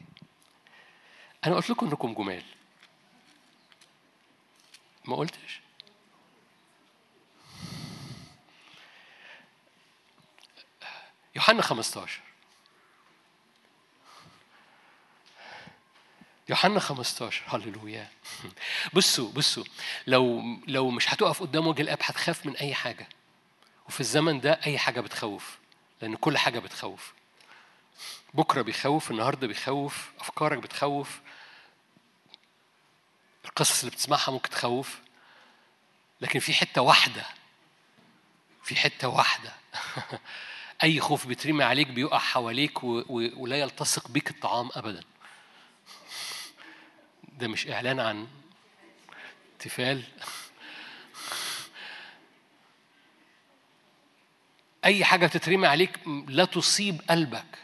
أنا 1.46 1.54
قلت 1.54 1.70
لكم 1.70 1.86
إنكم 1.86 2.14
جمال. 2.14 2.44
ما 5.04 5.16
قلتش؟ 5.16 5.60
يوحنا 11.36 11.62
15 11.62 12.25
يوحنا 16.48 16.80
15 16.80 17.42
هللويا. 17.46 18.08
بصوا 18.92 19.32
بصوا. 19.32 19.64
لو 20.06 20.42
لو 20.66 20.90
مش 20.90 21.14
هتقف 21.14 21.40
قدام 21.40 21.66
وجه 21.66 21.82
الآب 21.82 21.98
هتخاف 22.02 22.46
من 22.46 22.56
أي 22.56 22.74
حاجة. 22.74 23.08
وفي 23.88 24.00
الزمن 24.00 24.40
ده 24.40 24.60
أي 24.66 24.78
حاجة 24.78 25.00
بتخوف 25.00 25.58
لأن 26.02 26.16
كل 26.16 26.38
حاجة 26.38 26.58
بتخوف. 26.58 27.12
بكرة 28.34 28.62
بيخوف 28.62 29.10
النهارده 29.10 29.46
بيخوف 29.46 30.10
أفكارك 30.20 30.58
بتخوف. 30.58 31.20
القصص 33.44 33.78
اللي 33.80 33.90
بتسمعها 33.90 34.30
ممكن 34.30 34.50
تخوف. 34.50 34.98
لكن 36.20 36.40
في 36.40 36.52
حتة 36.54 36.82
واحدة 36.82 37.26
في 38.62 38.76
حتة 38.76 39.08
واحدة. 39.08 39.52
أي 40.82 41.00
خوف 41.00 41.26
بيترمي 41.26 41.64
عليك 41.64 41.86
بيقع 41.86 42.18
حواليك 42.18 42.84
ولا 42.84 43.56
يلتصق 43.60 44.08
بيك 44.08 44.30
الطعام 44.30 44.70
ابدا. 44.74 45.04
ده 47.36 47.48
مش 47.48 47.68
إعلان 47.68 48.00
عن 48.00 48.26
تفال 49.58 50.02
أي 54.84 55.04
حاجة 55.04 55.26
تترمي 55.26 55.66
عليك 55.66 55.98
لا 56.28 56.44
تصيب 56.44 57.00
قلبك. 57.10 57.58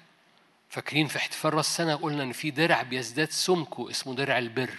فاكرين 0.68 1.06
في 1.06 1.16
احتفال 1.16 1.54
راس 1.54 1.66
السنة 1.66 1.94
قلنا 1.94 2.22
إن 2.22 2.32
في 2.32 2.50
درع 2.50 2.82
بيزداد 2.82 3.30
سمكه 3.30 3.90
اسمه 3.90 4.14
درع 4.14 4.38
البر. 4.38 4.74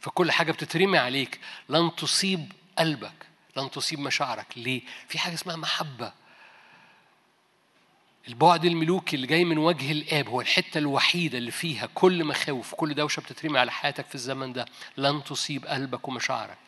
فكل 0.00 0.32
حاجة 0.32 0.52
بتترمي 0.52 0.98
عليك 0.98 1.40
لن 1.68 1.96
تصيب 1.96 2.52
قلبك 2.78 3.26
لن 3.56 3.70
تصيب 3.70 3.98
مشاعرك. 3.98 4.46
ليه؟ 4.56 4.82
في 5.08 5.18
حاجة 5.18 5.34
اسمها 5.34 5.56
محبة. 5.56 6.12
البعد 8.28 8.64
الملوكي 8.64 9.16
اللي 9.16 9.26
جاي 9.26 9.44
من 9.44 9.58
وجه 9.58 9.92
الآب 9.92 10.28
هو 10.28 10.40
الحتة 10.40 10.78
الوحيدة 10.78 11.38
اللي 11.38 11.50
فيها 11.50 11.88
كل 11.94 12.24
مخاوف 12.24 12.74
كل 12.74 12.94
دوشة 12.94 13.20
بتترمي 13.20 13.58
على 13.58 13.72
حياتك 13.72 14.06
في 14.06 14.14
الزمن 14.14 14.52
ده. 14.52 14.66
لن 14.96 15.24
تصيب 15.24 15.66
قلبك 15.66 16.08
ومشاعرك. 16.08 16.58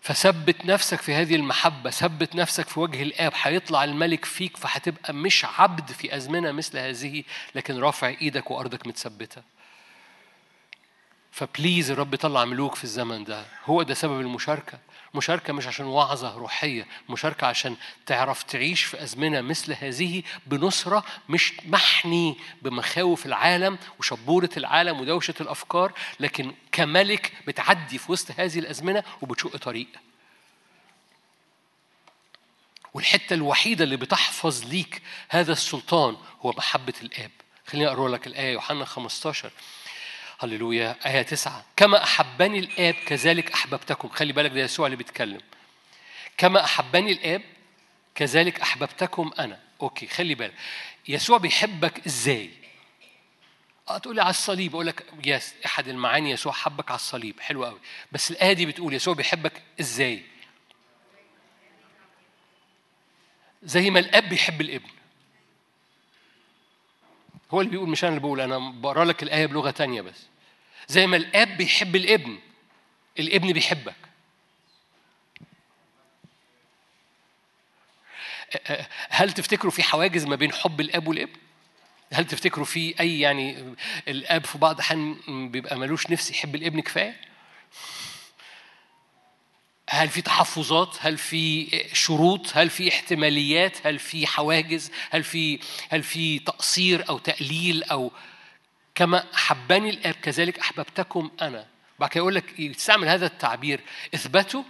فثبت 0.00 0.66
نفسك 0.66 1.00
في 1.00 1.14
هذه 1.14 1.34
المحبة 1.36 1.90
ثبت 1.90 2.34
نفسك 2.34 2.68
في 2.68 2.80
وجه 2.80 3.02
الآب. 3.02 3.32
هيطلع 3.42 3.84
الملك 3.84 4.24
فيك 4.24 4.56
فهتبقى 4.56 5.14
مش 5.14 5.44
عبد 5.44 5.92
في 5.92 6.16
أزمنة 6.16 6.52
مثل 6.52 6.78
هذه 6.78 7.24
لكن 7.54 7.78
رافع 7.78 8.08
إيدك 8.08 8.50
وأرضك 8.50 8.86
متثبتة. 8.86 9.42
فبليز 11.32 11.90
الرب 11.90 12.14
يطلع 12.14 12.44
ملوك 12.44 12.74
في 12.74 12.84
الزمن 12.84 13.24
ده. 13.24 13.44
هو 13.64 13.82
ده 13.82 13.94
سبب 13.94 14.20
المشاركة. 14.20 14.78
مشاركة 15.16 15.52
مش 15.52 15.66
عشان 15.66 15.86
وعظة 15.86 16.34
روحية 16.38 16.86
مشاركة 17.08 17.46
عشان 17.46 17.76
تعرف 18.06 18.42
تعيش 18.42 18.84
في 18.84 19.02
أزمنة 19.02 19.40
مثل 19.40 19.72
هذه 19.80 20.22
بنصرة 20.46 21.04
مش 21.28 21.52
محني 21.64 22.36
بمخاوف 22.62 23.26
العالم 23.26 23.78
وشبورة 23.98 24.50
العالم 24.56 25.00
ودوشة 25.00 25.34
الأفكار 25.40 25.92
لكن 26.20 26.54
كملك 26.72 27.32
بتعدي 27.46 27.98
في 27.98 28.12
وسط 28.12 28.40
هذه 28.40 28.58
الأزمنة 28.58 29.02
وبتشق 29.22 29.56
طريق. 29.56 29.88
والحتة 32.94 33.34
الوحيدة 33.34 33.84
اللي 33.84 33.96
بتحفظ 33.96 34.64
ليك 34.64 35.02
هذا 35.28 35.52
السلطان 35.52 36.16
هو 36.40 36.52
محبة 36.56 36.94
الآب. 37.02 37.30
خليني 37.66 37.88
أقرأ 37.88 38.08
لك 38.08 38.26
الآية 38.26 38.52
يوحنا 38.52 38.84
15 38.84 39.50
هللويا. 40.38 40.96
آية 41.06 41.22
تسعة. 41.22 41.64
كما 41.76 42.02
أحبني 42.02 42.58
الآب 42.58 42.94
كذلك 42.94 43.52
أحببتكم. 43.52 44.08
خلي 44.08 44.32
بالك 44.32 44.50
ده 44.50 44.60
يسوع 44.60 44.86
اللي 44.86 44.96
بيتكلم. 44.96 45.40
كما 46.38 46.64
أحبني 46.64 47.12
الآب 47.12 47.42
كذلك 48.14 48.60
أحببتكم 48.60 49.30
أنا. 49.38 49.60
أوكي 49.82 50.06
خلي 50.06 50.34
بالك. 50.34 50.54
يسوع 51.08 51.38
بيحبك 51.38 52.06
إزاي؟ 52.06 52.50
آه 53.88 53.98
تقولي 53.98 54.20
على 54.22 54.30
الصليب. 54.30 54.74
أقول 54.74 54.86
لك 54.86 55.06
يس 55.24 55.54
أحد 55.66 55.88
المعاني 55.88 56.30
يسوع 56.30 56.52
حبك 56.52 56.90
على 56.90 56.98
الصليب. 56.98 57.40
حلو 57.40 57.64
قوي 57.64 57.80
بس 58.12 58.30
الآية 58.30 58.52
دي 58.52 58.66
بتقول 58.66 58.94
يسوع 58.94 59.14
بيحبك 59.14 59.62
إزاي؟ 59.80 60.22
زي 63.62 63.90
ما 63.90 63.98
الآب 63.98 64.28
بيحب 64.28 64.60
الابن. 64.60 64.88
هو 67.50 67.60
اللي 67.60 67.70
بيقول 67.70 67.88
مش 67.88 68.04
أنا 68.04 68.08
اللي 68.10 68.20
بقول 68.20 68.40
أنا 68.40 68.58
بقرأ 68.58 69.04
لك 69.04 69.22
الآية 69.22 69.46
بلغة 69.46 69.70
تانية 69.70 70.00
بس. 70.02 70.26
زي 70.88 71.06
ما 71.06 71.16
الأب 71.16 71.56
بيحب 71.56 71.96
الابن 71.96 72.38
الابن 73.18 73.52
بيحبك. 73.52 73.94
هل 79.08 79.32
تفتكروا 79.32 79.70
في 79.72 79.82
حواجز 79.82 80.24
ما 80.24 80.36
بين 80.36 80.52
حب 80.52 80.80
الأب 80.80 81.08
والابن؟ 81.08 81.32
هل 82.12 82.24
تفتكروا 82.24 82.64
في 82.64 82.94
أي 83.00 83.20
يعني 83.20 83.74
الأب 84.08 84.44
في 84.44 84.58
بعض 84.58 84.74
الأحيان 84.74 85.16
بيبقى 85.50 85.76
ملوش 85.78 86.10
نفس 86.10 86.30
يحب 86.30 86.54
الابن 86.54 86.80
كفاية؟ 86.80 87.16
هل 89.96 90.08
في 90.08 90.22
تحفظات؟ 90.22 90.96
هل 91.00 91.18
في 91.18 91.68
شروط؟ 91.92 92.56
هل 92.56 92.70
في 92.70 92.88
احتماليات؟ 92.88 93.86
هل 93.86 93.98
في 93.98 94.26
حواجز؟ 94.26 94.90
هل 95.10 95.24
في 95.24 95.60
هل 95.90 96.02
في 96.02 96.38
تقصير 96.38 97.08
أو 97.08 97.18
تقليل 97.18 97.84
أو 97.84 98.12
كما 98.94 99.24
احبني 99.34 99.90
الآب 99.90 100.14
كذلك 100.14 100.58
أحببتكم 100.58 101.30
أنا. 101.42 101.66
بعد 101.98 102.10
كده 102.10 102.20
يقول 102.20 102.34
لك 102.34 102.60
يستعمل 102.60 103.08
هذا 103.08 103.26
التعبير. 103.26 103.80
إثبتوا 104.14 104.62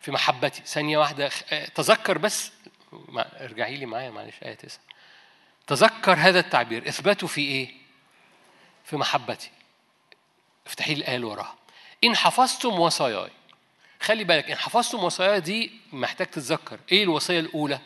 في 0.00 0.10
محبتي. 0.10 0.62
ثانية 0.66 0.98
واحدة 0.98 1.28
تذكر 1.74 2.18
بس. 2.18 2.52
ارجعي 3.16 3.76
لي 3.76 3.86
معايا 3.86 4.10
معلش 4.10 4.34
آية 4.42 4.54
تسعة. 4.54 4.82
تذكر 5.66 6.12
هذا 6.12 6.40
التعبير. 6.40 6.88
إثبتوا 6.88 7.28
في 7.28 7.40
إيه؟ 7.40 7.72
في 8.84 8.96
محبتي. 8.96 9.50
افتحي 10.66 10.92
الايه 10.92 11.16
اللي 11.16 11.26
وراها. 11.26 11.54
إن 12.04 12.16
حفظتم 12.16 12.80
وصاياي. 12.80 13.30
خلي 14.02 14.24
بالك 14.24 14.50
إن 14.50 14.56
حفظتم 14.56 15.04
وصاياي 15.04 15.40
دي 15.40 15.72
محتاج 15.92 16.26
تتذكر. 16.26 16.78
إيه 16.92 17.02
الوصية 17.02 17.40
الأولى؟ 17.40 17.80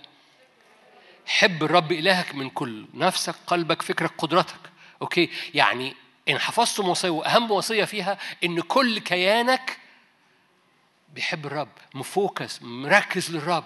حب 1.26 1.64
الرب 1.64 1.92
إلهك 1.92 2.34
من 2.34 2.50
كل 2.50 2.86
نفسك 2.94 3.34
قلبك 3.46 3.82
فكرك 3.82 4.12
قدرتك. 4.18 4.70
أوكي؟ 5.02 5.30
يعني 5.54 5.96
إن 6.28 6.38
حفظتم 6.38 6.88
وصيه 6.88 7.08
وأهم 7.10 7.50
وصية 7.50 7.84
فيها 7.84 8.18
إن 8.44 8.60
كل 8.60 8.98
كيانك 8.98 9.78
بيحب 11.14 11.46
الرب 11.46 11.68
مفوكس 11.94 12.62
مركز 12.62 13.30
للرب. 13.30 13.64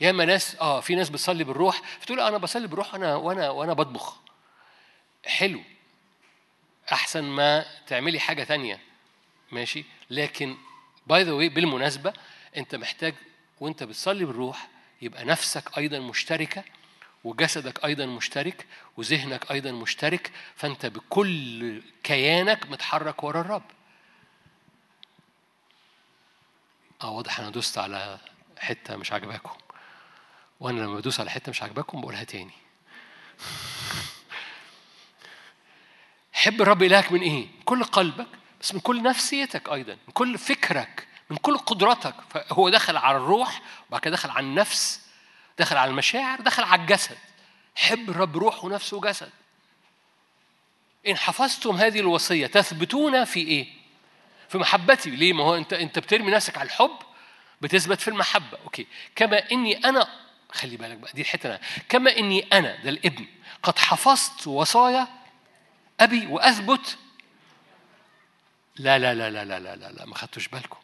ياما 0.00 0.24
ناس 0.24 0.56
آه 0.60 0.80
في 0.80 0.94
ناس 0.94 1.10
بتصلي 1.10 1.44
بالروح 1.44 1.82
فتقول 2.00 2.20
أنا 2.20 2.38
بصلي 2.38 2.66
بالروح 2.66 2.94
أنا 2.94 3.14
وأنا 3.16 3.50
وأنا 3.50 3.72
بطبخ. 3.72 4.20
حلو. 5.26 5.60
أحسن 6.92 7.24
ما 7.24 7.64
تعملي 7.86 8.20
حاجة 8.20 8.44
تانية. 8.44 8.80
ماشي؟ 9.52 9.84
لكن 10.10 10.56
by 11.06 11.22
the 11.22 11.32
way 11.32 11.48
بالمناسبة 11.48 12.12
أنت 12.56 12.74
محتاج 12.74 13.14
وأنت 13.60 13.82
بتصلي 13.82 14.24
بالروح 14.24 14.68
يبقى 15.02 15.24
نفسك 15.24 15.78
أيضا 15.78 15.98
مشتركة 15.98 16.64
وجسدك 17.24 17.84
أيضا 17.84 18.06
مشترك 18.06 18.66
وذهنك 18.96 19.50
أيضا 19.50 19.72
مشترك 19.72 20.32
فأنت 20.56 20.86
بكل 20.86 21.82
كيانك 22.02 22.70
متحرك 22.70 23.24
ورا 23.24 23.40
الرب. 23.40 23.62
آه 27.02 27.10
واضح 27.10 27.40
أنا 27.40 27.50
دوست 27.50 27.78
على 27.78 28.18
حتة 28.58 28.96
مش 28.96 29.12
عاجباكم. 29.12 29.56
وأنا 30.60 30.80
لما 30.80 30.94
بدوس 30.94 31.20
على 31.20 31.30
حتة 31.30 31.50
مش 31.50 31.62
عاجباكم 31.62 32.00
بقولها 32.00 32.24
تاني. 32.24 32.52
حب 36.32 36.62
الرب 36.62 36.82
إلهك 36.82 37.12
من 37.12 37.20
إيه؟ 37.20 37.46
كل 37.64 37.84
قلبك. 37.84 38.28
بس 38.64 38.74
من 38.74 38.80
كل 38.80 39.02
نفسيتك 39.02 39.68
أيضا 39.68 39.92
من 39.92 40.12
كل 40.14 40.38
فكرك 40.38 41.06
من 41.30 41.36
كل 41.36 41.58
قدرتك 41.58 42.14
فهو 42.30 42.68
دخل 42.68 42.96
على 42.96 43.16
الروح 43.16 43.62
وبعد 43.88 44.00
كده 44.00 44.12
دخل 44.12 44.30
على 44.30 44.46
النفس 44.46 45.00
دخل 45.58 45.76
على 45.76 45.90
المشاعر 45.90 46.40
دخل 46.40 46.62
على 46.62 46.82
الجسد. 46.82 47.18
حب 47.76 48.10
الرب 48.10 48.36
روح 48.36 48.64
ونفس 48.64 48.92
وجسد 48.92 49.30
إن 51.06 51.16
حفظتم 51.16 51.76
هذه 51.76 52.00
الوصية 52.00 52.46
تثبتون 52.46 53.24
في 53.24 53.40
إيه؟ 53.40 53.66
في 54.48 54.58
محبتي. 54.58 55.10
ليه؟ 55.10 55.32
ما 55.32 55.44
هو 55.44 55.56
أنت 55.56 55.72
أنت 55.72 55.98
بترمي 55.98 56.30
نفسك 56.30 56.58
على 56.58 56.66
الحب 56.66 56.96
بتثبت 57.60 58.00
في 58.00 58.08
المحبة. 58.08 58.58
أوكي. 58.64 58.86
كما 59.16 59.50
إني 59.52 59.84
أنا 59.84 60.08
خلي 60.52 60.76
بالك 60.76 60.96
بقى 60.96 61.12
دي 61.14 61.20
الحتة 61.22 61.48
أنا 61.48 61.60
كما 61.88 62.16
إني 62.18 62.40
أنا 62.52 62.82
ده 62.82 62.90
الابن 62.90 63.26
قد 63.62 63.78
حفظت 63.78 64.46
وصايا 64.46 65.08
أبي 66.00 66.26
وأثبت 66.26 66.98
لا 68.76 68.98
لا 68.98 69.14
لا 69.14 69.30
لا 69.30 69.44
لا 69.44 69.60
لا 69.60 69.76
لا, 69.76 69.92
لا 69.92 70.06
ما 70.06 70.14
خدتوش 70.14 70.48
بالكم. 70.48 70.78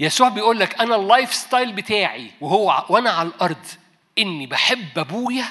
يسوع 0.00 0.28
بيقول 0.28 0.58
لك 0.58 0.80
أنا 0.80 0.96
ال 0.96 1.34
lifestyle 1.34 1.72
بتاعي 1.72 2.30
وهو 2.40 2.86
وأنا 2.88 3.10
على 3.10 3.28
الأرض 3.28 3.66
إني 4.18 4.46
بحب 4.46 4.98
أبويا 4.98 5.48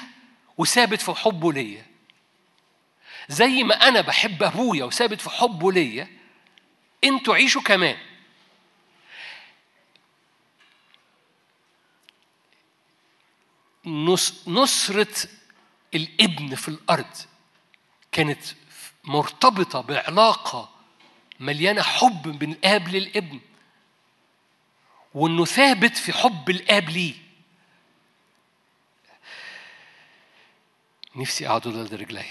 وثابت 0.58 1.00
في 1.00 1.14
حبه 1.14 1.52
ليا. 1.52 1.86
زي 3.28 3.62
ما 3.62 3.88
أنا 3.88 4.00
بحب 4.00 4.42
أبويا 4.42 4.84
وثابت 4.84 5.20
في 5.20 5.30
حبه 5.30 5.72
ليا 5.72 6.08
أنتوا 7.04 7.34
عيشوا 7.34 7.62
كمان. 7.62 7.96
نصرة 14.46 15.28
الابن 15.94 16.54
في 16.54 16.68
الأرض 16.68 17.16
كانت 18.12 18.42
مرتبطة 19.04 19.80
بعلاقة 19.80 20.75
مليانة 21.40 21.82
حب 21.82 22.42
من 22.42 22.52
الآب 22.52 22.88
للابن. 22.88 23.40
وإنه 25.14 25.44
ثابت 25.44 25.96
في 25.96 26.12
حب 26.12 26.50
الآب 26.50 26.90
ليه. 26.90 27.14
نفسي 31.16 31.48
أقعد 31.48 31.68
على 31.68 31.82
رجلي. 31.82 32.24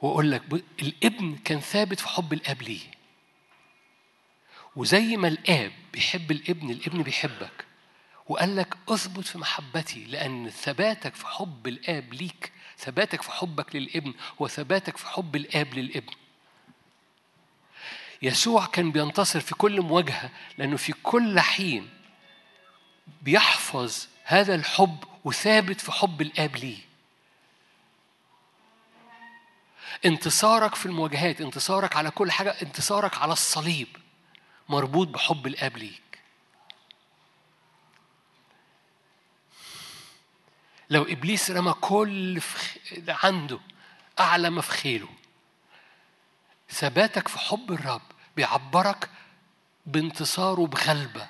وأقول 0.00 0.30
لك 0.32 0.42
الابن 0.82 1.36
كان 1.36 1.60
ثابت 1.60 2.00
في 2.00 2.08
حب 2.08 2.32
الآب 2.32 2.62
ليه. 2.62 2.80
وزي 4.76 5.16
ما 5.16 5.28
الآب 5.28 5.72
بيحب 5.92 6.30
الابن 6.30 6.70
الابن 6.70 7.02
بيحبك. 7.02 7.66
وقال 8.28 8.56
لك 8.56 8.76
اثبت 8.88 9.26
في 9.26 9.38
محبتي 9.38 10.04
لأن 10.04 10.50
ثباتك 10.50 11.14
في 11.14 11.26
حب 11.26 11.66
الآب 11.66 12.14
ليك 12.14 12.52
ثباتك 12.78 13.22
في 13.22 13.30
حبك 13.30 13.76
للابن 13.76 14.14
هو 14.40 14.48
ثباتك 14.48 14.96
في 14.96 15.06
حب 15.06 15.36
الآب 15.36 15.74
للابن. 15.74 16.12
يسوع 18.22 18.66
كان 18.66 18.92
بينتصر 18.92 19.40
في 19.40 19.54
كل 19.54 19.80
مواجهة 19.80 20.30
لأنه 20.58 20.76
في 20.76 20.92
كل 20.92 21.40
حين 21.40 21.90
بيحفظ 23.22 24.06
هذا 24.24 24.54
الحب 24.54 25.04
وثابت 25.24 25.80
في 25.80 25.92
حب 25.92 26.22
الآب 26.22 26.56
ليه 26.56 26.78
انتصارك 30.04 30.74
في 30.74 30.86
المواجهات 30.86 31.40
انتصارك 31.40 31.96
على 31.96 32.10
كل 32.10 32.30
حاجة 32.30 32.56
انتصارك 32.62 33.18
على 33.18 33.32
الصليب 33.32 33.88
مربوط 34.68 35.08
بحب 35.08 35.46
الآب 35.46 35.76
ليك 35.76 36.02
لو 40.90 41.02
إبليس 41.02 41.50
رمى 41.50 41.72
كل. 41.72 42.40
عنده 43.08 43.58
أعلى 44.20 44.50
ما 44.50 44.60
في 44.62 44.70
خيله 44.70 45.08
ثباتك 46.70 47.28
في 47.28 47.38
حب 47.38 47.72
الرب 47.72 48.02
بيعبرك 48.36 49.10
بانتصاره 49.86 50.66
بغلبة. 50.66 51.28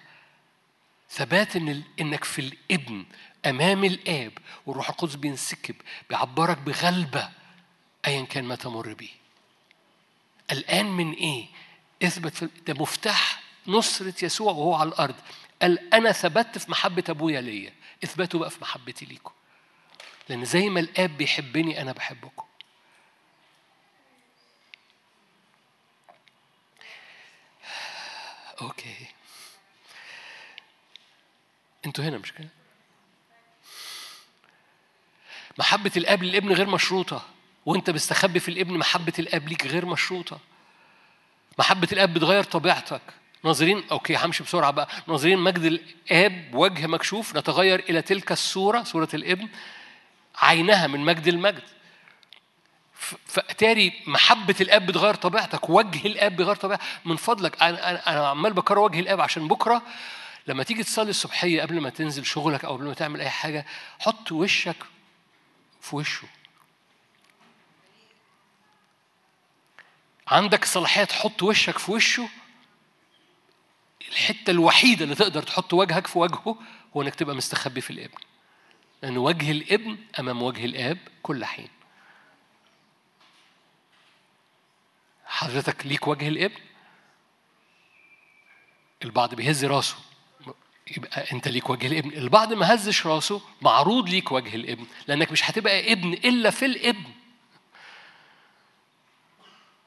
ثبات 1.11 1.57
إن 1.57 1.83
إنك 2.01 2.25
في 2.25 2.39
الإبن 2.39 3.05
أمام 3.47 3.85
الآب 3.85 4.33
والروح 4.67 4.89
القدس 4.89 5.15
بينسكب 5.15 5.75
بيعبرك 6.11 6.59
بغلبة 6.59 7.29
أيا 8.07 8.25
كان 8.25 8.45
ما 8.45 8.55
تمر 8.55 8.95
به 8.95 9.09
الآن 10.53 10.87
من 10.87 11.13
إيه؟ 11.13 11.47
إثبت 12.03 12.35
في 12.35 12.49
ده 12.67 12.75
مفتاح 12.75 13.43
نصرة 13.67 14.15
يسوع 14.25 14.53
وهو 14.53 14.75
على 14.75 14.89
الأرض. 14.89 15.15
قال 15.63 15.95
أنا 15.95 16.13
ثبت 16.13 16.59
في 16.59 16.71
محبة 16.71 17.05
أبويا 17.09 17.41
ليا. 17.41 17.73
اثبتوا 18.05 18.41
بقى 18.41 18.51
في 18.51 18.59
محبتي 18.63 19.05
ليكم. 19.05 19.33
لأن 20.29 20.45
زي 20.45 20.69
ما 20.69 20.81
الآب 20.81 21.17
بيحبني 21.17 21.83
أنا 21.83 21.93
بحبكم. 21.93 22.45
أوكي. 28.61 29.07
أنتوا 31.87 32.05
هنا 32.05 32.19
مش 32.19 32.33
كده؟ 32.33 32.49
محبة 35.59 35.93
الآب 35.97 36.23
للابن 36.23 36.53
غير 36.53 36.67
مشروطة. 36.67 37.27
وأنت 37.67 37.91
مستخبي 37.91 38.41
في 38.41 38.49
الابن 38.49 38.79
محبة 38.79 39.13
الآب 39.19 39.49
ليك 39.49 39.67
غير 39.67 39.87
مشروطة. 39.87 40.39
محبة 41.59 41.89
الآب 41.93 42.15
بتغير 42.15 42.45
طبيعتك. 42.45 43.03
ناظرين 43.45 43.85
أوكي 43.91 44.17
همشي 44.17 44.45
بسرعة 44.45 44.71
بقى. 44.71 44.89
ناظرين 45.09 45.39
مجد 45.39 45.63
الآب 45.63 46.55
وجه 46.55 46.87
مكشوف 46.87 47.37
نتغير 47.37 47.81
إلى 47.81 48.03
تلك 48.03 48.33
الصورة 48.33 48.83
صورة 48.83 49.09
الابن 49.15 49.49
عينها 50.37 50.87
من 50.87 51.01
مجد 51.01 51.29
المجد. 51.29 51.63
فأتاري 53.27 54.03
محبة 54.07 54.55
الأب 54.61 54.87
بتغير 54.87 55.15
طبيعتك 55.15 55.71
وجه 55.71 56.07
الأب 56.07 56.37
بيغير 56.37 56.57
طبيعتك. 56.57 56.83
من 57.05 57.17
فضلك 57.17 57.63
أنا 57.63 58.13
أنا 58.13 58.29
عمال 58.29 58.53
بكرر 58.53 58.79
وجه 58.79 59.01
الأب 59.01 59.21
عشان 59.21 59.49
بكرة 59.49 59.83
لما 60.47 60.63
تيجي 60.63 60.83
تصلي 60.83 61.11
الصبحية 61.11 61.63
قبل 61.63 61.81
ما 61.81 61.91
تنزل 61.91 62.27
شغلك 62.27 62.65
أو 62.65 62.73
قبل 62.77 62.85
ما 62.85 62.95
تعمل 62.95 63.21
أي 63.21 63.31
حاجة 63.31 63.67
حط 63.99 64.33
وشك 64.33 64.77
في 65.81 65.97
وشه. 65.97 66.29
عندك 70.29 70.65
صلاحيه 70.65 71.05
تحط 71.05 71.43
وشك 71.43 71.79
في 71.79 71.93
وشه. 71.93 72.29
الحتة 74.09 74.51
الوحيدة 74.51 75.05
اللي 75.05 75.15
تقدر 75.15 75.43
تحط 75.43 75.75
وجهك 75.75 76.07
في 76.07 76.19
وجهه 76.19 76.57
هو 76.97 77.03
إنك 77.03 77.15
تبقى 77.15 77.37
مستخبي 77.37 77.81
في 77.81 77.91
الإبن. 77.91 78.19
لأن 79.03 79.19
وجه 79.19 79.51
الإبن 79.51 79.99
أمام 80.19 80.43
وجه 80.43 80.65
الآب 80.65 80.99
كل 81.23 81.45
حين. 81.45 81.69
حضرتك 85.27 85.87
ليك 85.87 86.07
وجه 86.09 86.29
الابن؟ 86.29 86.61
البعض 89.05 89.35
بيهز 89.35 89.65
راسه. 89.65 89.97
يبقى 90.97 91.33
انت 91.33 91.49
ليك 91.49 91.71
وجه 91.71 91.87
الابن. 91.87 92.13
البعض 92.13 92.53
ما 92.53 92.75
هزش 92.75 93.07
راسه 93.07 93.41
معروض 93.63 94.09
ليك 94.09 94.33
وجه 94.33 94.55
الابن. 94.55 94.87
لانك 95.07 95.33
مش 95.33 95.51
هتبقى 95.51 95.93
ابن 95.93 96.13
إلا 96.13 96.51
في 96.51 96.67
الابن. 96.67 97.13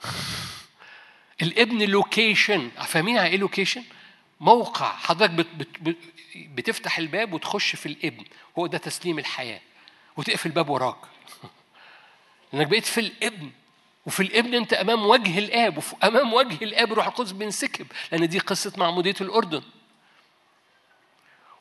الابن 1.41 1.81
location 1.81 2.69
فاهمين 2.69 3.15
يعني 3.15 3.29
إيه 3.29 3.37
location 3.37 3.83
موقع. 4.39 4.95
حضرتك 4.95 5.33
بت 5.33 5.47
بت 5.81 5.97
بتفتح 6.35 6.97
الباب 6.97 7.33
وتخش 7.33 7.75
في 7.75 7.85
الابن. 7.85 8.25
هو 8.57 8.67
ده 8.67 8.77
تسليم 8.77 9.19
الحياة. 9.19 9.61
وتقفل 10.17 10.49
الباب 10.49 10.69
وراك. 10.69 10.97
لأنك 12.53 12.67
بقيت 12.67 12.85
في 12.85 12.99
الابن. 12.99 13.51
وفي 14.09 14.23
الابن 14.23 14.55
انت 14.55 14.73
امام 14.73 15.05
وجه 15.05 15.39
الاب 15.39 15.83
امام 16.03 16.33
وجه 16.33 16.63
الاب 16.63 16.93
روح 16.93 17.07
القدس 17.07 17.31
بينسكب 17.31 17.87
لأن 18.11 18.27
دي 18.27 18.39
قصة 18.39 18.73
معمودية 18.77 19.15
الأردن. 19.21 19.61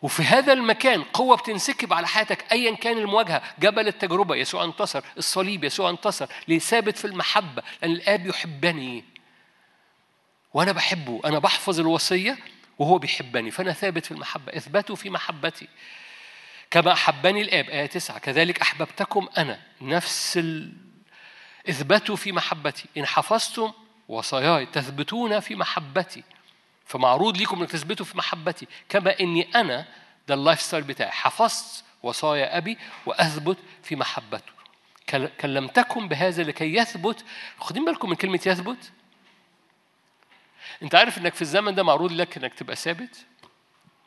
وفي 0.03 0.23
هذا 0.23 0.53
المكان 0.53 1.03
قوة 1.03 1.37
بتنسكب 1.37 1.93
على 1.93 2.07
حياتك 2.09 2.53
أيا 2.53 2.75
كان 2.75 2.99
المواجهة. 2.99 3.43
جبل 3.59 3.89
التجربة 3.89 4.37
يسوع 4.37 4.65
انتصر. 4.65 5.05
الصليب 5.19 5.65
يسوع 5.65 5.91
انتصر. 5.91 6.27
ليه؟ 6.49 6.59
ثابت 6.59 6.99
في 6.99 7.05
المحبة 7.05 7.63
لأن 7.83 7.91
الآب 7.91 8.27
يحبني. 8.27 9.05
وأنا 10.55 10.73
بحبه. 10.73 11.21
أنا 11.25 11.39
بحفظ 11.39 11.81
الوصية 11.81 12.39
وهو 12.79 12.99
بيحبني. 12.99 13.51
فأنا 13.51 13.73
ثابت 13.73 14.07
في 14.07 14.13
المحبة. 14.13 14.57
اثبتوا 14.57 14.97
في 14.97 15.11
محبتي. 15.11 15.69
كما 16.71 16.93
أحبني 16.93 17.41
الآب. 17.41 17.69
آية 17.71 17.87
تسعة. 17.87 18.19
كذلك 18.19 18.61
أحببتكم 18.61 19.29
أنا. 19.39 19.61
نفس. 19.81 20.39
إثبتوا 21.69 22.17
في 22.17 22.33
محبتي. 22.33 22.85
إن 22.97 23.07
حفظتم 23.07 23.73
وصاياي 24.09 24.67
تثبتون 24.67 25.41
في 25.41 25.55
محبتي. 25.55 26.23
فمعروض 26.85 27.37
ليكم 27.37 27.61
إنك 27.61 27.71
تثبتوا 27.71 28.07
في 28.07 28.19
محبتي. 28.19 28.67
كما 28.89 29.21
إني 29.21 29.55
أنا 29.55 29.87
ده 30.29 30.35
ال 30.35 30.61
lifestyle 30.61 30.85
بتاعي. 30.85 31.11
حفظت 31.11 31.85
وصايا 32.03 32.57
أبي 32.59 32.79
وأثبت 33.07 33.59
في 33.83 33.97
محبته. 33.97 34.53
كلمتكم 35.41 36.09
بهذا 36.09 36.43
لكي 36.43 36.75
يثبت. 36.75 37.25
خدين 37.61 37.85
بالكم 37.85 38.11
من 38.11 38.17
كلمة 38.17 38.41
يثبت. 38.47 38.93
أنت 40.83 40.95
عارف 40.95 41.19
إنك 41.19 41.35
في 41.35 41.43
الزمن 41.43 41.75
ده 41.75 41.83
معروض 41.83 42.13
لك 42.13 42.37
إنك 42.37 42.55
تبقى 42.55 42.77
ثابت؟ 42.77 43.27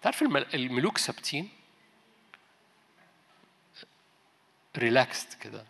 تعرف 0.02 0.22
الملوك 0.54 0.98
ثابتين؟ 0.98 1.50
ريلاكست 4.78 5.34
كده. 5.34 5.66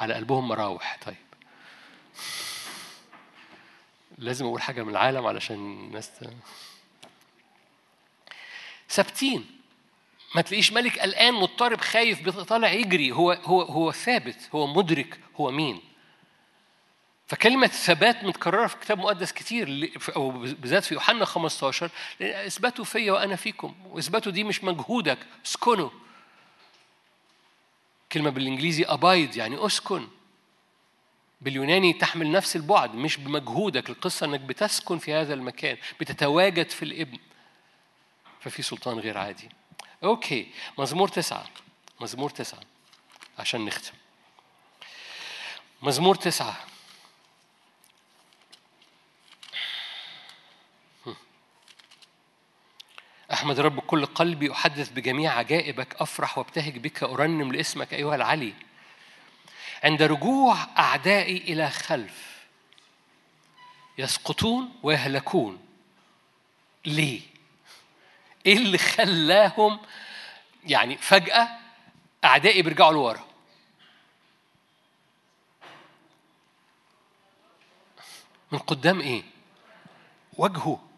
على 0.00 0.14
قلبهم 0.14 0.48
مراوح. 0.48 0.98
طيب. 1.06 1.16
لازم 4.18 4.46
أقول 4.46 4.62
حاجة 4.62 4.82
من 4.82 4.90
العالم 4.90 5.26
علشان 5.26 5.56
الناس 5.56 6.10
ثابتين. 8.90 9.46
ما 10.34 10.42
تلاقيش 10.42 10.72
ملك 10.72 10.98
قلقان 10.98 11.34
مضطرب 11.34 11.80
خايف 11.80 12.28
طالع 12.28 12.72
يجري. 12.72 13.12
هو 13.12 13.32
هو 13.32 13.62
هو 13.62 13.92
ثابت. 13.92 14.48
هو 14.54 14.66
مدرك. 14.66 15.20
هو 15.36 15.50
مين؟ 15.50 15.80
فكلمة 17.26 17.66
ثبات 17.66 18.24
متكررة 18.24 18.66
في 18.66 18.76
كتاب 18.76 18.98
مقدس 18.98 19.32
كتير 19.32 19.92
أو 20.16 20.30
بالذات 20.30 20.84
في 20.84 20.94
يوحنا 20.94 21.24
15 21.24 21.90
اثبتوا 22.20 22.84
فيا 22.84 23.12
وأنا 23.12 23.36
فيكم. 23.36 23.74
واثبتوا 23.86 24.32
دي 24.32 24.44
مش 24.44 24.64
مجهودك. 24.64 25.18
اسكنوا. 25.46 25.90
كلمة 28.12 28.30
بالإنجليزي 28.30 28.84
أبايد 28.84 29.36
يعني 29.36 29.66
أسكن. 29.66 30.08
باليوناني 31.40 31.92
تحمل 31.92 32.30
نفس 32.30 32.56
البعد 32.56 32.94
مش 32.94 33.16
بمجهودك. 33.16 33.90
القصة 33.90 34.26
أنك 34.26 34.40
بتسكن 34.40 34.98
في 34.98 35.14
هذا 35.14 35.34
المكان 35.34 35.76
بتتواجد 36.00 36.70
في 36.70 36.84
الإبن. 36.84 37.18
ففي 38.40 38.62
سلطان 38.62 38.98
غير 38.98 39.18
عادي. 39.18 39.48
أوكي 40.04 40.48
مزمور 40.78 41.08
تسعة. 41.08 41.46
مزمور 42.00 42.30
تسعة. 42.30 42.60
عشان 43.38 43.64
نختم. 43.64 43.92
مزمور 45.82 46.14
تسعة. 46.14 46.69
أحمد 53.32 53.60
رب 53.60 53.80
كل 53.80 54.06
قلبي 54.06 54.52
أحدث 54.52 54.88
بجميع 54.88 55.32
عجائبك 55.38 55.96
أفرح 56.02 56.38
وابتهج 56.38 56.78
بك 56.78 57.02
أرنم 57.02 57.52
لاسمك 57.52 57.94
أيها 57.94 58.14
العلي. 58.14 58.54
عند 59.84 60.02
رجوع 60.02 60.56
أعدائي 60.78 61.36
إلى 61.36 61.70
خلف 61.70 62.46
يسقطون 63.98 64.72
ويهلكون. 64.82 65.66
ليه؟ 66.86 67.20
إيه 68.46 68.56
اللي 68.56 68.78
خلاهم؟ 68.78 69.80
يعني 70.64 70.96
فجأة 70.96 71.48
أعدائي 72.24 72.62
بيرجعوا 72.62 72.92
لورا. 72.92 73.24
من 78.52 78.58
قدام 78.58 79.00
إيه؟ 79.00 79.22
وجهه. 80.38 80.89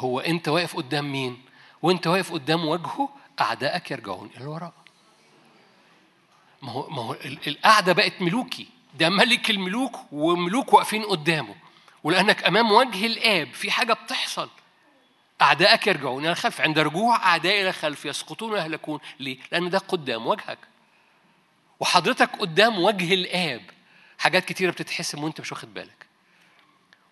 هو 0.00 0.20
أنت 0.20 0.48
واقف 0.48 0.76
قدام 0.76 1.12
مين؟ 1.12 1.42
وأنت 1.82 2.06
واقف 2.06 2.32
قدام 2.32 2.68
وجهه 2.68 3.08
أعدائك 3.40 3.90
يرجعون 3.90 4.30
إلى 4.36 4.44
الوراء. 4.44 4.72
ما 6.62 6.72
هو 6.72 6.90
ما 6.90 7.02
هو 7.02 7.16
القعدة 7.46 7.92
بقت 7.92 8.22
ملوكي. 8.22 8.68
ده 8.94 9.08
ملك 9.08 9.50
الملوك 9.50 9.96
وملوك 10.12 10.72
واقفين 10.72 11.04
قدامه. 11.04 11.54
ولأنك 12.04 12.44
أمام 12.44 12.72
وجه 12.72 13.06
الآب 13.06 13.54
في 13.54 13.70
حاجة 13.70 13.92
بتحصل. 13.92 14.50
أعدائك 15.42 15.86
يرجعون 15.86 16.22
إلى 16.22 16.32
الخلف. 16.32 16.60
عند 16.60 16.78
رجوع 16.78 17.16
اعدائي 17.16 17.60
إلى 17.60 17.68
الخلف 17.68 18.04
يسقطون 18.04 18.52
ويهلكون. 18.52 19.00
ليه؟ 19.20 19.38
لأن 19.52 19.70
ده 19.70 19.78
قدام 19.78 20.26
وجهك. 20.26 20.58
وحضرتك 21.80 22.30
قدام 22.36 22.78
وجه 22.78 23.14
الآب. 23.14 23.62
حاجات 24.18 24.44
كتيرة 24.44 24.70
بتتحسم 24.70 25.24
وأنت 25.24 25.40
مش 25.40 25.52
واخد 25.52 25.74
بالك. 25.74 25.99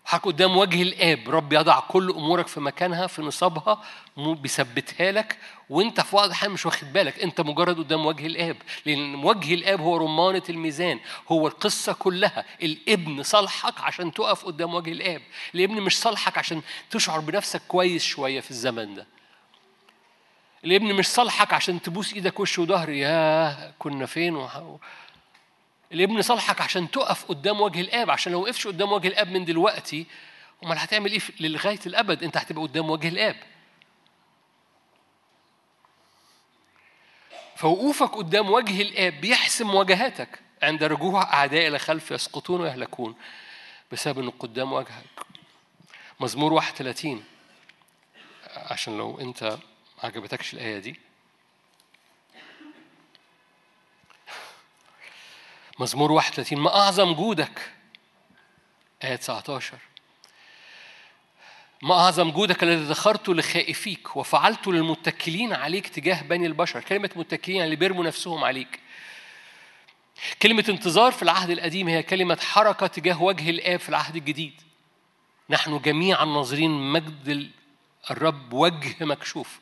حضرتك 0.09 0.25
قدام 0.25 0.57
وجه 0.57 0.81
الآب. 0.81 1.29
رب 1.29 1.53
يضع 1.53 1.79
كل 1.79 2.09
أمورك 2.09 2.47
في 2.47 2.59
مكانها 2.59 3.07
في 3.07 3.21
نصابها 3.21 3.83
بيثبتها 4.17 5.11
لك. 5.11 5.37
وانت 5.69 6.01
في 6.01 6.15
وقت 6.15 6.31
حال 6.31 6.51
مش 6.51 6.65
واخد 6.65 6.93
بالك. 6.93 7.19
انت 7.19 7.41
مجرد 7.41 7.77
قدام 7.77 8.05
وجه 8.05 8.25
الآب. 8.25 8.57
لأن 8.85 9.15
وجه 9.15 9.53
الآب 9.53 9.81
هو 9.81 9.97
رمانه 9.97 10.43
الميزان 10.49 10.99
هو 11.31 11.47
القصة 11.47 11.93
كلها. 11.93 12.45
الابن 12.63 13.23
صالحك 13.23 13.81
عشان 13.81 14.13
تقف 14.13 14.45
قدام 14.45 14.73
وجه 14.73 14.91
الآب. 14.91 15.21
الابن 15.55 15.81
مش 15.81 15.99
صالحك 15.99 16.37
عشان 16.37 16.61
تشعر 16.91 17.19
بنفسك 17.19 17.61
كويس 17.67 18.03
شوية 18.03 18.39
في 18.39 18.51
الزمن 18.51 18.95
ده. 18.95 19.07
الابن 20.65 20.93
مش 20.93 21.07
صالحك 21.07 21.53
عشان 21.53 21.81
تبوس 21.81 22.13
إيدك 22.13 22.39
وش 22.39 22.59
وظهر. 22.59 22.89
يا 22.89 23.73
كنا 23.79 24.05
فين؟ 24.05 24.47
الابن 25.91 26.21
صالحك 26.21 26.61
عشان 26.61 26.91
تقف 26.91 27.25
قدام 27.25 27.61
وجه 27.61 27.81
الآب 27.81 28.11
عشان 28.11 28.31
لو 28.33 28.41
وقفش 28.41 28.67
قدام 28.67 28.91
وجه 28.91 29.07
الآب 29.07 29.31
من 29.31 29.45
دلوقتي 29.45 30.05
أمال 30.63 30.77
هتعمل 30.77 31.11
إيه 31.11 31.19
لغايه 31.39 31.79
الأبد؟ 31.85 32.23
أنت 32.23 32.37
هتبقى 32.37 32.61
قدام 32.63 32.89
وجه 32.89 33.07
الآب. 33.07 33.35
فوقوفك 37.55 38.09
قدام 38.15 38.49
وجه 38.49 38.81
الآب 38.81 39.21
بيحسم 39.21 39.67
مواجهاتك 39.67 40.39
عند 40.63 40.83
رجوع 40.83 41.33
أعداء 41.33 41.67
إلى 41.67 41.79
خلف 41.79 42.11
يسقطون 42.11 42.61
ويهلكون 42.61 43.15
بسبب 43.91 44.19
إنه 44.19 44.31
قدام 44.39 44.73
وجهك. 44.73 45.05
مزمور 46.19 46.53
31 46.53 47.23
عشان 48.47 48.97
لو 48.97 49.19
أنت 49.19 49.43
ما 49.43 49.59
عجبتكش 50.03 50.53
الآية 50.53 50.79
دي. 50.79 50.99
مزمور 55.79 56.11
31 56.11 56.59
ما 56.59 56.75
أعظم 56.75 57.13
جودك. 57.13 57.71
آية 59.03 59.15
19 59.15 59.77
ما 61.81 61.95
أعظم 61.95 62.31
جودك 62.31 62.63
الذي 62.63 62.83
ذخرته 62.83 63.35
لخائفيك 63.35 64.15
وفعلته 64.15 64.73
للمتكلين 64.73 65.53
عليك 65.53 65.87
تجاه 65.87 66.21
بني 66.21 66.45
البشر. 66.45 66.81
كلمة 66.81 67.09
متكلين 67.15 67.57
يعني 67.57 67.65
اللي 67.65 67.75
بيرموا 67.75 68.03
نفسهم 68.03 68.43
عليك. 68.43 68.79
كلمة 70.41 70.65
انتظار 70.69 71.11
في 71.11 71.23
العهد 71.23 71.49
القديم 71.49 71.87
هي 71.87 72.03
كلمة 72.03 72.37
حركة 72.41 72.87
تجاه 72.87 73.21
وجه 73.21 73.49
الآب 73.49 73.79
في 73.79 73.89
العهد 73.89 74.15
الجديد. 74.15 74.61
نحن 75.49 75.79
جميعا 75.79 76.25
ناظرين 76.25 76.71
مجد 76.71 77.51
الرب 78.11 78.53
وجه 78.53 78.95
مكشوف. 79.05 79.59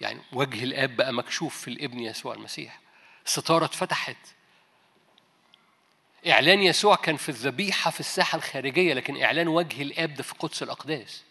يعني 0.00 0.20
وجه 0.32 0.64
الآب 0.64 0.96
بقى 0.96 1.12
مكشوف 1.12 1.58
في 1.60 1.68
الابن 1.68 2.00
يسوع 2.00 2.34
المسيح. 2.34 2.80
الستارة 3.26 3.64
اتفتحت. 3.64 4.16
إعلان 6.26 6.62
يسوع 6.62 6.96
كان 6.96 7.16
في 7.16 7.28
الذبيحة 7.28 7.90
في 7.90 8.00
الساحة 8.00 8.36
الخارجية 8.36 8.94
لكن 8.94 9.22
إعلان 9.22 9.48
وجه 9.48 9.82
الآب 9.82 10.14
ده 10.14 10.22
في 10.22 10.34
قدس 10.38 10.62
الأقداس. 10.62 11.22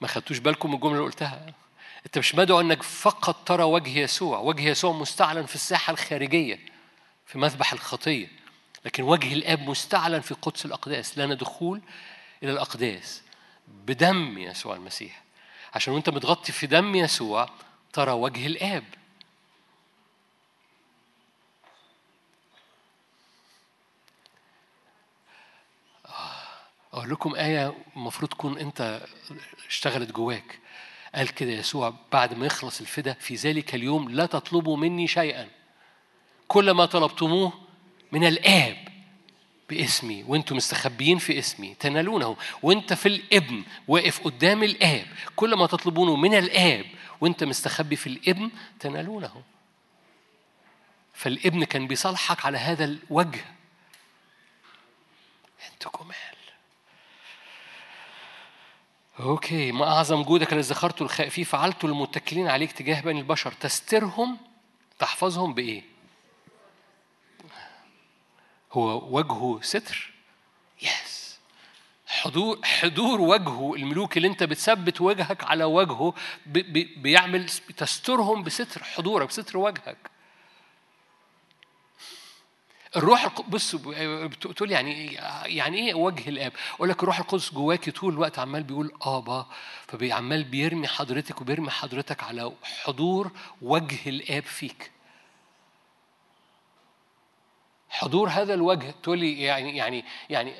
ما 0.00 0.08
خدتوش 0.08 0.38
بالكم 0.38 0.68
من 0.68 0.74
الجملة 0.74 0.92
اللي 0.94 1.04
قلتها؟ 1.04 1.54
أنت 2.06 2.18
مش 2.18 2.34
مدعو 2.34 2.60
أنك 2.60 2.82
فقط 2.82 3.48
ترى 3.48 3.62
وجه 3.62 3.98
يسوع. 3.98 4.38
وجه 4.38 4.62
يسوع 4.68 4.92
مستعلن 4.92 5.46
في 5.46 5.54
الساحة 5.54 5.90
الخارجية 5.90 6.58
في 7.26 7.38
مذبح 7.38 7.72
الخطية. 7.72 8.28
لكن 8.84 9.02
وجه 9.02 9.32
الآب 9.32 9.60
مستعلن 9.60 10.20
في 10.20 10.34
قدس 10.34 10.64
الأقداس. 10.64 11.18
لنا 11.18 11.34
دخول 11.34 11.80
إلى 12.42 12.52
الأقداس. 12.52 13.22
بدم 13.68 14.38
يسوع 14.38 14.76
المسيح. 14.76 15.22
عشان 15.74 15.94
وأنت 15.94 16.10
متغطي 16.10 16.52
في 16.52 16.66
دم 16.66 16.94
يسوع 16.94 17.50
ترى 17.92 18.12
وجه 18.12 18.46
الآب 18.46 18.84
أقول 26.92 27.10
لكم 27.10 27.34
آية 27.34 27.74
المفروض 27.96 28.30
تكون 28.30 28.58
أنت 28.58 29.06
اشتغلت 29.68 30.12
جواك. 30.12 30.58
قال 31.14 31.28
كده 31.28 31.50
يسوع 31.50 31.94
بعد 32.12 32.34
ما 32.34 32.46
يخلص 32.46 32.80
الفدا 32.80 33.12
في 33.12 33.34
ذلك 33.34 33.74
اليوم 33.74 34.08
لا 34.08 34.26
تطلبوا 34.26 34.76
مني 34.76 35.08
شيئا. 35.08 35.48
كل 36.48 36.70
ما 36.70 36.86
طلبتموه 36.86 37.52
من 38.12 38.24
الآب 38.26 38.88
باسمي 39.70 40.22
وأنتم 40.22 40.56
مستخبيين 40.56 41.18
في 41.18 41.38
اسمي 41.38 41.74
تنالونه. 41.74 42.36
وأنت 42.62 42.92
في 42.92 43.06
الابن 43.06 43.64
واقف 43.88 44.20
قدام 44.24 44.62
الآب. 44.62 45.06
كل 45.36 45.54
ما 45.54 45.66
تطلبونه 45.66 46.16
من 46.16 46.34
الآب 46.34 46.84
وأنت 47.20 47.44
مستخبي 47.44 47.96
في 47.96 48.06
الابن 48.06 48.50
تنالونه. 48.80 49.42
فالابن 51.14 51.64
كان 51.64 51.86
بيصالحك 51.86 52.46
على 52.46 52.58
هذا 52.58 52.84
الوجه. 52.84 53.44
أنتوا 55.72 55.92
جمال 56.00 56.27
okay 59.20 59.72
ما 59.72 59.84
أعظم 59.84 60.22
جودك 60.22 60.52
الذي 60.52 60.68
ذخرته 60.68 61.02
لخائفيك 61.02 61.44
فعلته 61.44 61.86
للمتكلين 61.86 62.48
عليك 62.48 62.72
تجاه 62.72 63.00
بني 63.00 63.20
البشر 63.20 63.52
تسترهم 63.52 64.38
تحفظهم 64.98 65.54
بإيه؟ 65.54 65.82
هو 68.72 69.16
وجهه 69.16 69.58
ستر؟ 69.62 70.12
yes 70.82 71.38
حضور 72.06 72.58
حضور 72.64 73.20
وجهه 73.20 73.74
الملوك 73.74 74.16
اللي 74.16 74.28
أنت 74.28 74.42
بتثبت 74.42 75.00
وجهك 75.00 75.44
على 75.44 75.64
وجهه 75.64 76.14
بي 76.46 76.62
بي 76.62 76.84
بيعمل 76.84 77.48
تسترهم 77.76 78.42
بستر 78.42 78.84
حضورك 78.84 79.28
بستر 79.28 79.58
وجهك. 79.58 80.10
الروح 82.96 83.40
بص 83.40 83.74
بتقول 83.74 84.70
يعني 84.70 84.92
إيه 84.94 85.20
يعني 85.56 85.78
إيه 85.78 85.94
وجه 85.94 86.28
الآب؟ 86.28 86.52
أقول 86.74 86.88
لك 86.88 87.02
الروح 87.02 87.18
القدس 87.18 87.54
جواكي 87.54 87.90
طول 87.90 88.12
الوقت 88.12 88.38
عمال 88.38 88.62
بيقول 88.62 88.92
آبا 89.02 89.46
فبيعمال 89.86 90.44
بيرمي 90.44 90.88
حضرتك 90.88 91.40
وبيرمي 91.40 91.70
حضرتك 91.70 92.22
على 92.24 92.52
حضور 92.84 93.30
وجه 93.62 94.08
الآب 94.08 94.42
فيك. 94.42 94.90
حضور 97.90 98.28
هذا 98.28 98.54
الوجه 98.54 98.94
تقول 99.02 99.18
لي 99.18 99.42
يعني 99.42 99.76
يعني 99.76 100.04
يعني 100.30 100.54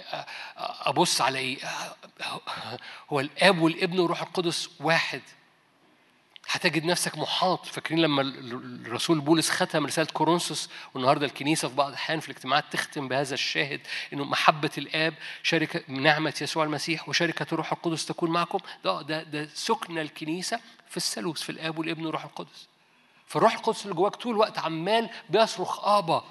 أبص 0.56 1.20
على 1.20 1.38
إيه؟ 1.38 1.58
هو 3.10 3.20
الآب 3.20 3.58
والابن 3.58 3.98
والروح 4.00 4.22
القدس 4.22 4.70
واحد 4.80 5.22
هتجد 6.50 6.84
نفسك 6.84 7.18
محاط. 7.18 7.66
فاكرين 7.66 8.00
لما 8.00 8.22
الرسول 8.22 9.20
بولس 9.20 9.50
ختم 9.50 9.86
رسالة 9.86 10.08
كورنثوس 10.12 10.70
والنهاردة 10.94 11.26
الكنيسة 11.26 11.68
في 11.68 11.74
بعض 11.74 11.88
الأحيان 11.88 12.20
في 12.20 12.30
الاجتماعات 12.30 12.64
تختم 12.70 13.08
بهذا 13.08 13.34
الشاهد 13.34 13.80
إنه 14.12 14.24
محبة 14.24 14.70
الآب 14.78 15.14
شركة 15.42 15.82
نعمة 15.88 16.34
يسوع 16.40 16.64
المسيح 16.64 17.08
وشركة 17.08 17.46
الروح 17.52 17.72
القدس 17.72 18.06
تكون 18.06 18.30
معكم. 18.30 18.58
ده 18.84 19.02
ده 19.02 19.22
ده 19.22 19.48
سكن 19.54 19.98
الكنيسة 19.98 20.60
في 20.88 20.96
الثالوث 20.96 21.42
في 21.42 21.50
الآب 21.50 21.78
والابن 21.78 22.04
والروح 22.06 22.24
القدس. 22.24 22.68
فالروح 23.26 23.54
القدس 23.54 23.82
اللي 23.82 23.94
جواك 23.94 24.16
طول 24.16 24.32
الوقت 24.32 24.58
عمال 24.58 25.10
بيصرخ 25.30 25.84
آبا. 25.84 26.24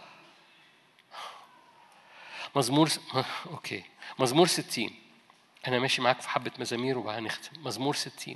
مزمور 2.55 2.87
س... 2.87 2.99
أوكي. 3.51 3.83
مزمور 4.19 4.47
60 4.47 4.89
أنا 5.67 5.79
ماشي 5.79 6.01
معاك 6.01 6.21
في 6.21 6.29
حبة 6.29 6.51
مزامير 6.59 6.97
وهنختم. 6.97 7.63
مزمور 7.63 7.95
60 7.95 8.35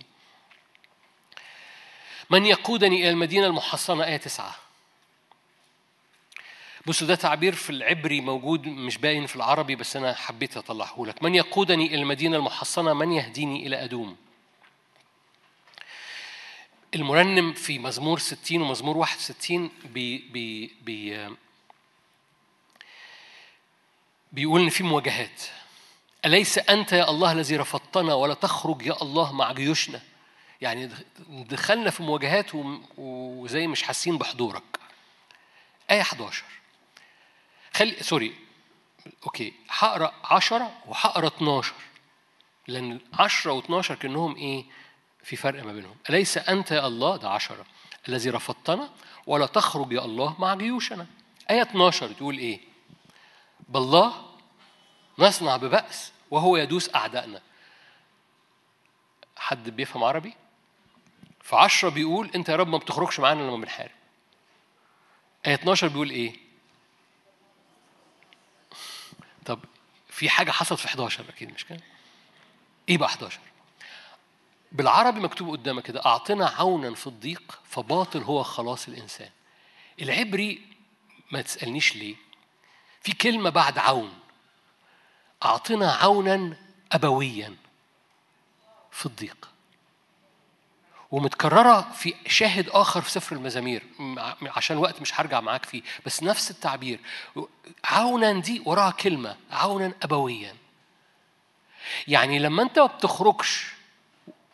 من 2.32 2.45
يقودني 2.45 2.95
إلى 3.01 3.09
المدينة 3.09 3.47
المحصنة 3.47 4.03
آية 4.05 4.17
تسعة. 4.17 4.55
بصوا 6.86 7.07
ده 7.07 7.15
تعبير 7.15 7.55
في 7.55 7.69
العبري 7.69 8.21
موجود 8.21 8.67
مش 8.67 8.97
باين 8.97 9.25
في 9.25 9.36
العربي 9.36 9.75
بس 9.75 9.95
أنا 9.95 10.13
حبيت 10.13 10.57
أطلعه 10.57 11.03
لك. 11.07 11.23
من 11.23 11.36
يقودني 11.36 11.86
إلى 11.86 11.95
المدينة 11.95 12.38
المحصنة 12.38 12.93
من 12.93 13.11
يهديني 13.11 13.67
إلى 13.67 13.84
أدوم. 13.84 14.17
المرنم 16.95 17.53
في 17.53 17.79
مزمور 17.79 18.19
60 18.19 18.61
ومزمور 18.61 18.97
61 18.97 19.71
بي 19.86 20.17
بي 20.17 20.71
بي 20.82 21.29
بيقول 24.32 24.61
إن 24.61 24.69
في 24.69 24.84
مواجهات. 24.84 25.41
أليس 26.25 26.57
أنت 26.57 26.91
يا 26.91 27.09
الله 27.09 27.32
الذي 27.32 27.55
رفضتنا 27.57 28.13
ولا 28.13 28.34
تخرج 28.34 28.86
يا 28.86 29.01
الله 29.01 29.32
مع 29.34 29.51
جيوشنا؟ 29.51 30.01
يعني 30.62 30.89
دخلنا 31.30 31.89
في 31.89 32.03
مواجهات 32.03 32.51
وزي 32.97 33.68
مش 33.68 33.84
حاسين 33.84 34.18
بحضورك. 34.18 34.64
آية 35.91 36.01
11 36.01 36.43
خلي 37.74 38.03
sorry. 38.03 38.36
Okay. 39.23 39.53
هقرأ 39.70 40.14
10 40.24 40.72
وهقرأ 40.86 41.28
12 41.28 41.74
لأن 42.68 42.99
10 43.14 43.62
و12 43.62 43.93
كأنهم 43.93 44.36
إيه؟ 44.36 44.66
في 45.24 45.36
فرق 45.36 45.64
ما 45.64 45.74
بينهم. 45.74 45.95
أليس 46.09 46.38
أنت 46.38 46.72
يا 46.72 46.88
الله؟ 46.88 47.18
ده 47.18 47.30
10 47.30 47.66
الذي 48.07 48.30
رفضتنا 48.30 48.89
ولا 49.28 49.45
تخرج 49.45 49.91
يا 49.91 50.05
الله 50.05 50.36
مع 50.39 50.55
جيوشنا. 50.55 51.07
آية 51.49 51.62
12 51.62 52.12
تقول 52.14 52.38
إيه؟ 52.38 52.59
بالله 53.70 54.14
نصنع 55.20 55.57
ببأس 55.57 56.12
وهو 56.32 56.57
يدوس 56.57 56.95
أعدائنا. 56.95 57.41
حد 59.38 59.70
بيفهم 59.70 60.03
عربي؟ 60.03 60.34
فعشرة 61.43 61.89
بيقول 61.89 62.31
أنت 62.35 62.49
يا 62.49 62.55
رب 62.55 62.67
ما 62.67 62.77
بتخرجش 62.77 63.19
معانا 63.19 63.41
لما 63.41 63.55
بنحارب. 63.57 63.91
آية 65.47 65.53
12 65.53 65.87
بيقول 65.87 66.09
إيه؟ 66.09 66.35
طب 69.45 69.59
في 70.09 70.29
حاجة 70.29 70.51
حصلت 70.51 70.79
في 70.79 70.85
11 70.85 71.25
أكيد 71.29 71.53
مش 71.53 71.65
كده؟ 71.65 71.81
إيه 72.89 72.97
بقى 72.97 73.09
11؟ 73.09 73.33
بالعربي 74.71 75.19
مكتوب 75.19 75.49
قدامك 75.49 75.83
كده 75.83 76.05
أعطنا 76.05 76.47
عونا 76.47 76.95
في 76.95 77.07
الضيق 77.07 77.59
فباطل 77.69 78.21
هو 78.23 78.43
خلاص 78.43 78.87
الإنسان. 78.87 79.29
العبري 80.01 80.67
ما 81.31 81.41
تسألنيش 81.41 81.95
ليه؟ 81.95 82.15
في 83.01 83.11
كلمة 83.13 83.49
بعد 83.49 83.77
عون. 83.77 84.19
أعطنا 85.45 85.91
عونا 85.93 86.57
أبويا 86.91 87.55
في 88.91 89.05
الضيق. 89.05 89.50
ومتكررة 91.12 91.82
في 91.82 92.14
شاهد 92.28 92.70
آخر 92.70 93.01
في 93.01 93.12
سفر 93.12 93.36
المزامير. 93.36 93.84
عشان 94.41 94.78
وقت 94.78 95.01
مش 95.01 95.20
هرجع 95.20 95.41
معاك 95.41 95.66
فيه. 95.66 95.82
بس 96.05 96.24
نفس 96.24 96.51
التعبير. 96.51 96.99
عونا 97.86 98.39
دي 98.39 98.62
وراها 98.66 98.91
كلمة. 98.91 99.38
عونا 99.51 99.93
أبويا. 100.03 100.55
يعني 102.07 102.39
لما 102.39 102.64
أنت 102.64 102.80
ما 102.80 102.86
بتخرجش 102.86 103.72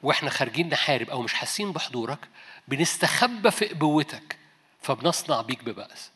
وإحنا 0.03 0.29
خارجين 0.29 0.69
نحارب 0.69 1.09
أو 1.09 1.21
مش 1.21 1.33
حاسين 1.33 1.71
بحضورك 1.71 2.19
بنستخبى 2.67 3.51
في 3.51 3.71
أبوتك 3.71 4.37
فبنصنع 4.81 5.41
بيك 5.41 5.63
ببأس. 5.63 6.11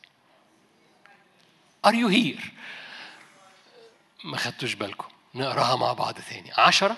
Are 1.88 1.92
you 1.94 2.10
here؟ 2.10 2.46
ما 4.24 4.38
خدتوش 4.38 4.74
بالكم. 4.74 5.08
نقراها 5.36 5.76
مع 5.76 5.94
بعض 5.94 6.14
تاني. 6.14 6.52
عشرة؟ 6.58 6.98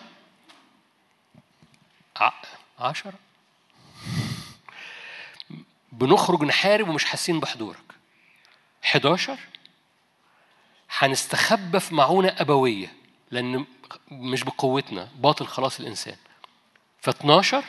ع... 2.19 2.31
عشرة؟ 2.79 3.13
بنخرج 5.93 6.43
نحارب 6.43 6.89
ومش 6.89 7.05
حاسين 7.05 7.39
بحضورك. 7.39 7.93
11 8.85 9.39
هنستخبى 10.97 11.79
في 11.79 11.95
معونة 11.95 12.35
أبوية 12.37 12.93
لأن 13.31 13.65
مش 14.11 14.43
بقوتنا 14.43 15.09
باطل 15.15 15.47
خلاص 15.47 15.79
الإنسان. 15.79 16.17
ف 17.01 17.09
12 17.09 17.63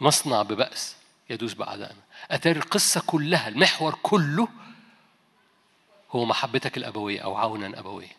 نصنع 0.00 0.42
ببأس 0.42 0.96
يدوس 1.30 1.52
بأعدائنا. 1.54 2.00
أتاري 2.30 2.58
القصة 2.58 3.02
كلها 3.06 3.48
المحور 3.48 3.98
كله 4.02 4.48
هو 6.10 6.24
محبتك 6.24 6.76
الأبوية 6.76 7.20
أو 7.20 7.36
عونا 7.36 7.78
أبوية. 7.78 8.16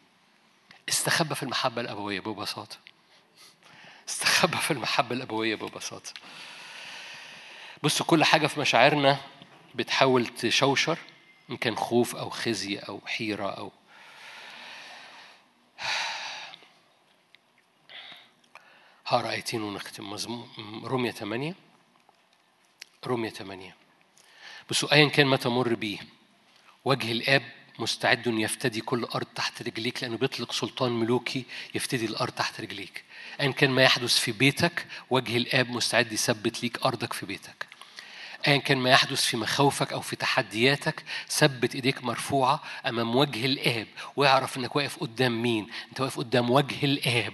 استخبى 0.89 1.35
في 1.35 1.43
المحبة 1.43 1.81
الأبوية 1.81 2.19
ببساطة. 2.19 2.77
استخبى 4.09 4.57
في 4.57 4.71
المحبة 4.71 5.15
الأبوية 5.15 5.55
ببساطة. 5.55 6.11
بصوا 7.83 8.05
كل 8.05 8.23
حاجة 8.23 8.47
في 8.47 8.59
مشاعرنا 8.59 9.17
بتحاول 9.75 10.27
تشوشر 10.27 10.97
إن 11.49 11.57
كان 11.57 11.75
خوف 11.75 12.15
أو 12.15 12.29
خزي 12.29 12.77
أو 12.77 13.01
حيرة 13.05 13.49
أو 13.49 13.71
هقرأ 19.07 19.31
آيتين 19.31 19.61
ونختم. 19.61 20.17
رمية 20.83 21.11
8 21.11 21.55
رمية 23.07 23.29
8 23.29 23.75
بصوا 24.69 24.93
أيا 24.93 25.09
كان 25.09 25.27
ما 25.27 25.37
تمر 25.37 25.73
بيه 25.73 25.99
وجه 26.85 27.11
الآب 27.11 27.43
مستعد 27.79 28.27
يفتدي 28.27 28.81
كل 28.81 29.03
أرض 29.03 29.25
تحت 29.35 29.61
رجليك 29.61 30.03
لأنه 30.03 30.17
بيطلق 30.17 30.51
سلطان 30.51 30.91
ملوكي 30.91 31.45
يفتدي 31.75 32.05
الأرض 32.05 32.31
تحت 32.31 32.61
رجليك. 32.61 33.03
أيا 33.41 33.51
كان 33.51 33.71
ما 33.71 33.83
يحدث 33.83 34.19
في 34.19 34.31
بيتك 34.31 34.85
وجه 35.09 35.37
الآب 35.37 35.69
مستعد 35.69 36.11
يثبت 36.11 36.63
ليك 36.63 36.85
أرضك 36.85 37.13
في 37.13 37.25
بيتك. 37.25 37.68
أيا 38.47 38.57
كان 38.57 38.77
ما 38.77 38.89
يحدث 38.89 39.21
في 39.25 39.37
مخاوفك 39.37 39.93
أو 39.93 40.01
في 40.01 40.15
تحدياتك 40.15 41.03
ثبت 41.29 41.75
إيديك 41.75 42.03
مرفوعة 42.03 42.63
أمام 42.87 43.15
وجه 43.15 43.45
الآب 43.45 43.87
واعرف 44.15 44.57
إنك 44.57 44.75
واقف 44.75 44.97
قدام 44.99 45.41
مين. 45.41 45.67
أنت 45.89 46.01
واقف 46.01 46.17
قدام 46.17 46.49
وجه 46.49 46.85
الآب 46.85 47.33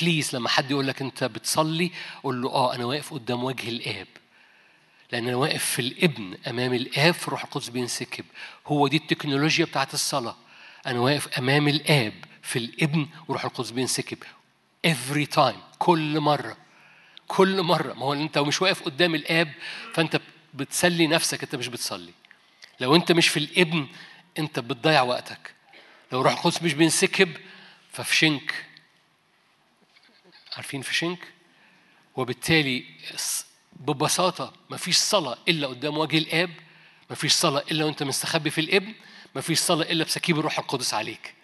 بليز 0.00 0.36
لما 0.36 0.48
حد 0.48 0.70
يقول 0.70 0.86
لك 0.86 1.02
أنت 1.02 1.24
بتصلي 1.24 1.90
قول 2.22 2.42
له 2.42 2.48
آه 2.50 2.74
أنا 2.74 2.84
واقف 2.84 3.14
قدام 3.14 3.44
وجه 3.44 3.68
الآب 3.68 4.06
لأن 5.12 5.28
أنا 5.28 5.36
واقف 5.36 5.64
في 5.64 5.78
الإبن 5.78 6.36
أمام 6.46 6.74
الآب 6.74 7.14
في 7.14 7.28
القدس 7.28 7.68
بينسكب. 7.68 8.24
هو 8.66 8.88
دي 8.88 8.96
التكنولوجيا 8.96 9.64
بتاعت 9.64 9.94
الصلاة. 9.94 10.36
أنا 10.86 11.00
واقف 11.00 11.38
أمام 11.38 11.68
الآب 11.68 12.12
في 12.42 12.58
الإبن 12.58 13.06
وروح 13.28 13.44
القدس 13.44 13.70
بينسكب. 13.70 14.18
Every 14.86 15.26
time 15.36 15.56
كل 15.78 16.20
مرة. 16.20 16.56
كل 17.28 17.62
مرة. 17.62 17.92
ما 17.92 18.02
هو 18.06 18.12
أنت 18.12 18.38
مش 18.38 18.62
واقف 18.62 18.82
قدام 18.82 19.14
الآب 19.14 19.52
فأنت 19.94 20.20
بتسلي 20.54 21.06
نفسك 21.06 21.42
أنت 21.42 21.54
مش 21.54 21.68
بتصلي. 21.68 22.12
لو 22.80 22.94
أنت 22.96 23.12
مش 23.12 23.28
في 23.28 23.36
الابن 23.36 23.86
أنت 24.38 24.58
بتضيع 24.58 25.02
وقتك. 25.02 25.54
لو 26.12 26.22
روح 26.22 26.32
القدس 26.32 26.62
مش 26.62 26.74
بينسكب 26.74 27.36
ففي 27.92 28.16
شنك 28.16 28.64
عارفين 30.56 30.82
في 30.82 30.94
شنك 30.94 31.18
وبالتالي 32.16 32.84
ببساطة 33.80 34.52
مفيش 34.70 34.96
صلاة 34.96 35.38
إلا 35.48 35.66
قدام 35.66 35.98
وجه 35.98 36.18
الآب 36.18 36.50
مفيش 37.10 37.32
صلاة 37.32 37.64
إلا 37.70 37.84
وأنت 37.84 38.02
مستخبي 38.02 38.50
في 38.50 38.60
الابن 38.60 38.94
مفيش 39.34 39.58
صلاة 39.58 39.92
إلا 39.92 40.04
بسكيب 40.04 40.38
الروح 40.38 40.58
القدس 40.58 40.94
عليك. 40.94 41.34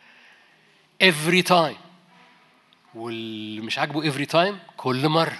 Every 1.04 1.42
time. 1.48 1.76
واللي 2.94 3.60
مش 3.60 3.78
عاجبه 3.78 4.12
every 4.12 4.28
time 4.28 4.54
كل 4.76 5.08
مرة. 5.08 5.38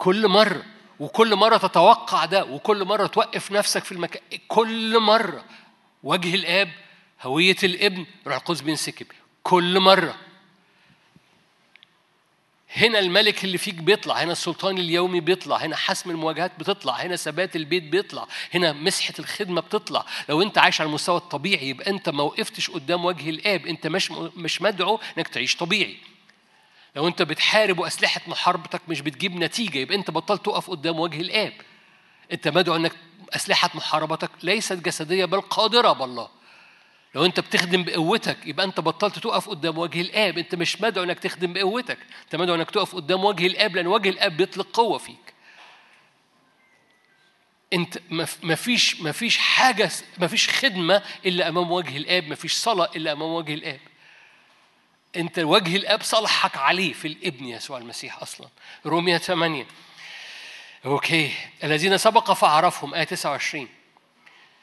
كل 0.00 0.28
مرة 0.28 0.62
وكل 1.00 1.36
مرة 1.36 1.56
تتوقع 1.56 2.24
ده 2.24 2.44
وكل 2.44 2.84
مرة 2.84 3.06
توقف 3.06 3.52
نفسك 3.52 3.84
في 3.84 3.92
المكان 3.92 4.22
كل 4.48 4.98
مرة. 5.00 5.44
وجه 6.02 6.34
الآب 6.34 6.70
هوية 7.22 7.56
الابن 7.62 8.06
روح 8.26 8.36
القدس 8.36 8.60
بينسكب 8.60 9.06
كل 9.42 9.80
مرة. 9.80 10.14
هنا 12.76 12.98
الملك 12.98 13.44
اللي 13.44 13.58
فيك 13.58 13.74
بيطلع 13.74 14.14
هنا 14.22 14.32
السلطان 14.32 14.78
اليومي 14.78 15.20
بيطلع 15.20 15.56
هنا 15.56 15.76
حسم 15.76 16.10
المواجهات 16.10 16.52
بتطلع 16.58 16.92
هنا 16.94 17.16
ثبات 17.16 17.56
البيت 17.56 17.82
بيطلع 17.82 18.26
هنا 18.54 18.72
مسحة 18.72 19.14
الخدمة 19.18 19.60
بتطلع. 19.60 20.04
لو 20.28 20.42
انت 20.42 20.58
عايش 20.58 20.80
على 20.80 20.88
المستوى 20.88 21.16
الطبيعي 21.16 21.68
يبقى 21.68 21.90
انت 21.90 22.08
ما 22.08 22.22
وقفتش 22.22 22.70
قدام 22.70 23.04
وجه 23.04 23.30
الآب 23.30 23.66
انت 23.66 23.86
مش 23.86 24.10
مش 24.36 24.62
مدعو 24.62 25.00
انك 25.18 25.28
تعيش 25.28 25.56
طبيعي. 25.56 25.96
لو 26.96 27.08
انت 27.08 27.22
بتحارب 27.22 27.78
وأسلحة 27.78 28.20
محاربتك 28.26 28.80
مش 28.88 29.00
بتجيب 29.00 29.36
نتيجة 29.36 29.78
يبقى 29.78 29.94
انت 29.96 30.10
بطلت 30.10 30.44
تقف 30.44 30.70
قدام 30.70 31.00
وجه 31.00 31.20
الآب. 31.20 31.52
انت 32.32 32.48
مدعو 32.48 32.76
انك 32.76 32.92
أسلحة 33.30 33.70
محاربتك 33.74 34.30
ليست 34.42 34.72
جسدية 34.72 35.24
بل 35.24 35.40
قادرة 35.40 35.92
بالله. 35.92 36.28
لو 37.14 37.24
انت 37.24 37.40
بتخدم 37.40 37.82
بقوتك 37.84 38.46
يبقى 38.46 38.66
انت 38.66 38.80
بطلت 38.80 39.18
تقف 39.18 39.48
قدام 39.48 39.78
وجه 39.78 40.00
الآب. 40.00 40.38
انت 40.38 40.54
مش 40.54 40.80
مدعو 40.80 41.04
انك 41.04 41.18
تخدم 41.18 41.52
بقوتك 41.52 41.98
انت 42.24 42.36
مدعو 42.36 42.54
انك 42.54 42.70
تقف 42.70 42.94
قدام 42.94 43.24
وجه 43.24 43.46
الآب 43.46 43.76
لأن 43.76 43.86
وجه 43.86 44.08
الآب 44.08 44.36
بيطلق 44.36 44.66
قوة 44.72 44.98
فيك. 44.98 45.34
انت 47.72 47.98
ما 48.42 48.54
فيش 48.54 49.00
ما 49.00 49.12
فيش 49.12 49.38
حاجة 49.38 49.90
ما 50.18 50.26
فيش 50.26 50.48
خدمة 50.48 51.02
إلا 51.26 51.48
أمام 51.48 51.70
وجه 51.70 51.96
الآب 51.96 52.28
ما 52.28 52.34
فيش 52.34 52.54
صلاة 52.54 52.90
إلا 52.96 53.12
أمام 53.12 53.30
وجه 53.30 53.54
الآب. 53.54 53.80
انت 55.16 55.38
وجه 55.38 55.76
الاب 55.76 56.02
صلحك 56.02 56.56
عليه 56.56 56.92
في 56.92 57.08
الابن 57.08 57.44
يسوع 57.44 57.78
المسيح 57.78 58.22
أصلا. 58.22 58.48
رومية 58.86 59.18
8 59.18 59.66
أوكي. 60.84 61.32
الذين 61.64 61.98
سبق 61.98 62.32
فعرفهم 62.32 62.94
آية 62.94 63.04
29 63.04 63.68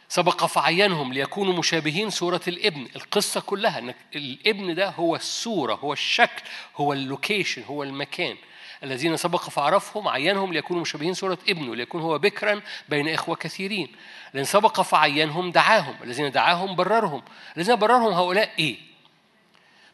سبق 0.09 0.45
فعينهم 0.45 1.13
ليكونوا 1.13 1.53
مشابهين 1.53 2.09
صورة 2.09 2.41
الابن. 2.47 2.87
القصة 2.95 3.41
كلها 3.41 3.79
أن 3.79 3.93
الابن 4.15 4.75
ده 4.75 4.89
هو 4.89 5.15
الصورة 5.15 5.75
هو 5.75 5.93
الشكل 5.93 6.43
هو 6.75 6.93
ال 6.93 7.01
location 7.01 7.63
هو 7.63 7.83
المكان. 7.83 8.35
الذين 8.83 9.17
سبق 9.17 9.49
فعرفهم 9.49 10.07
عينهم 10.07 10.53
ليكونوا 10.53 10.81
مشابهين 10.81 11.13
صورة 11.13 11.37
ابنه 11.49 11.75
ليكون 11.75 12.01
هو 12.01 12.19
بكرا 12.19 12.61
بين 12.89 13.09
إخوة 13.09 13.35
كثيرين. 13.35 13.95
لأن 14.33 14.45
سبق 14.45 14.81
فعينهم 14.81 15.51
دعاهم. 15.51 15.95
الذين 16.03 16.31
دعاهم 16.31 16.75
بررهم. 16.75 17.21
الذين 17.57 17.75
بررهم 17.75 18.13
هؤلاء 18.13 18.51
إيه؟ 18.59 18.86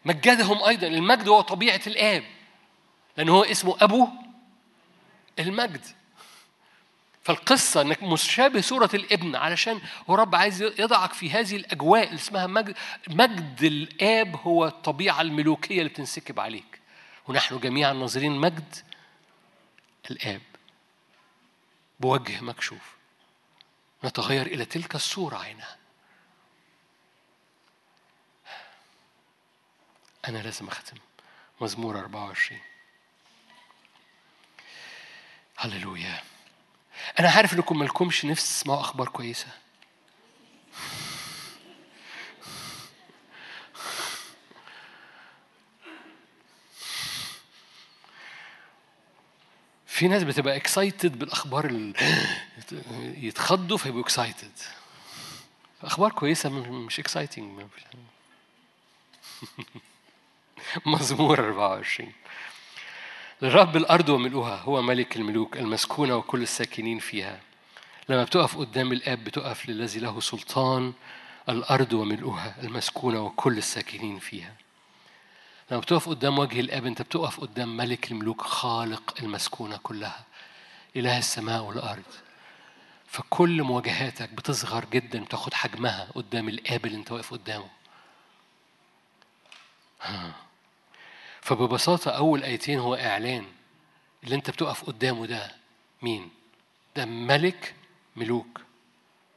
مجدهم 0.06 0.64
أيضا. 0.64 0.88
المجد 0.88 1.28
هو 1.28 1.41
طبيعة 1.41 1.82
الآب 1.88 2.24
لأن 3.18 3.30
هو 3.30 3.43
اسمه 3.43 3.78
أبو 3.82 4.08
المجد. 5.39 5.86
فالقصة 7.24 7.82
إنك 7.82 8.04
مشابه 8.04 8.62
صورة 8.62 8.89
الابن 8.93 9.36
علشان 9.36 9.82
هو 10.10 10.16
رب 10.16 10.36
عايز 10.36 10.62
يضعك 10.62 11.14
في 11.14 11.32
هذه 11.32 11.56
الأجواء 11.56 12.04
اللي 12.04 12.16
اسمها 12.16 12.47
مجد. 12.47 12.76
مجد 13.08 13.64
الآب 13.64 14.36
هو 14.36 14.66
الطبيعة 14.66 15.22
الملوكية 15.22 15.78
اللي 15.80 15.89
بتنسكب 15.89 16.39
عليك. 16.39 16.82
ونحن 17.28 17.60
جميعا 17.60 17.93
ناظرين 17.93 18.32
مجد 18.32 18.76
الآب. 20.12 20.41
بوجه 21.99 22.41
مكشوف. 22.41 22.93
نتغير 24.04 24.45
إلى 24.45 24.66
تلك 24.66 24.95
الصورة 24.95 25.38
عينها 25.38 25.78
أنا 30.28 30.38
لازم 30.38 30.67
أختم. 30.67 30.97
مزمور 31.61 31.99
24 31.99 32.61
هللويا. 35.57 36.21
أنا 37.19 37.30
عارف 37.30 37.53
إنكم 37.53 37.80
مالكمش 37.80 38.26
نفس 38.26 38.43
تسمعوا 38.59 38.80
أخبار 38.82 39.07
كويسة. 39.07 39.47
في 49.88 50.07
ناس 50.07 50.24
بتبقى 50.24 50.55
excited 50.55 51.19
بالأخبار 51.19 51.65
اللي 51.65 51.93
يتخضوا 53.17 53.78
فيبقوا 53.78 54.01
excited 54.01 54.51
أخبار 55.84 56.11
كويسة 56.11 56.49
مش 56.49 56.99
exciting 56.99 57.65
مزمور 60.86 61.39
24 61.39 62.12
للرب 63.41 63.78
الأرض 63.78 64.10
وملؤها 64.10 64.56
هو 64.56 64.82
ملك 64.82 65.16
الملوك 65.18 65.58
المسكونة 65.58 66.16
وكل 66.16 66.41
الساكنين 66.41 66.99
فيها. 66.99 67.39
لما 68.10 68.24
بتقف 68.24 68.58
قدام 68.58 68.91
الآب 68.91 69.24
بتقف 69.24 69.70
للذي 69.70 69.99
له 69.99 70.20
سلطان 70.20 70.93
الأرض 71.49 71.93
وملؤها 71.93 72.56
المسكونة 72.64 73.22
وكل 73.26 73.58
الساكنين 73.58 74.20
فيها. 74.20 74.54
لما 75.72 75.80
بتقف 75.80 76.10
قدام 76.10 76.39
وجه 76.39 76.60
الآب 76.60 76.86
أنت 76.86 77.01
بتقف 77.01 77.39
قدام 77.39 77.78
ملك 77.78 78.12
الملوك 78.12 78.41
خالق 78.41 79.14
المسكونة 79.20 79.78
كلها 79.78 80.24
إله 80.95 81.18
السماء 81.18 81.64
والأرض. 81.64 82.04
فكل 83.08 83.64
مواجهاتك 83.64 84.30
بتصغر 84.30 84.86
جدا 84.91 85.24
بتاخد 85.24 85.54
حجمها 85.54 86.08
قدام 86.16 86.49
الآب 86.49 86.86
اللي 86.86 86.97
أنت 86.97 87.12
واقف 87.12 87.32
قدامه. 87.32 87.82
فببساطة 91.41 92.12
أول 92.12 92.43
آيتين 92.43 92.80
هو 92.80 92.95
إعلان. 92.95 93.45
اللي 94.24 94.36
أنت 94.36 94.49
بتقف 94.49 94.84
قدامه 94.84 95.26
ده 95.26 95.56
مين؟ 96.01 96.30
ده 96.95 97.06
ملك 97.06 97.76
ملوك. 98.16 98.62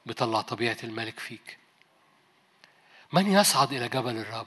بيطلع 0.07 0.41
طبيعة 0.41 0.77
الملك 0.85 1.21
فيك. 1.21 1.59
من 3.13 3.33
يصعد 3.33 3.73
إلى 3.73 3.89
جبل 3.89 4.17
الرب؟ 4.17 4.47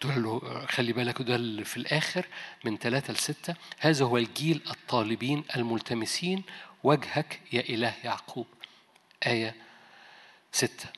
تقول 0.00 0.22
له 0.22 0.66
خلي 0.66 0.92
بالك 0.92 1.22
ده 1.22 1.64
في 1.64 1.76
الآخر 1.76 2.26
من 2.64 2.76
ثلاثة 2.76 3.12
لستة. 3.12 3.54
هذا 3.78 4.04
هو 4.04 4.16
الجيل 4.16 4.62
الطالبين 4.70 5.44
الملتمسين 5.56 6.42
وجهك 6.82 7.40
يا 7.52 7.60
إله 7.60 7.94
يعقوب. 8.04 8.46
آية 9.26 9.54
ستة. 10.52 10.88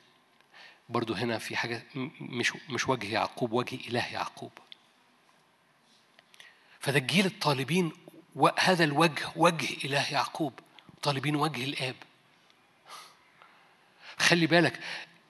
برضو 0.89 1.13
هنا 1.13 1.37
في 1.37 1.55
حاجة 1.55 1.83
مش 2.21 2.53
مش 2.69 2.89
وجه 2.89 3.13
يعقوب 3.13 3.51
وجه 3.51 3.75
إله 3.87 4.13
يعقوب. 4.13 4.51
فده 6.79 6.97
الجيل 6.97 7.25
الطالبين 7.25 7.91
هذا 8.59 8.83
الوجه 8.83 9.29
وجه 9.35 9.85
إله 9.85 10.11
يعقوب. 10.13 10.53
طالبين 11.01 11.35
وجه 11.35 11.63
الآب. 11.63 11.95
خلي 14.17 14.47
بالك 14.47 14.79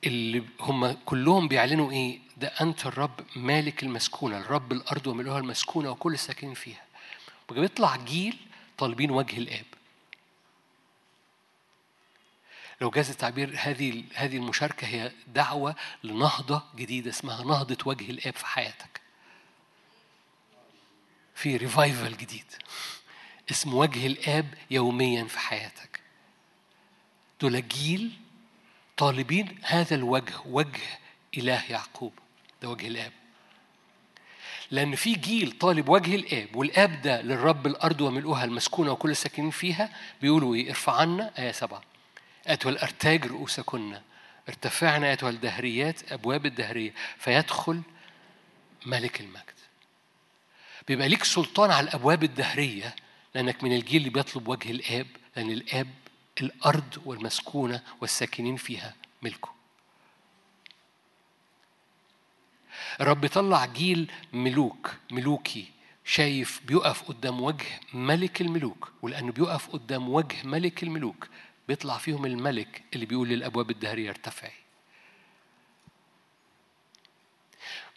اللي 0.03 0.43
هم 0.59 0.91
كلهم 1.05 1.47
بيعلنوا 1.47 1.91
إيه؟ 1.91 2.19
ده 2.37 2.47
أنت 2.47 2.85
الرب 2.85 3.19
مالك 3.35 3.83
المسكونة 3.83 4.37
الرب 4.37 4.71
الأرض 4.71 5.07
وملؤها 5.07 5.39
المسكونة 5.39 5.91
وكل 5.91 6.13
الساكنين 6.13 6.53
فيها. 6.53 6.83
بيطلع 7.49 7.95
جيل 7.95 8.37
طالبين 8.77 9.11
وجه 9.11 9.37
الآب. 9.37 9.65
لو 12.81 12.89
جاز 12.89 13.09
التعبير 13.09 13.55
هذه 13.57 14.03
هذه 14.15 14.37
المشاركة 14.37 14.87
هي 14.87 15.11
دعوة 15.27 15.75
لنهضة 16.03 16.63
جديدة 16.75 17.09
اسمها 17.09 17.43
نهضة 17.43 17.77
وجه 17.85 18.11
الآب 18.11 18.33
في 18.35 18.45
حياتك. 18.45 19.01
في 21.35 21.57
revival 21.57 22.17
جديد. 22.17 22.45
اسم 23.51 23.73
وجه 23.73 24.07
الآب 24.07 24.53
يوميا 24.71 25.23
في 25.23 25.39
حياتك. 25.39 25.99
دول 27.41 27.67
جيل 27.67 28.11
طالبين 28.97 29.57
هذا 29.63 29.95
الوجه 29.95 30.33
وجه 30.45 30.99
إله 31.37 31.63
يعقوب. 31.71 32.13
ده 32.61 32.69
وجه 32.69 32.87
الآب. 32.87 33.11
لأن 34.71 34.95
في 34.95 35.13
جيل 35.13 35.51
طالب 35.51 35.89
وجه 35.89 36.15
الآب 36.15 36.55
والآب 36.55 37.01
ده 37.01 37.21
للرب 37.21 37.67
الأرض 37.67 38.01
وملؤها 38.01 38.43
المسكونة 38.43 38.91
وكل 38.91 39.11
الساكنين 39.11 39.49
فيها 39.49 39.89
بيقولوا 40.21 40.55
إيه؟ 40.55 40.69
ارفع 40.69 40.95
عنا 40.95 41.31
آية 41.39 41.51
سبعة. 41.51 41.88
أتوى 42.47 42.71
الأرتاج 42.71 43.25
رؤوسكن. 43.25 43.97
ارتفعنا 44.49 45.13
أتوى 45.13 45.29
الدهريات 45.29 46.11
أبواب 46.11 46.45
الدهرية. 46.45 46.93
فيدخل 47.17 47.81
ملك 48.85 49.21
المجد. 49.21 49.43
بيبقى 50.87 51.09
ليك 51.09 51.23
سلطان 51.23 51.71
على 51.71 51.83
الأبواب 51.89 52.23
الدهرية 52.23 52.95
لأنك 53.35 53.63
من 53.63 53.75
الجيل 53.75 53.97
اللي 54.01 54.09
بيطلب 54.09 54.47
وجه 54.47 54.71
الآب 54.71 55.07
لأن 55.35 55.51
الآب 55.51 55.87
الأرض 56.41 56.97
والمسكونة 57.05 57.81
والساكنين 58.01 58.55
فيها 58.55 58.95
ملكه. 59.21 59.49
الرب 63.01 63.27
طلع 63.27 63.65
جيل 63.65 64.11
ملوك 64.33 64.95
ملوكي 65.11 65.65
شايف 66.05 66.61
بيقف 66.65 67.03
قدام 67.03 67.41
وجه 67.41 67.65
ملك 67.93 68.41
الملوك. 68.41 68.91
ولأنه 69.01 69.31
بيقف 69.31 69.69
قدام 69.69 70.09
وجه 70.09 70.35
ملك 70.43 70.83
الملوك 70.83 71.27
بيطلع 71.69 71.97
فيهم 71.97 72.25
الملك 72.25 72.83
اللي 72.93 73.05
بيقول 73.05 73.29
للأبواب 73.29 73.71
الدهرية 73.71 74.09
ارتفعي. 74.09 74.51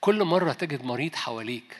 كل 0.00 0.24
مرة 0.24 0.52
تجد 0.52 0.84
مريض 0.84 1.14
حواليك 1.14 1.76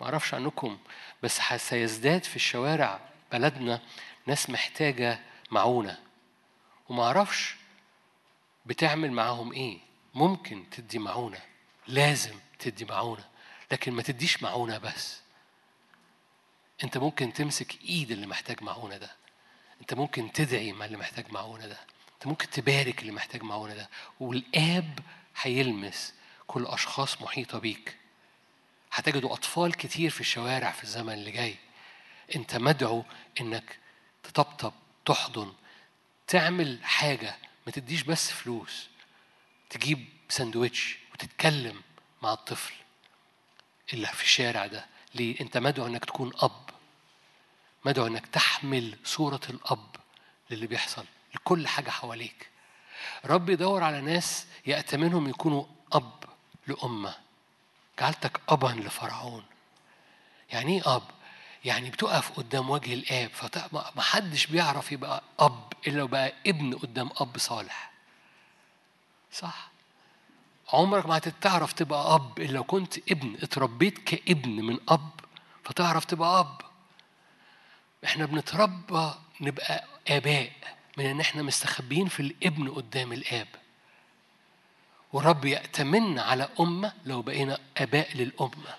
ما 0.00 0.06
أعرفش 0.06 0.34
عنكم 0.34 0.78
بس 1.22 1.40
سيزداد 1.56 2.24
في 2.24 2.36
الشوارع 2.36 3.00
بلدنا 3.32 3.82
ناس 4.26 4.50
محتاجة 4.50 5.20
معونة. 5.50 5.98
وما 6.88 7.02
أعرفش 7.04 7.56
بتعمل 8.66 9.12
معاهم 9.12 9.52
إيه. 9.52 9.78
ممكن 10.14 10.64
تدي 10.70 10.98
معونة 10.98 11.40
لازم 11.86 12.34
تدي 12.58 12.84
معونة 12.84 13.24
لكن 13.72 13.92
ما 13.92 14.02
تديش 14.02 14.42
معونة 14.42 14.78
بس. 14.78 15.20
أنت 16.84 16.98
ممكن 16.98 17.32
تمسك 17.32 17.82
إيد 17.82 18.10
اللي 18.10 18.26
محتاج 18.26 18.62
معونة 18.62 18.96
ده. 18.96 19.25
أنت 19.86 19.94
ممكن 19.94 20.32
تدعي 20.32 20.72
مع 20.72 20.84
اللي 20.84 20.96
محتاج 20.96 21.32
معونة 21.32 21.66
ده. 21.66 21.78
أنت 22.14 22.26
ممكن 22.26 22.50
تبارك 22.50 23.00
اللي 23.00 23.12
محتاج 23.12 23.42
معونة 23.42 23.74
ده. 23.74 23.88
والآب 24.20 24.98
هيلمس 25.42 26.14
كل 26.46 26.66
أشخاص 26.66 27.22
محيطة 27.22 27.58
بيك. 27.58 27.96
هتجدوا 28.92 29.32
أطفال 29.32 29.74
كتير 29.74 30.10
في 30.10 30.20
الشوارع 30.20 30.70
في 30.70 30.84
الزمن 30.84 31.12
اللي 31.12 31.30
جاي. 31.30 31.56
أنت 32.36 32.56
مدعو 32.56 33.04
إنك 33.40 33.78
تطبطب 34.22 34.72
تحضن 35.04 35.52
تعمل 36.26 36.78
حاجة 36.82 37.36
ما 37.66 37.72
تديش 37.72 38.02
بس 38.02 38.30
فلوس. 38.30 38.88
تجيب 39.70 40.04
سندوتش 40.28 40.98
وتتكلم 41.14 41.82
مع 42.22 42.32
الطفل 42.32 42.74
اللي 43.92 44.06
في 44.06 44.22
الشارع 44.22 44.66
ده. 44.66 44.86
ليه؟ 45.14 45.40
انت 45.40 45.58
مدعو 45.58 45.86
انك 45.86 46.04
تكون 46.04 46.32
أب. 46.36 46.70
مدعو 47.86 48.06
إنك 48.06 48.26
تحمل 48.26 48.98
صورة 49.04 49.40
الأب 49.50 49.96
للي 50.50 50.66
بيحصل 50.66 51.04
لكل 51.34 51.68
حاجة 51.68 51.90
حواليك. 51.90 52.50
رب 53.24 53.50
يدور 53.50 53.82
على 53.82 54.00
ناس 54.00 54.46
يأتمنهم 54.66 55.28
يكونوا 55.28 55.64
أب 55.92 56.24
لأمة. 56.66 57.14
جعلتك 58.00 58.40
أبا 58.48 58.66
لفرعون. 58.68 59.44
يعني 60.50 60.76
إيه 60.76 60.96
أب؟ 60.96 61.02
يعني 61.64 61.90
بتقف 61.90 62.30
قدام 62.32 62.70
وجه 62.70 62.94
الآب 62.94 63.30
فما 63.30 64.02
حدش 64.02 64.46
بيعرف 64.46 64.92
يبقى 64.92 65.22
أب 65.40 65.72
إلا 65.86 65.98
لو 65.98 66.06
بقى 66.06 66.32
ابن 66.46 66.74
قدام 66.74 67.10
أب 67.16 67.38
صالح. 67.38 67.90
صح؟ 69.32 69.68
عمرك 70.72 71.06
ما 71.06 71.16
هتتعرف 71.16 71.72
تبقى 71.72 72.14
أب 72.14 72.38
إلا 72.38 72.52
لو 72.52 72.64
كنت 72.64 72.98
ابن. 73.10 73.36
اتربيت 73.42 73.98
كابن 73.98 74.50
من 74.50 74.78
أب 74.88 75.10
فتعرف 75.64 76.04
تبقى 76.04 76.40
أب. 76.40 76.65
إحنا 78.06 78.26
بنتربى 78.26 79.14
نبقى 79.40 79.84
آباء 80.08 80.52
من 80.96 81.06
إن 81.06 81.20
إحنا 81.20 81.42
مستخبيين 81.42 82.08
في 82.08 82.20
الابن 82.20 82.68
قدام 82.70 83.12
الآب. 83.12 83.48
ورب 85.12 85.44
يأتمن 85.44 86.18
على 86.18 86.48
أمة 86.60 86.92
لو 87.04 87.22
بقينا 87.22 87.58
آباء 87.76 88.16
للأمة. 88.16 88.74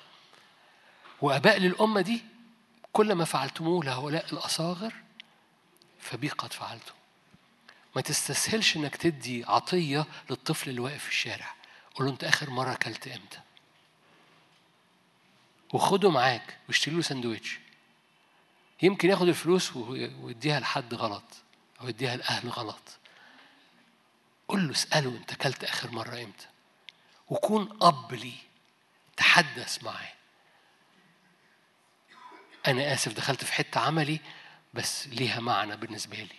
وآباء 1.22 1.58
للأمة 1.60 2.02
دي 2.02 2.22
كل 2.94 3.14
ما 3.14 3.26
فعلتموه 3.26 3.86
لهؤلاء 3.86 4.34
الأصاغر 4.34 4.94
فبي 6.00 6.30
قد 6.30 6.54
فعلته. 6.54 6.92
ما 7.96 8.02
تستسهلش 8.02 8.78
إنك 8.78 8.96
تدي 8.96 9.46
عطية 9.46 10.06
للطفل 10.30 10.70
اللي 10.70 10.82
واقف 10.82 11.04
في 11.04 11.10
الشارع. 11.10 11.54
قول 11.96 12.08
له 12.08 12.14
أنت 12.14 12.24
آخر 12.24 12.50
مرة 12.50 12.74
أكلت 12.74 13.08
إمتى؟ 13.08 13.40
وخده 15.74 16.12
معاك 16.12 16.58
واشتري 16.68 16.96
له 16.96 17.02
سندوتش 17.02 17.60
يمكن 18.82 19.10
ياخد 19.10 19.28
الفلوس 19.28 19.76
ويديها 19.76 20.60
لحد 20.60 20.94
غلط 20.94 21.24
أو 21.82 21.88
يديها 21.90 22.16
لأهل 22.16 22.50
غلط. 22.50 22.98
قول 24.48 24.66
له 24.68 24.72
اسأله 24.72 25.10
أنت 25.18 25.32
أكلت 25.32 25.64
آخر 25.64 25.92
مرة 25.92 26.24
إمتى؟ 26.24 26.46
وكون 27.30 27.78
أب 27.82 28.14
ليه 28.14 28.38
تحدث 29.18 29.84
معاه. 29.84 30.14
أنا 32.68 32.94
آسف 32.94 33.14
دخلت 33.14 33.44
في 33.44 33.54
حتة 33.54 33.80
عملي 33.80 34.20
بس 34.74 35.08
ليها 35.08 35.40
معنى 35.40 35.78
بالنسبة 35.78 36.18
لي. 36.18 36.36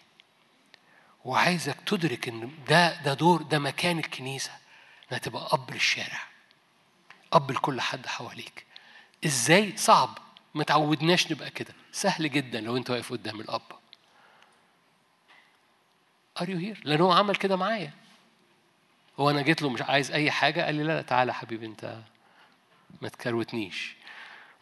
وعايزك 1.24 1.76
تدرك 1.86 2.28
إن 2.28 2.52
ده 2.68 3.02
ده 3.02 3.14
دور 3.14 3.42
ده 3.42 3.58
مكان 3.58 3.98
الكنيسة 3.98 4.50
إنها 5.08 5.18
تبقى 5.20 5.48
أب 5.52 5.70
للشارع 5.70 6.20
أب 7.32 7.50
لكل 7.50 7.80
حد 7.80 8.06
حواليك. 8.06 8.66
إزاي؟ 9.26 9.76
صعب. 9.76 10.18
ما 10.54 10.64
تعودناش 10.64 11.32
نبقى 11.32 11.50
كده. 11.50 11.74
سهل 11.92 12.30
جدا 12.30 12.60
لو 12.60 12.76
أنت 12.76 12.90
واقف 12.90 13.12
قدام 13.12 13.40
الأب. 13.40 13.62
are 16.40 16.48
you 16.48 16.58
here 16.58 16.80
لأن 16.84 17.00
هو 17.00 17.12
عمل 17.12 17.36
كده 17.36 17.56
معايا. 17.56 17.92
هو 19.20 19.30
أنا 19.30 19.42
جيت 19.42 19.62
له 19.62 19.70
مش 19.70 19.82
عايز 19.82 20.10
أي 20.10 20.30
حاجة 20.30 20.64
قال 20.64 20.74
لي 20.74 20.82
لا 20.82 20.92
لا 20.92 21.02
تعالى 21.02 21.34
حبيبي 21.34 21.66
أنت 21.66 21.98
ما 23.02 23.08
تكروتنيش. 23.08 23.96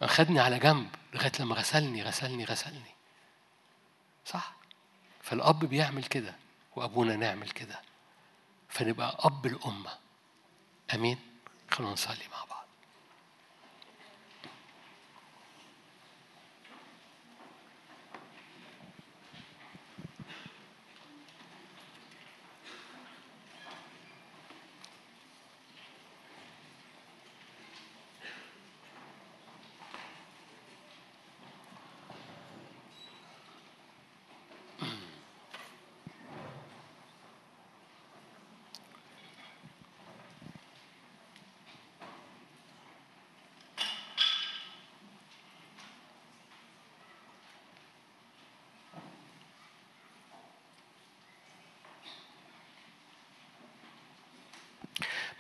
أخدني 0.03 0.41
على 0.41 0.59
جنب 0.59 0.89
لغاية 1.15 1.33
لما 1.41 1.55
غسلني 1.55 2.03
غسلني 2.03 2.45
غسلني. 2.45 2.95
صح؟ 4.25 4.53
فالأب 5.23 5.65
بيعمل 5.65 6.05
كده 6.05 6.35
وأبونا 6.77 7.17
نعمل 7.17 7.51
كده. 7.51 7.81
فنبقى 8.69 9.17
أب 9.21 9.47
الأمة. 9.47 9.91
أمين؟ 10.95 11.19
خلونا 11.71 11.93
نصلي 11.93 12.29
مع 12.33 12.45
بعض. 12.45 12.56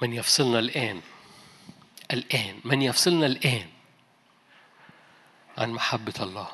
من 0.03 0.13
يفصلنا 0.13 0.59
الآن. 0.59 1.03
الآن. 2.13 2.61
من 2.65 2.83
يفصلنا 2.83 3.27
الآن؟ 3.27 3.69
عن 5.59 5.71
محبة 5.71 6.15
الله. 6.21 6.49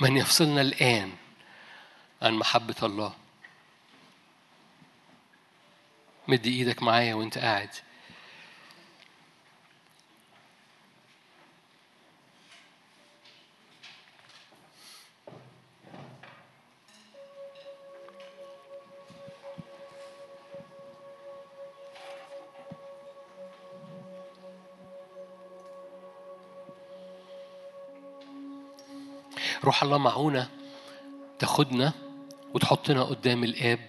من 0.00 0.16
يفصلنا 0.16 0.60
الآن؟ 0.60 1.12
عن 2.22 2.34
محبة 2.34 2.74
الله. 2.82 3.14
مد 6.28 6.46
إيدك 6.46 6.82
معايا 6.82 7.14
وأنت 7.14 7.38
قاعد. 7.38 7.70
روح 29.72 29.82
الله 29.82 29.98
معونا 29.98 30.48
تاخدنا 31.38 31.92
وتحطنا 32.54 33.02
قدام 33.02 33.44
الآب 33.44 33.88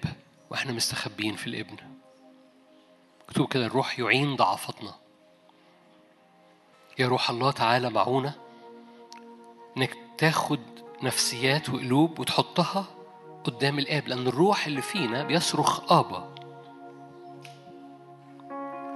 وإحنا 0.50 0.72
مستخبيين 0.72 1.36
في 1.36 1.48
الابن. 1.48 1.76
مكتوب 3.30 3.48
كده 3.48 3.66
الروح 3.66 4.00
يعين 4.00 4.36
ضعفتنا 4.36 4.96
يا 7.00 7.08
روح 7.08 7.30
الله 7.30 7.52
تعالى 7.52 7.90
معونا 7.90 8.34
إنك 9.78 9.98
تاخد 10.18 10.60
نفسيات 11.02 11.70
وقلوب 11.70 12.20
وتحطها 12.20 12.86
قدام 13.44 13.80
الآب 13.80 14.08
لأن 14.08 14.28
الروح 14.28 14.66
اللي 14.68 14.82
فينا 14.82 15.24
بيصرخ 15.24 15.92
آبا. 15.92 16.36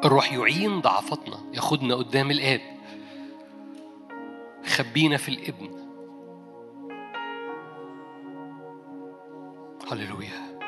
الروح 0.06 0.34
يعين 0.34 0.82
ضعفتنا 0.82 1.40
ياخدنا 1.54 1.96
قدام 1.96 2.32
الآب. 2.32 2.62
خبينا 4.66 5.18
في 5.18 5.30
الابن. 5.30 5.87
هللويا 9.92 10.60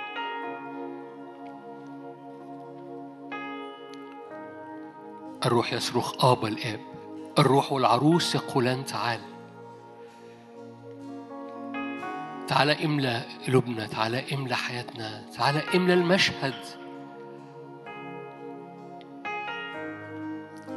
الروح 5.46 5.74
يصرخ 5.74 6.26
آبا 6.26 6.48
الآب. 6.48 6.80
الروح 7.40 7.72
والعروس 7.72 8.36
يقولان 8.36 8.86
تعال. 8.86 9.20
تعالى 12.48 12.86
املى 12.86 13.22
قلوبنا 13.48 13.88
تعالى 13.88 14.24
املى 14.34 14.56
حياتنا 14.56 15.26
تعالى 15.38 15.62
املى 15.76 15.94
المشهد. 15.94 16.54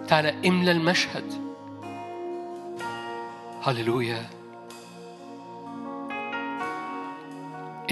تعالى 0.09 0.48
املى 0.48 0.70
المشهد. 0.70 1.52
هللويا 3.62 4.41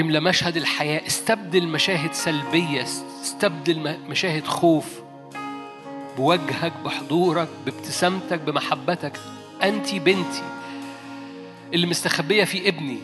املى 0.00 0.20
مشهد 0.20 0.56
الحياة. 0.56 1.06
استبدل 1.06 1.68
مشاهد 1.68 2.12
سلبية 2.12 2.86
استبدل 3.22 3.98
مشاهد 4.08 4.46
خوف 4.46 4.84
بوجهك 6.16 6.72
بحضورك 6.84 7.48
بابتسامتك 7.64 8.40
بمحبتك. 8.40 9.12
أنت 9.62 9.94
بنتي 9.94 10.42
اللي 11.74 11.86
مستخبية 11.86 12.44
في 12.44 12.68
ابني. 12.68 12.98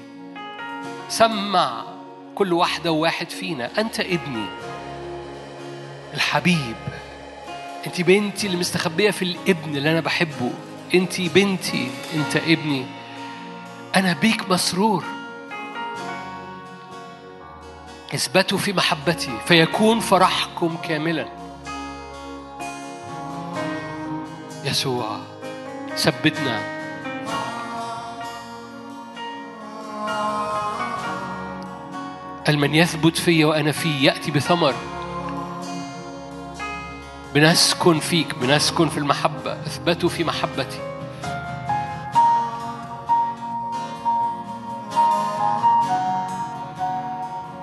سمع 1.08 1.84
كل 2.34 2.52
واحدة 2.52 2.92
وواحد 2.92 3.30
فينا. 3.30 3.70
أنت 3.78 4.00
ابني. 4.00 4.46
الحبيب. 6.14 6.76
أنت 7.86 8.00
بنتي 8.00 8.46
اللي 8.46 8.58
مستخبية 8.58 9.10
في 9.10 9.22
الابن 9.22 9.76
اللي 9.76 9.90
أنا 9.90 10.00
بحبه. 10.00 10.52
أنت 10.94 11.20
بنتي. 11.20 11.90
أنت 12.14 12.36
ابني. 12.36 12.86
أنا 13.96 14.12
بيك 14.12 14.50
مسرور. 14.50 15.04
إثبتوا 18.14 18.58
في 18.58 18.72
محبتي 18.72 19.38
فيكون 19.46 20.00
فرحكم 20.00 20.76
كاملا. 20.76 21.28
يسوع 24.64 25.18
ثبتنا. 25.96 26.76
المن 32.48 32.74
يثبت 32.74 33.16
في 33.16 33.44
وأنا 33.44 33.72
فيه 33.72 34.06
يأتي 34.06 34.30
بثمر. 34.30 34.74
بنسكن 37.34 37.98
فيك 37.98 38.34
بنسكن 38.34 38.88
في 38.88 38.98
المحبة. 38.98 39.52
اثبتوا 39.52 40.08
في 40.08 40.24
محبتي. 40.24 40.95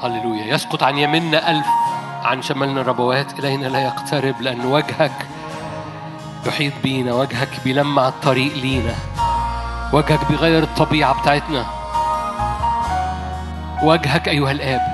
هللويا. 0.04 0.54
يسقط 0.54 0.84
عن 0.84 0.98
يمنا 0.98 1.52
ألف 1.52 1.68
عن 2.24 2.42
شمالنا 2.42 2.82
ربوات. 2.82 3.40
إلينا 3.40 3.68
لا 3.68 3.80
يقترب 3.80 4.42
لأن 4.42 4.66
وجهك 4.66 5.28
يحيط 6.46 6.74
بينا. 6.84 7.14
وجهك 7.14 7.50
بيلمع 7.64 8.08
الطريق 8.08 8.54
لينا. 8.54 8.96
وجهك 9.94 10.20
بيغير 10.30 10.64
الطبيعة 10.64 11.22
بتاعتنا. 11.22 11.66
وجهك 13.84 14.28
أيها 14.30 14.52
الآب 14.52 14.93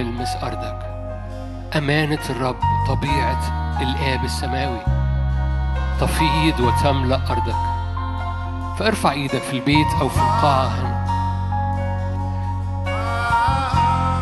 تلمس 0.00 0.36
أرضك. 0.42 0.78
أمانة 1.76 2.18
الرب 2.30 2.56
طبيعة 2.88 3.40
الآب 3.80 4.24
السماوي. 4.24 4.80
تفيض 6.00 6.60
وتملأ 6.60 7.20
أرضك. 7.30 7.56
فارفع 8.78 9.10
إيدك 9.10 9.42
في 9.42 9.52
البيت 9.52 9.86
أو 10.00 10.08
في 10.08 10.16
القاعة. 10.16 10.66
هنا 10.66 11.00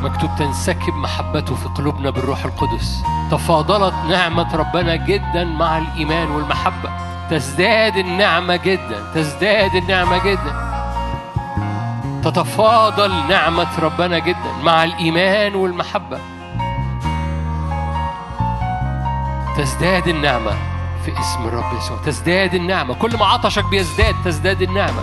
مكتوب 0.02 0.30
تنسكب 0.38 0.94
محبته 0.94 1.55
في 1.55 1.68
قلوبنا 1.68 2.10
بالروح 2.10 2.44
القدس. 2.44 3.02
تفاضلت 3.30 3.94
نعمة 4.09 4.56
ربنا 4.56 4.96
جدا 4.96 5.44
مع 5.44 5.78
الإيمان 5.78 6.30
والمحبة. 6.30 6.90
تزداد 7.30 7.96
النعمة 7.96 8.56
جدا. 8.56 9.12
تزداد 9.14 9.74
النعمة 9.74 10.18
جدا. 10.18 10.67
تتفاضل 12.30 13.26
نعمة 13.28 13.66
ربنا 13.78 14.18
جدا 14.18 14.52
مع 14.62 14.84
الإيمان 14.84 15.55
والمحبة. 15.55 16.18
تزداد 19.56 20.09
النعمة 20.09 20.50
في 21.05 21.20
اسم 21.20 21.44
الرب 21.44 21.78
يسوع. 21.78 21.96
تزداد 22.06 22.55
النعمة. 22.55 22.94
كل 22.94 23.16
ما 23.16 23.26
عطشك 23.26 23.64
بيزداد 23.64 24.14
تزداد 24.24 24.62
النعمة. 24.62 25.02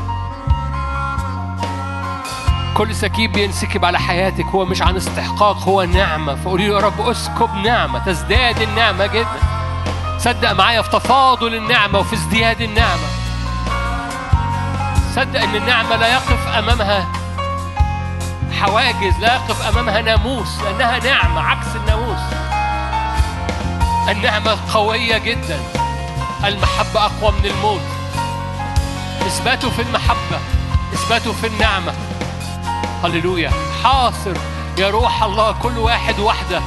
كل 2.78 2.96
سكيب 2.96 3.32
بينسكب 3.32 3.86
على 3.86 4.00
حياتك. 4.00 4.46
هو 4.46 4.66
مش 4.66 4.82
عن 4.82 4.96
استحقاق 4.96 5.58
هو 5.64 5.84
نعمة. 5.84 6.36
فقولي 6.36 6.68
له 6.68 6.76
يا 6.76 6.80
رب 6.80 7.02
اسكب 7.02 7.50
نعمة. 7.64 8.00
تزداد 8.00 8.62
النعمة 8.62 9.06
جدا. 9.06 9.40
صدق 10.18 10.52
معايا 10.52 10.82
في 10.82 10.90
تفاضل 10.90 11.56
النعمة 11.56 12.00
وفي 12.00 12.14
ازدياد 12.14 12.62
النعمة. 12.62 13.08
صدق 15.16 15.42
إن 15.42 15.56
النعمة 15.56 15.96
لا 15.96 16.14
يقف 16.14 16.58
أمامها 16.58 17.08
حواجز 18.66 19.20
لا 19.20 19.36
يقف 19.36 19.68
أمامها 19.68 20.02
ناموس 20.02 20.60
لأنها 20.62 21.00
نعمة 21.00 21.42
عكس 21.42 21.68
الناموس. 21.76 22.20
النعمة 24.10 24.58
قوية 24.74 25.18
جدا. 25.18 25.60
المحبة 26.46 27.06
أقوى 27.06 27.32
من 27.32 27.46
الموت. 27.46 27.82
اثباته 29.28 29.70
في 29.70 29.82
المحبة 29.82 30.40
اثباته 30.94 31.34
في 31.34 31.48
النعمة. 31.48 31.94
هللويا. 33.04 33.52
حاصر 33.84 34.34
يا 34.78 34.90
روح 34.90 35.24
الله 35.24 35.52
كل 35.52 35.78
واحد 35.78 36.20
واحدة 36.20 36.62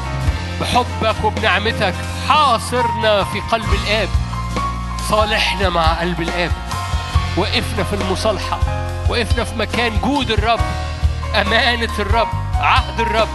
بحبك 0.61 1.25
وبنعمتك 1.25 1.95
حاصرنا 2.29 3.25
في 3.25 3.41
قلب 3.41 3.75
الآب. 3.75 4.09
صالحنا 5.11 5.69
مع 5.69 5.93
قلب 6.01 6.21
الآب. 6.21 6.53
وقفنا 7.37 7.85
في 7.85 7.93
المصالحة. 7.93 8.59
وقفنا 9.09 9.45
في 9.45 9.57
مكان 9.57 10.01
جود 10.01 10.31
الرب. 10.31 10.61
أمانة 11.35 11.99
الرب 11.99 12.29
عهد 12.55 13.01
الرب. 13.01 13.29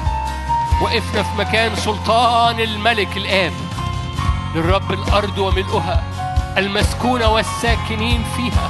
وقفنا 0.81 1.23
في 1.23 1.37
مكان 1.37 1.75
سلطان 1.75 2.59
الملك 2.59 3.17
الآب. 3.17 3.53
للرب 4.55 4.91
الأرض 4.91 5.37
وملؤها 5.37 6.03
المسكونة 6.57 7.27
والساكنين 7.27 8.23
فيها. 8.35 8.69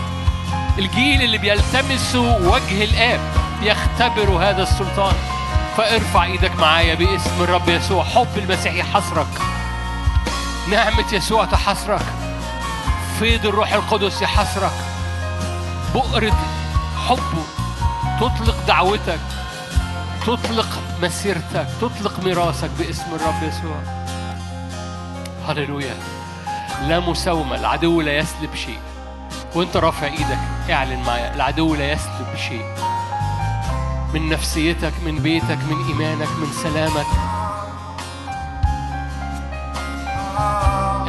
الجيل 0.79 1.21
اللي 1.21 1.37
بيلتمسوا 1.37 2.37
وجه 2.39 2.83
الآب 2.83 3.19
يختبروا 3.61 4.43
هذا 4.43 4.63
السلطان. 4.63 5.15
فارفع 5.77 6.23
إيدك 6.23 6.55
معايا 6.59 6.95
باسم 6.95 7.43
الرب 7.43 7.69
يسوع. 7.69 8.03
حب 8.03 8.37
المسيح 8.37 8.73
يحصرك. 8.73 9.41
نعمة 10.71 11.13
يسوع 11.13 11.45
تحصرك. 11.45 12.05
فيض 13.19 13.45
الروح 13.45 13.73
القدس 13.73 14.21
يحصرك. 14.21 14.73
بؤرة 15.93 16.39
حبه 17.07 17.43
تطلق 18.23 18.55
دعوتك 18.67 19.19
تطلق 20.21 20.67
مسيرتك 21.01 21.67
تطلق 21.81 22.19
ميراثك 22.23 22.69
باسم 22.79 23.15
الرب 23.15 23.43
يسوع. 23.43 23.75
هللويا. 25.47 25.95
لا 26.81 26.99
مساومة 26.99 27.55
العدو 27.55 28.01
لا 28.01 28.17
يسلب 28.17 28.55
شيء. 28.55 28.79
وانت 29.55 29.77
رافع 29.77 30.07
إيدك 30.07 30.39
اعلن 30.69 31.03
معايا 31.07 31.35
العدو 31.35 31.75
لا 31.75 31.91
يسلب 31.91 32.35
شيء. 32.49 32.65
من 34.13 34.29
نفسيتك 34.29 34.93
من 35.05 35.19
بيتك 35.19 35.59
من 35.69 35.85
إيمانك 35.87 36.29
من 36.29 36.51
سلامك. 36.63 37.07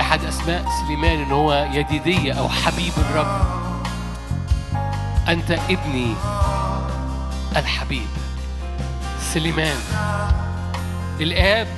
أحد 0.01 0.25
أسماء 0.25 0.65
سليمان 0.81 1.23
إن 1.23 1.33
هو 1.33 1.69
يديدية 1.73 2.33
أو 2.33 2.49
حبيب 2.49 2.93
الرب. 2.97 3.41
أنت 5.29 5.51
ابني. 5.51 6.15
الحبيب 7.57 8.07
سليمان. 9.33 9.77
الآب 11.21 11.69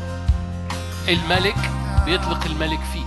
الملك 1.08 1.70
بيطلق 2.04 2.44
الملك 2.46 2.80
فيك. 2.92 3.06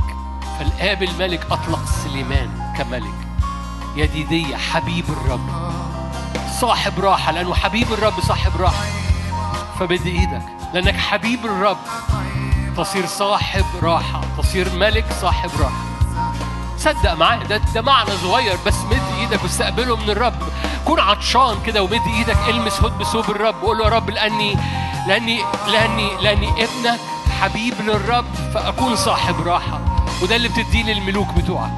فالآب 0.59 1.03
الملك 1.03 1.45
أطلق 1.51 1.85
سليمان 2.03 2.73
كملك. 2.77 3.13
يديدية 3.95 4.55
حبيب 4.55 5.05
الرب. 5.09 5.71
صاحب 6.59 6.99
راحة 6.99 7.31
لأنه 7.31 7.53
حبيب 7.53 7.93
الرب 7.93 8.19
صاحب 8.21 8.61
راحة. 8.61 8.85
فبد 9.79 10.05
إيدك 10.05 10.43
لأنك 10.73 10.95
حبيب 10.95 11.45
الرب. 11.45 11.77
تصير 12.77 13.05
صاحب 13.05 13.65
راحة 13.81 14.21
تصير 14.37 14.73
ملك 14.73 15.05
صاحب 15.21 15.49
راحة. 15.59 15.89
صدق 16.77 17.13
معايا 17.13 17.43
ده 17.43 17.57
ده 17.57 17.81
معنى 17.81 18.11
صغير 18.23 18.57
بس 18.65 18.75
مد 18.75 19.01
إيدك 19.19 19.43
واستقبله 19.43 19.95
من 19.95 20.09
الرب. 20.09 20.41
كون 20.85 20.99
عطشان 20.99 21.55
كده 21.65 21.83
ومد 21.83 22.01
إيدك 22.07 22.37
المس 22.49 22.81
هد 22.81 22.97
بثوب 22.97 23.29
الرب 23.29 23.63
وقول 23.63 23.77
له 23.77 23.83
يا 23.85 23.89
رب 23.89 24.09
لأني 24.09 24.57
لأني 25.07 25.41
لأني 25.67 26.09
لأني 26.21 26.49
ابنك 26.49 26.99
حبيب 27.41 27.73
للرب 27.81 28.25
فأكون 28.53 28.95
صاحب 28.95 29.47
راحة. 29.47 29.79
وده 30.23 30.35
اللي 30.35 30.47
بتديه 30.47 30.83
للملوك 30.83 31.27
بتوعك. 31.27 31.71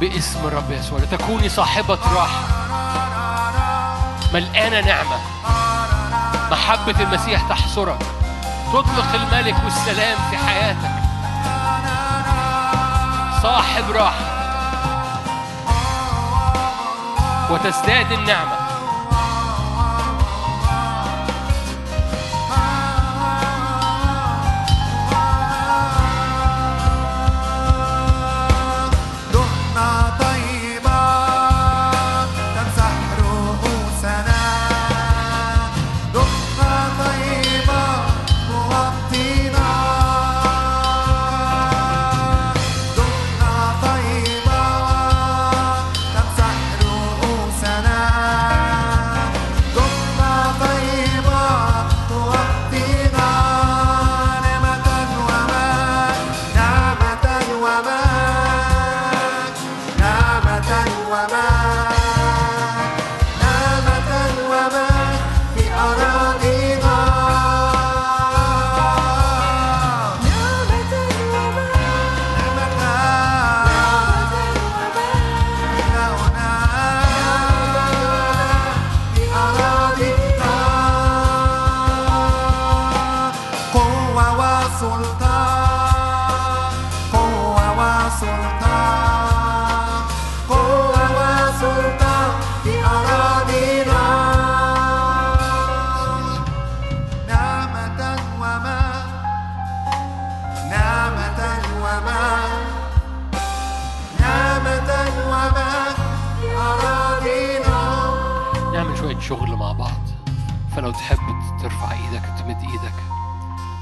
باسم 0.00 0.46
الرب 0.46 0.70
يسوع 0.70 0.98
لتكوني 0.98 1.48
صاحبة 1.48 1.98
راحة. 2.14 2.40
ملقانة 4.34 4.80
نعمة. 4.80 5.18
محبة 6.50 7.00
المسيح 7.00 7.48
تحصرك. 7.48 7.98
تطلق 8.72 9.14
الملك 9.14 9.56
والسلام 9.64 10.18
في 10.30 10.36
حياتك. 10.36 10.90
صاحب 13.42 13.90
راحة. 13.90 14.35
وتزداد 17.50 18.12
النعمة. 18.12 18.65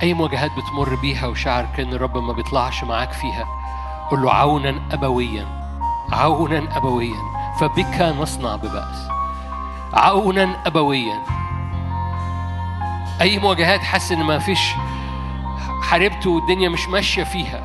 أي 0.05 0.15
مواجهات 0.15 0.51
بتمر 0.51 0.95
بيها 0.95 1.27
وشعر 1.27 1.67
كأن 1.77 1.93
الرب 1.93 2.17
ما 2.17 2.33
بيطلعش 2.33 2.85
معاك 2.85 3.13
فيها 3.13 3.47
قل 4.11 4.23
له 4.23 4.33
عونا 4.33 4.81
أبويا 4.93 5.47
عونا 6.13 6.77
أبويا 6.77 7.17
فبك 7.61 8.01
نصنع 8.01 8.57
ببأس. 8.57 9.09
عونا 9.95 10.57
أبويا. 10.67 11.23
أي 13.21 13.39
مواجهات 13.39 13.81
حاسس 13.81 14.13
إن 14.13 14.23
ما 14.23 14.39
فيش 14.39 14.61
حاربت 15.83 16.27
والدنيا 16.27 16.69
مش 16.69 16.89
ماشية 16.89 17.25
فيها 17.25 17.61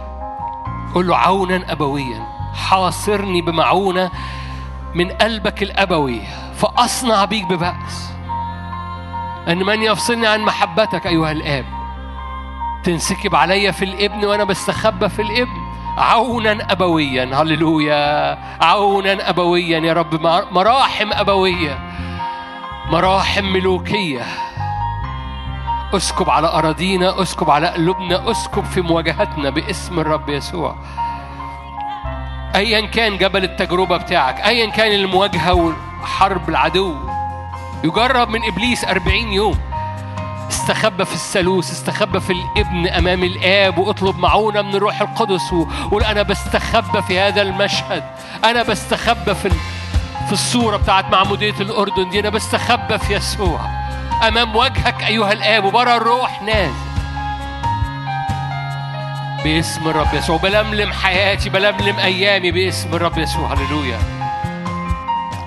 قل 0.95 1.07
له 1.07 1.17
عونا 1.17 1.71
أبويا. 1.71 2.27
حاصرني 2.53 3.41
بمعونة 3.41 4.11
من 4.95 5.11
قلبك 5.11 5.63
الأبوي 5.63 6.21
فأصنع 6.55 7.25
بيك 7.25 7.45
ببأس. 7.45 8.11
إن 9.47 9.57
من 9.57 9.81
يفصلني 9.81 10.27
عن 10.27 10.41
محبتك 10.41 11.07
أيها 11.07 11.31
الآب. 11.31 11.78
تنسكب 12.89 13.35
عليا 13.35 13.71
في 13.71 13.85
الإبن 13.85 14.25
وأنا 14.25 14.43
بستخبى 14.43 15.09
في 15.09 15.21
الإبن. 15.21 15.57
عونا 15.97 16.71
أبويا 16.71 17.41
هللويا. 17.41 18.37
عونا 18.61 19.29
أبويا 19.29 19.79
يا 19.79 19.93
رب 19.93 20.21
مراحم 20.51 21.13
أبوية. 21.13 21.79
مراحم 22.91 23.45
ملوكية. 23.45 24.21
اسكب 25.93 26.29
على 26.29 26.47
أراضينا 26.47 27.21
اسكب 27.21 27.49
على 27.49 27.67
قلوبنا 27.67 28.31
اسكب 28.31 28.65
في 28.65 28.81
مواجهتنا 28.81 29.49
باسم 29.49 29.99
الرب 29.99 30.29
يسوع. 30.29 30.75
ايا 32.55 32.85
كان 32.85 33.17
جبل 33.17 33.43
التجربة 33.43 33.97
بتاعك 33.97 34.39
ايا 34.39 34.69
كان 34.69 34.91
المواجهة 34.91 35.53
وحرب 35.53 36.49
العدو. 36.49 36.95
يجرب 37.83 38.29
من 38.29 38.39
إبليس 38.47 38.85
أربعين 38.85 39.33
يوم. 39.33 39.57
استخبى 40.49 41.05
في 41.05 41.13
الثالوث 41.13 41.71
استخبى 41.71 42.19
في 42.19 42.33
الإبن 42.33 42.87
أمام 42.87 43.23
الآب 43.23 43.77
واطلب 43.77 44.19
معونة 44.19 44.61
من 44.61 44.75
الروح 44.75 45.01
القدس 45.01 45.53
وقول 45.53 46.03
أنا 46.03 46.21
بستخبى 46.21 47.01
في 47.01 47.19
هذا 47.19 47.41
المشهد. 47.41 48.03
أنا 48.43 48.63
بستخبى 48.63 49.35
في 49.35 49.49
في 50.27 50.33
الصورة 50.33 50.77
بتاعت 50.77 51.11
معمودية 51.11 51.53
الأردن 51.59 52.09
دي. 52.09 52.19
أنا 52.19 52.29
بستخبى 52.29 52.97
في 52.97 53.13
يسوع. 53.13 53.59
أمام 54.27 54.55
وجهك 54.55 55.03
أيها 55.03 55.31
الآب 55.31 55.63
وبرى 55.63 55.97
الروح 55.97 56.41
نازل. 56.41 56.73
باسم 59.43 59.87
الرب 59.89 60.13
يسوع. 60.13 60.37
بلملم 60.37 60.91
حياتي 60.93 61.49
بلملم 61.49 61.99
أيامي 61.99 62.51
باسم 62.51 62.93
الرب 62.95 63.17
يسوع. 63.17 63.53
هللويا. 63.53 63.99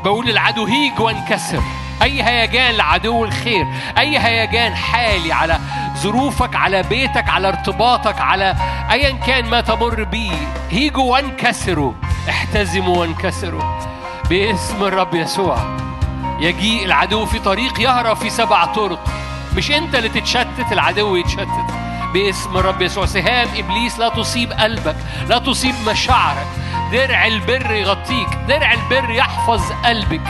بقول 0.04 0.26
للعدو 0.26 0.64
هيج 0.64 1.00
وانكسر. 1.00 1.62
أي 2.02 2.22
هيجان 2.22 2.74
لعدو 2.74 3.24
الخير 3.24 3.66
أي 3.98 4.18
هيجان 4.18 4.74
حالي 4.74 5.32
على 5.32 5.58
ظروفك 5.98 6.56
على 6.56 6.82
بيتك 6.82 7.28
على 7.28 7.48
ارتباطك 7.48 8.20
على 8.20 8.56
ايا 8.90 9.10
كان 9.10 9.44
ما 9.44 9.60
تمر 9.60 10.04
بيه. 10.04 10.32
هيجوا 10.70 11.12
وانكسروا 11.12 11.92
احتزموا 12.28 12.96
وانكسروا. 12.96 13.62
باسم 14.30 14.84
الرب 14.84 15.14
يسوع. 15.14 15.58
يجيء 16.40 16.84
العدو 16.84 17.26
في 17.26 17.38
طريق 17.38 17.80
يهرب 17.80 18.16
في 18.16 18.30
سبع 18.30 18.64
طرق. 18.64 19.04
مش 19.56 19.70
أنت 19.70 19.94
اللي 19.94 20.08
تتشتت 20.08 20.72
العدو 20.72 21.16
يتشتت. 21.16 21.66
باسم 22.14 22.56
الرب 22.56 22.82
يسوع. 22.82 23.06
سهام 23.06 23.48
إبليس 23.56 23.98
لا 23.98 24.08
تصيب 24.08 24.52
قلبك 24.52 24.96
لا 25.28 25.38
تصيب 25.38 25.74
مشاعرك. 25.88 26.46
درع 26.92 27.26
البر 27.26 27.70
يغطيك 27.70 28.28
درع 28.48 28.72
البر 28.72 29.10
يحفظ 29.10 29.72
قلبك. 29.84 30.22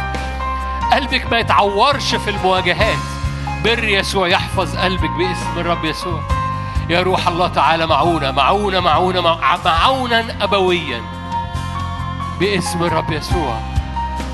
قلبك 0.93 1.32
ما 1.32 1.39
يتعورش 1.39 2.14
في 2.14 2.31
المواجهات. 2.31 2.98
بر 3.64 3.85
يسوع 3.85 4.28
يحفظ 4.28 4.77
قلبك 4.77 5.10
باسم 5.10 5.59
الرب 5.59 5.85
يسوع. 5.85 6.20
يا 6.90 7.02
روح 7.02 7.28
الله 7.28 7.48
تعالى 7.48 7.86
معونة 7.86 8.31
معونة 8.31 8.81
معونة 8.81 9.20
معونا 9.64 10.44
أبويا 10.44 11.02
باسم 12.40 12.82
الرب 12.82 13.12
يسوع. 13.12 13.59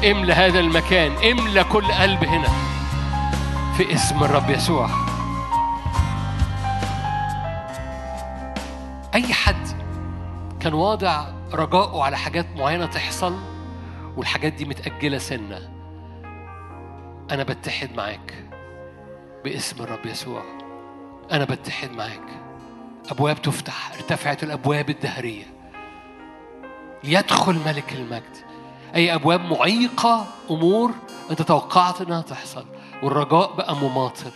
املى 0.05 0.33
هذا 0.33 0.61
المكان 0.61 1.31
املى 1.31 1.65
كل 1.65 1.93
قلب 1.93 2.25
هنا 2.25 2.49
في 3.77 3.95
اسم 3.95 4.25
الرب 4.25 4.51
يسوع. 4.51 4.89
أي 9.15 9.33
حد 9.33 9.69
كان 10.61 10.75
واضع 10.75 11.25
رجاءه 11.53 12.03
على 12.03 12.17
حاجات 12.19 12.47
معينة 12.57 12.87
تحصل 12.87 13.39
والحاجات 14.17 14.53
دي 14.53 14.65
متأجلة 14.65 15.19
سنة 15.19 15.78
أنا 17.31 17.43
بتحد 17.43 17.97
معاك 17.97 18.35
باسم 19.45 19.83
الرب 19.83 20.07
يسوع. 20.07 20.43
أنا 21.33 21.45
بتحد 21.45 21.91
معاك. 21.91 22.23
أبواب 23.11 23.43
تفتح 23.43 23.95
ارتفعت 23.95 24.43
الأبواب 24.43 24.91
الدهرية. 24.91 25.45
ليدخل 27.05 27.55
ملك 27.67 27.93
المجد. 27.93 28.37
أي 28.95 29.15
أبواب 29.15 29.41
معيقة 29.41 30.27
أمور 30.51 30.91
أنت 31.31 31.43
توقعت 31.43 32.01
إنها 32.01 32.21
تحصل. 32.21 32.65
والرجاء 33.03 33.53
بقى 33.53 33.77
مماطل. 33.77 34.31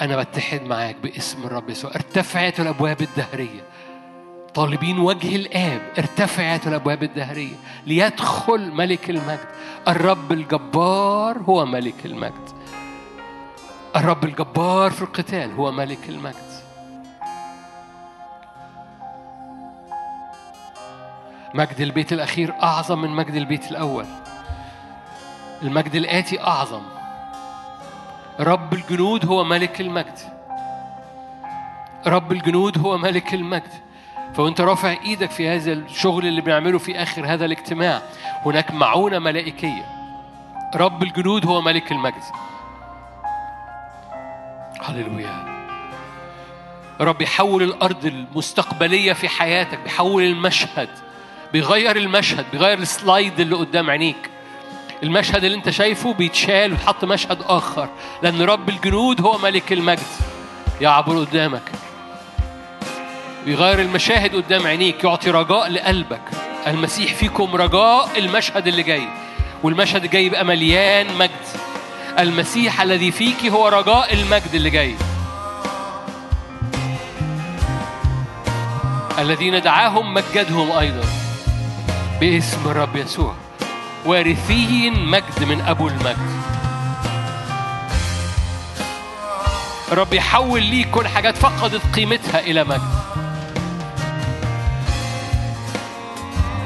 أنا 0.00 0.16
بتحد 0.16 0.62
معاك 0.62 0.96
باسم 0.96 1.44
الرب 1.44 1.70
يسوع. 1.70 1.90
ارتفعت 1.94 2.60
الأبواب 2.60 3.02
الدهرية. 3.02 3.64
طالبين 4.54 4.98
وجه 4.98 5.36
الآب 5.36 5.82
ارتفعت 5.98 6.66
الأبواب 6.66 7.02
الدهرية 7.02 7.54
ليدخل 7.86 8.72
ملك 8.72 9.10
المجد. 9.10 9.48
الرب 9.88 10.32
الجبار 10.32 11.38
هو 11.38 11.66
ملك 11.66 12.06
المجد. 12.06 12.48
الرب 13.96 14.24
الجبار 14.24 14.90
في 14.90 15.02
القتال 15.02 15.52
هو 15.52 15.72
ملك 15.72 16.08
المجد. 16.08 16.54
مجد 21.54 21.80
البيت 21.80 22.12
الأخير 22.12 22.54
أعظم 22.62 23.00
من 23.00 23.10
مجد 23.10 23.34
البيت 23.34 23.70
الأول. 23.70 24.06
المجد 25.62 25.94
الآتي 25.94 26.40
أعظم. 26.40 26.82
رب 28.40 28.74
الجنود 28.74 29.26
هو 29.26 29.44
ملك 29.44 29.80
المجد. 29.80 30.18
رب 32.06 32.32
الجنود 32.32 32.78
هو 32.78 32.98
ملك 32.98 33.34
المجد. 33.34 33.83
فوانت 34.34 34.60
رافع 34.60 34.96
إيدك 35.04 35.30
في 35.30 35.48
هذا 35.48 35.72
الشغل 35.72 36.26
اللي 36.26 36.40
بنعمله 36.40 36.78
في 36.78 37.02
آخر 37.02 37.26
هذا 37.26 37.44
الاجتماع. 37.44 38.02
هناك 38.46 38.70
معونة 38.70 39.18
ملائكية. 39.18 39.86
رب 40.74 41.02
الجنود 41.02 41.46
هو 41.46 41.60
ملك 41.60 41.92
المجد 41.92 42.22
هللويا. 44.82 45.54
رب 47.00 47.22
يحول 47.22 47.62
الأرض 47.62 48.06
المستقبلية 48.06 49.12
في 49.12 49.28
حياتك 49.28 49.78
بيحول 49.78 50.22
المشهد 50.22 50.88
بيغير 51.52 51.96
المشهد 51.96 52.44
بيغير 52.52 52.78
السلايد 52.78 53.40
اللي 53.40 53.56
قدام 53.56 53.90
عينيك. 53.90 54.30
المشهد 55.02 55.44
اللي 55.44 55.56
انت 55.56 55.70
شايفه 55.70 56.12
بيتشال 56.12 56.70
ويتحط 56.72 57.04
مشهد 57.04 57.38
آخر 57.42 57.88
لأن 58.22 58.42
رب 58.42 58.68
الجنود 58.68 59.20
هو 59.20 59.38
ملك 59.38 59.72
المجد 59.72 60.00
يعبر 60.80 61.24
قدامك. 61.24 61.62
ويغير 63.46 63.80
المشاهد 63.80 64.36
قدام 64.36 64.66
عينيك 64.66 65.04
يعطي 65.04 65.30
رجاء 65.30 65.72
لقلبك. 65.72 66.22
المسيح 66.66 67.14
فيكم 67.14 67.56
رجاء 67.56 68.08
المشهد 68.16 68.66
اللي 68.66 68.82
جاي. 68.82 69.08
والمشهد 69.62 70.04
الجاي 70.04 70.26
يبقى 70.26 70.44
مليان 70.44 71.18
مجد. 71.18 71.30
المسيح 72.18 72.80
الذي 72.80 73.12
فيك 73.12 73.46
هو 73.46 73.68
رجاء 73.68 74.14
المجد 74.14 74.54
اللي 74.54 74.70
جاي. 74.70 74.94
الذين 79.18 79.62
دعاهم 79.62 80.14
مجدهم 80.14 80.72
أيضا. 80.72 81.04
باسم 82.20 82.60
الرب 82.66 82.96
يسوع. 82.96 83.34
وارثين 84.04 85.04
مجد 85.04 85.44
من 85.44 85.60
أبو 85.60 85.88
المجد. 85.88 86.34
رب 89.92 90.12
يحول 90.12 90.62
ليك 90.62 90.90
كل 90.90 91.08
حاجات 91.08 91.36
فقدت 91.36 91.82
قيمتها 91.96 92.40
إلى 92.40 92.64
مجد. 92.64 93.13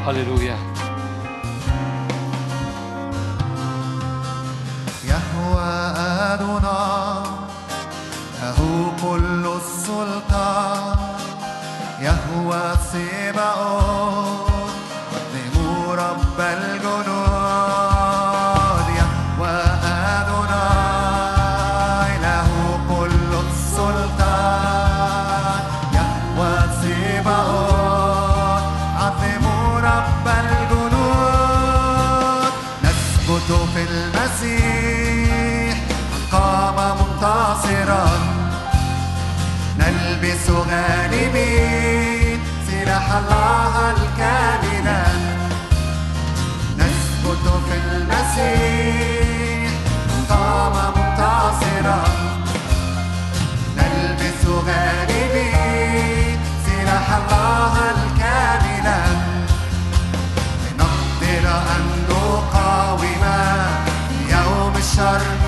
هللويا 0.08 0.56
يهوى 5.04 5.70
أدونا 6.32 7.22
له 8.42 8.92
كل 9.02 9.44
السلطان 9.60 10.96
يهوى 12.00 12.74
سباؤون 12.92 14.70
قدموا 15.12 15.94
رب 15.94 16.40
الجنود. 16.40 17.37
المسلمين 41.18 42.40
سلاح 42.70 43.12
الله 43.12 43.90
الكاملا 43.90 45.02
نثبت 46.78 47.44
في 47.68 47.76
المسيح 47.92 49.70
قام 50.30 50.74
منتصرا 50.96 52.04
نلبس 53.76 54.42
غالبين 54.66 56.38
سلاح 56.66 57.06
الله 57.12 57.74
الكاملا 57.90 59.00
لنقدر 60.64 61.44
أن 61.76 61.84
نقاوم 62.10 63.02
يوم 64.30 64.74
الشر. 64.76 65.47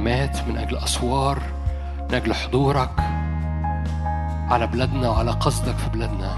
خدمات 0.00 0.48
من 0.48 0.58
أجل 0.58 0.76
أسوار 0.76 1.38
من 2.08 2.14
أجل 2.14 2.34
حضورك 2.34 2.90
على 4.50 4.66
بلادنا 4.66 5.08
وعلى 5.08 5.30
قصدك 5.30 5.76
في 5.76 5.90
بلادنا. 5.90 6.30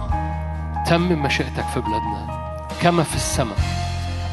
تمم 0.86 1.22
مشيئتك 1.22 1.64
في 1.74 1.80
بلادنا 1.80 2.26
كما 2.80 3.02
في 3.02 3.16
السماء. 3.16 3.56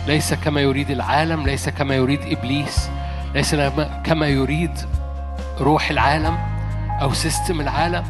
ليس 0.08 0.34
كما 0.34 0.62
يريد 0.62 0.92
العالم 0.92 1.44
ليس 1.44 1.70
كما 1.70 1.96
يريد 1.96 2.20
إبليس 2.22 2.90
ليس 3.34 3.56
كما 4.04 4.28
يريد 4.28 4.80
روح 5.62 5.90
العالم 5.90 6.38
أو 7.02 7.14
سيستم 7.14 7.62
العالم. 7.62 8.04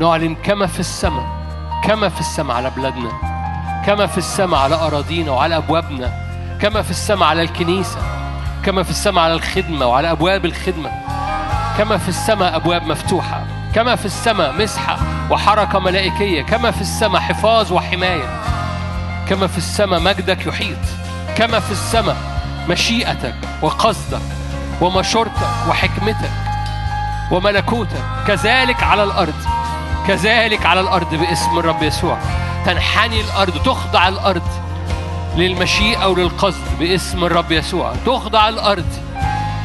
نعلن 0.00 0.34
كما 0.34 0.66
في 0.66 0.80
السماء 0.80 1.26
كما 1.84 2.08
في 2.08 2.20
السماء 2.20 2.56
على 2.56 2.70
بلادنا 2.70 3.10
كما 3.86 4.06
في 4.06 4.18
السماء 4.18 4.60
على 4.60 4.74
أراضينا 4.74 5.30
وعلى 5.30 5.56
أبوابنا 5.56 6.12
كما 6.60 6.82
في 6.82 6.90
السماء 6.90 7.28
على 7.28 7.42
الكنيسة. 7.42 8.07
كما 8.64 8.82
في 8.82 8.90
السماء 8.90 9.24
على 9.24 9.34
الخدمة 9.34 9.86
وعلى 9.86 10.10
أبواب 10.10 10.44
الخدمة. 10.44 10.90
كما 11.78 11.98
في 11.98 12.08
السماء 12.08 12.56
أبواب 12.56 12.82
مفتوحة. 12.82 13.44
كما 13.74 13.96
في 13.96 14.06
السماء 14.06 14.52
مسحة 14.52 14.98
وحركة 15.30 15.78
ملائكية. 15.78 16.42
كما 16.42 16.70
في 16.70 16.80
السماء 16.80 17.20
حفاظ 17.20 17.72
وحماية. 17.72 18.40
كما 19.28 19.46
في 19.46 19.58
السماء 19.58 20.00
مجدك 20.00 20.46
يحيط. 20.46 20.78
كما 21.36 21.60
في 21.60 21.70
السماء 21.72 22.16
مشيئتك 22.68 23.34
وقصدك 23.62 24.22
ومشورتك 24.80 25.48
وحكمتك 25.68 26.30
وملكوتك. 27.30 28.02
كذلك 28.26 28.82
على 28.82 29.04
الأرض. 29.04 29.46
كذلك 30.06 30.66
على 30.66 30.80
الأرض 30.80 31.14
باسم 31.14 31.58
الرب 31.58 31.82
يسوع. 31.82 32.18
تنحني 32.66 33.20
الأرض 33.20 33.62
تخضع 33.62 34.08
الأرض. 34.08 34.67
للمشيئه 35.38 36.06
وللقصد 36.06 36.78
باسم 36.78 37.24
الرب 37.24 37.52
يسوع. 37.52 37.94
تخضع 38.06 38.48
الأرض 38.48 38.86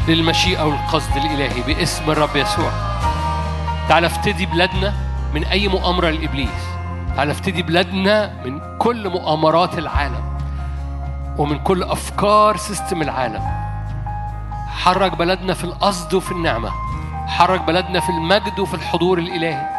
للمشيئه 0.07 0.63
والقصد 0.63 1.17
الإلهي 1.17 1.61
باسم 1.61 2.11
الرب 2.11 2.35
يسوع. 2.35 2.71
تعال 3.89 4.05
افتدي 4.05 4.45
بلادنا 4.45 4.93
من 5.33 5.43
أي 5.43 5.67
مؤامرة 5.67 6.09
لإبليس. 6.09 6.63
تعال 7.15 7.29
افتدي 7.29 7.63
بلادنا 7.63 8.43
من 8.45 8.77
كل 8.77 9.09
مؤامرات 9.09 9.77
العالم 9.77 10.37
ومن 11.37 11.59
كل 11.59 11.83
أفكار 11.83 12.57
سيستم 12.57 13.01
العالم. 13.01 13.41
حرك 14.67 15.17
بلدنا 15.17 15.53
في 15.53 15.63
القصد 15.63 16.13
وفي 16.13 16.31
النعمة. 16.31 16.71
حرك 17.27 17.61
بلدنا 17.61 17.99
في 17.99 18.09
المجد 18.09 18.59
وفي 18.59 18.73
الحضور 18.73 19.17
الإلهي. 19.17 19.69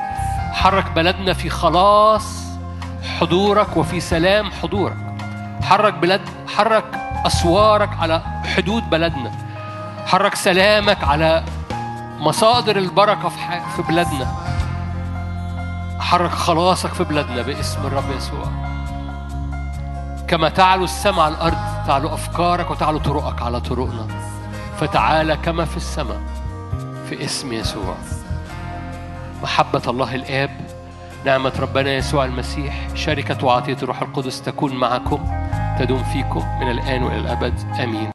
حرك 0.52 0.90
بلدنا 0.90 1.32
في 1.32 1.50
خلاص 1.50 2.44
حضورك 3.20 3.76
وفي 3.76 4.00
سلام 4.00 4.50
حضورك. 4.62 5.03
حرك 5.64 5.94
بلد 5.94 6.20
حرك 6.56 6.84
أسوارك 7.26 7.90
على 8.00 8.22
حدود 8.56 8.90
بلدنا. 8.90 9.32
حرك 10.06 10.34
سلامك 10.34 11.04
على 11.04 11.44
مصادر 12.18 12.76
البركة 12.76 13.28
في 13.28 13.38
في 13.76 13.82
بلادنا. 13.82 14.34
حرك 16.00 16.30
خلاصك 16.30 16.92
في 16.92 17.04
بلادنا 17.04 17.42
باسم 17.42 17.86
الرب 17.86 18.10
يسوع. 18.16 18.44
كما 20.28 20.48
تعلو 20.48 20.84
السماء 20.84 21.20
على 21.20 21.34
الأرض 21.34 21.86
تعلو 21.86 22.14
أفكارك 22.14 22.70
وتعلو 22.70 22.98
طرقك 22.98 23.42
على 23.42 23.60
طرقنا. 23.60 24.06
فتعالى 24.80 25.36
كما 25.36 25.64
في 25.64 25.76
السماء 25.76 26.20
في 27.08 27.24
اسم 27.24 27.52
يسوع. 27.52 27.94
محبة 29.42 29.82
الله 29.86 30.14
الآب 30.14 30.50
نعمة 31.24 31.52
ربنا 31.60 31.90
يسوع 31.90 32.24
المسيح 32.24 32.74
شركة 32.94 33.46
وعطية 33.46 33.76
الروح 33.82 34.02
القدس 34.02 34.42
تكون 34.42 34.74
معكم. 34.74 35.43
تدوم 35.78 36.02
فيكم 36.02 36.42
من 36.60 36.70
الآن 36.70 37.02
وإلى 37.02 37.20
الأبد. 37.20 37.54
آمين. 37.80 38.10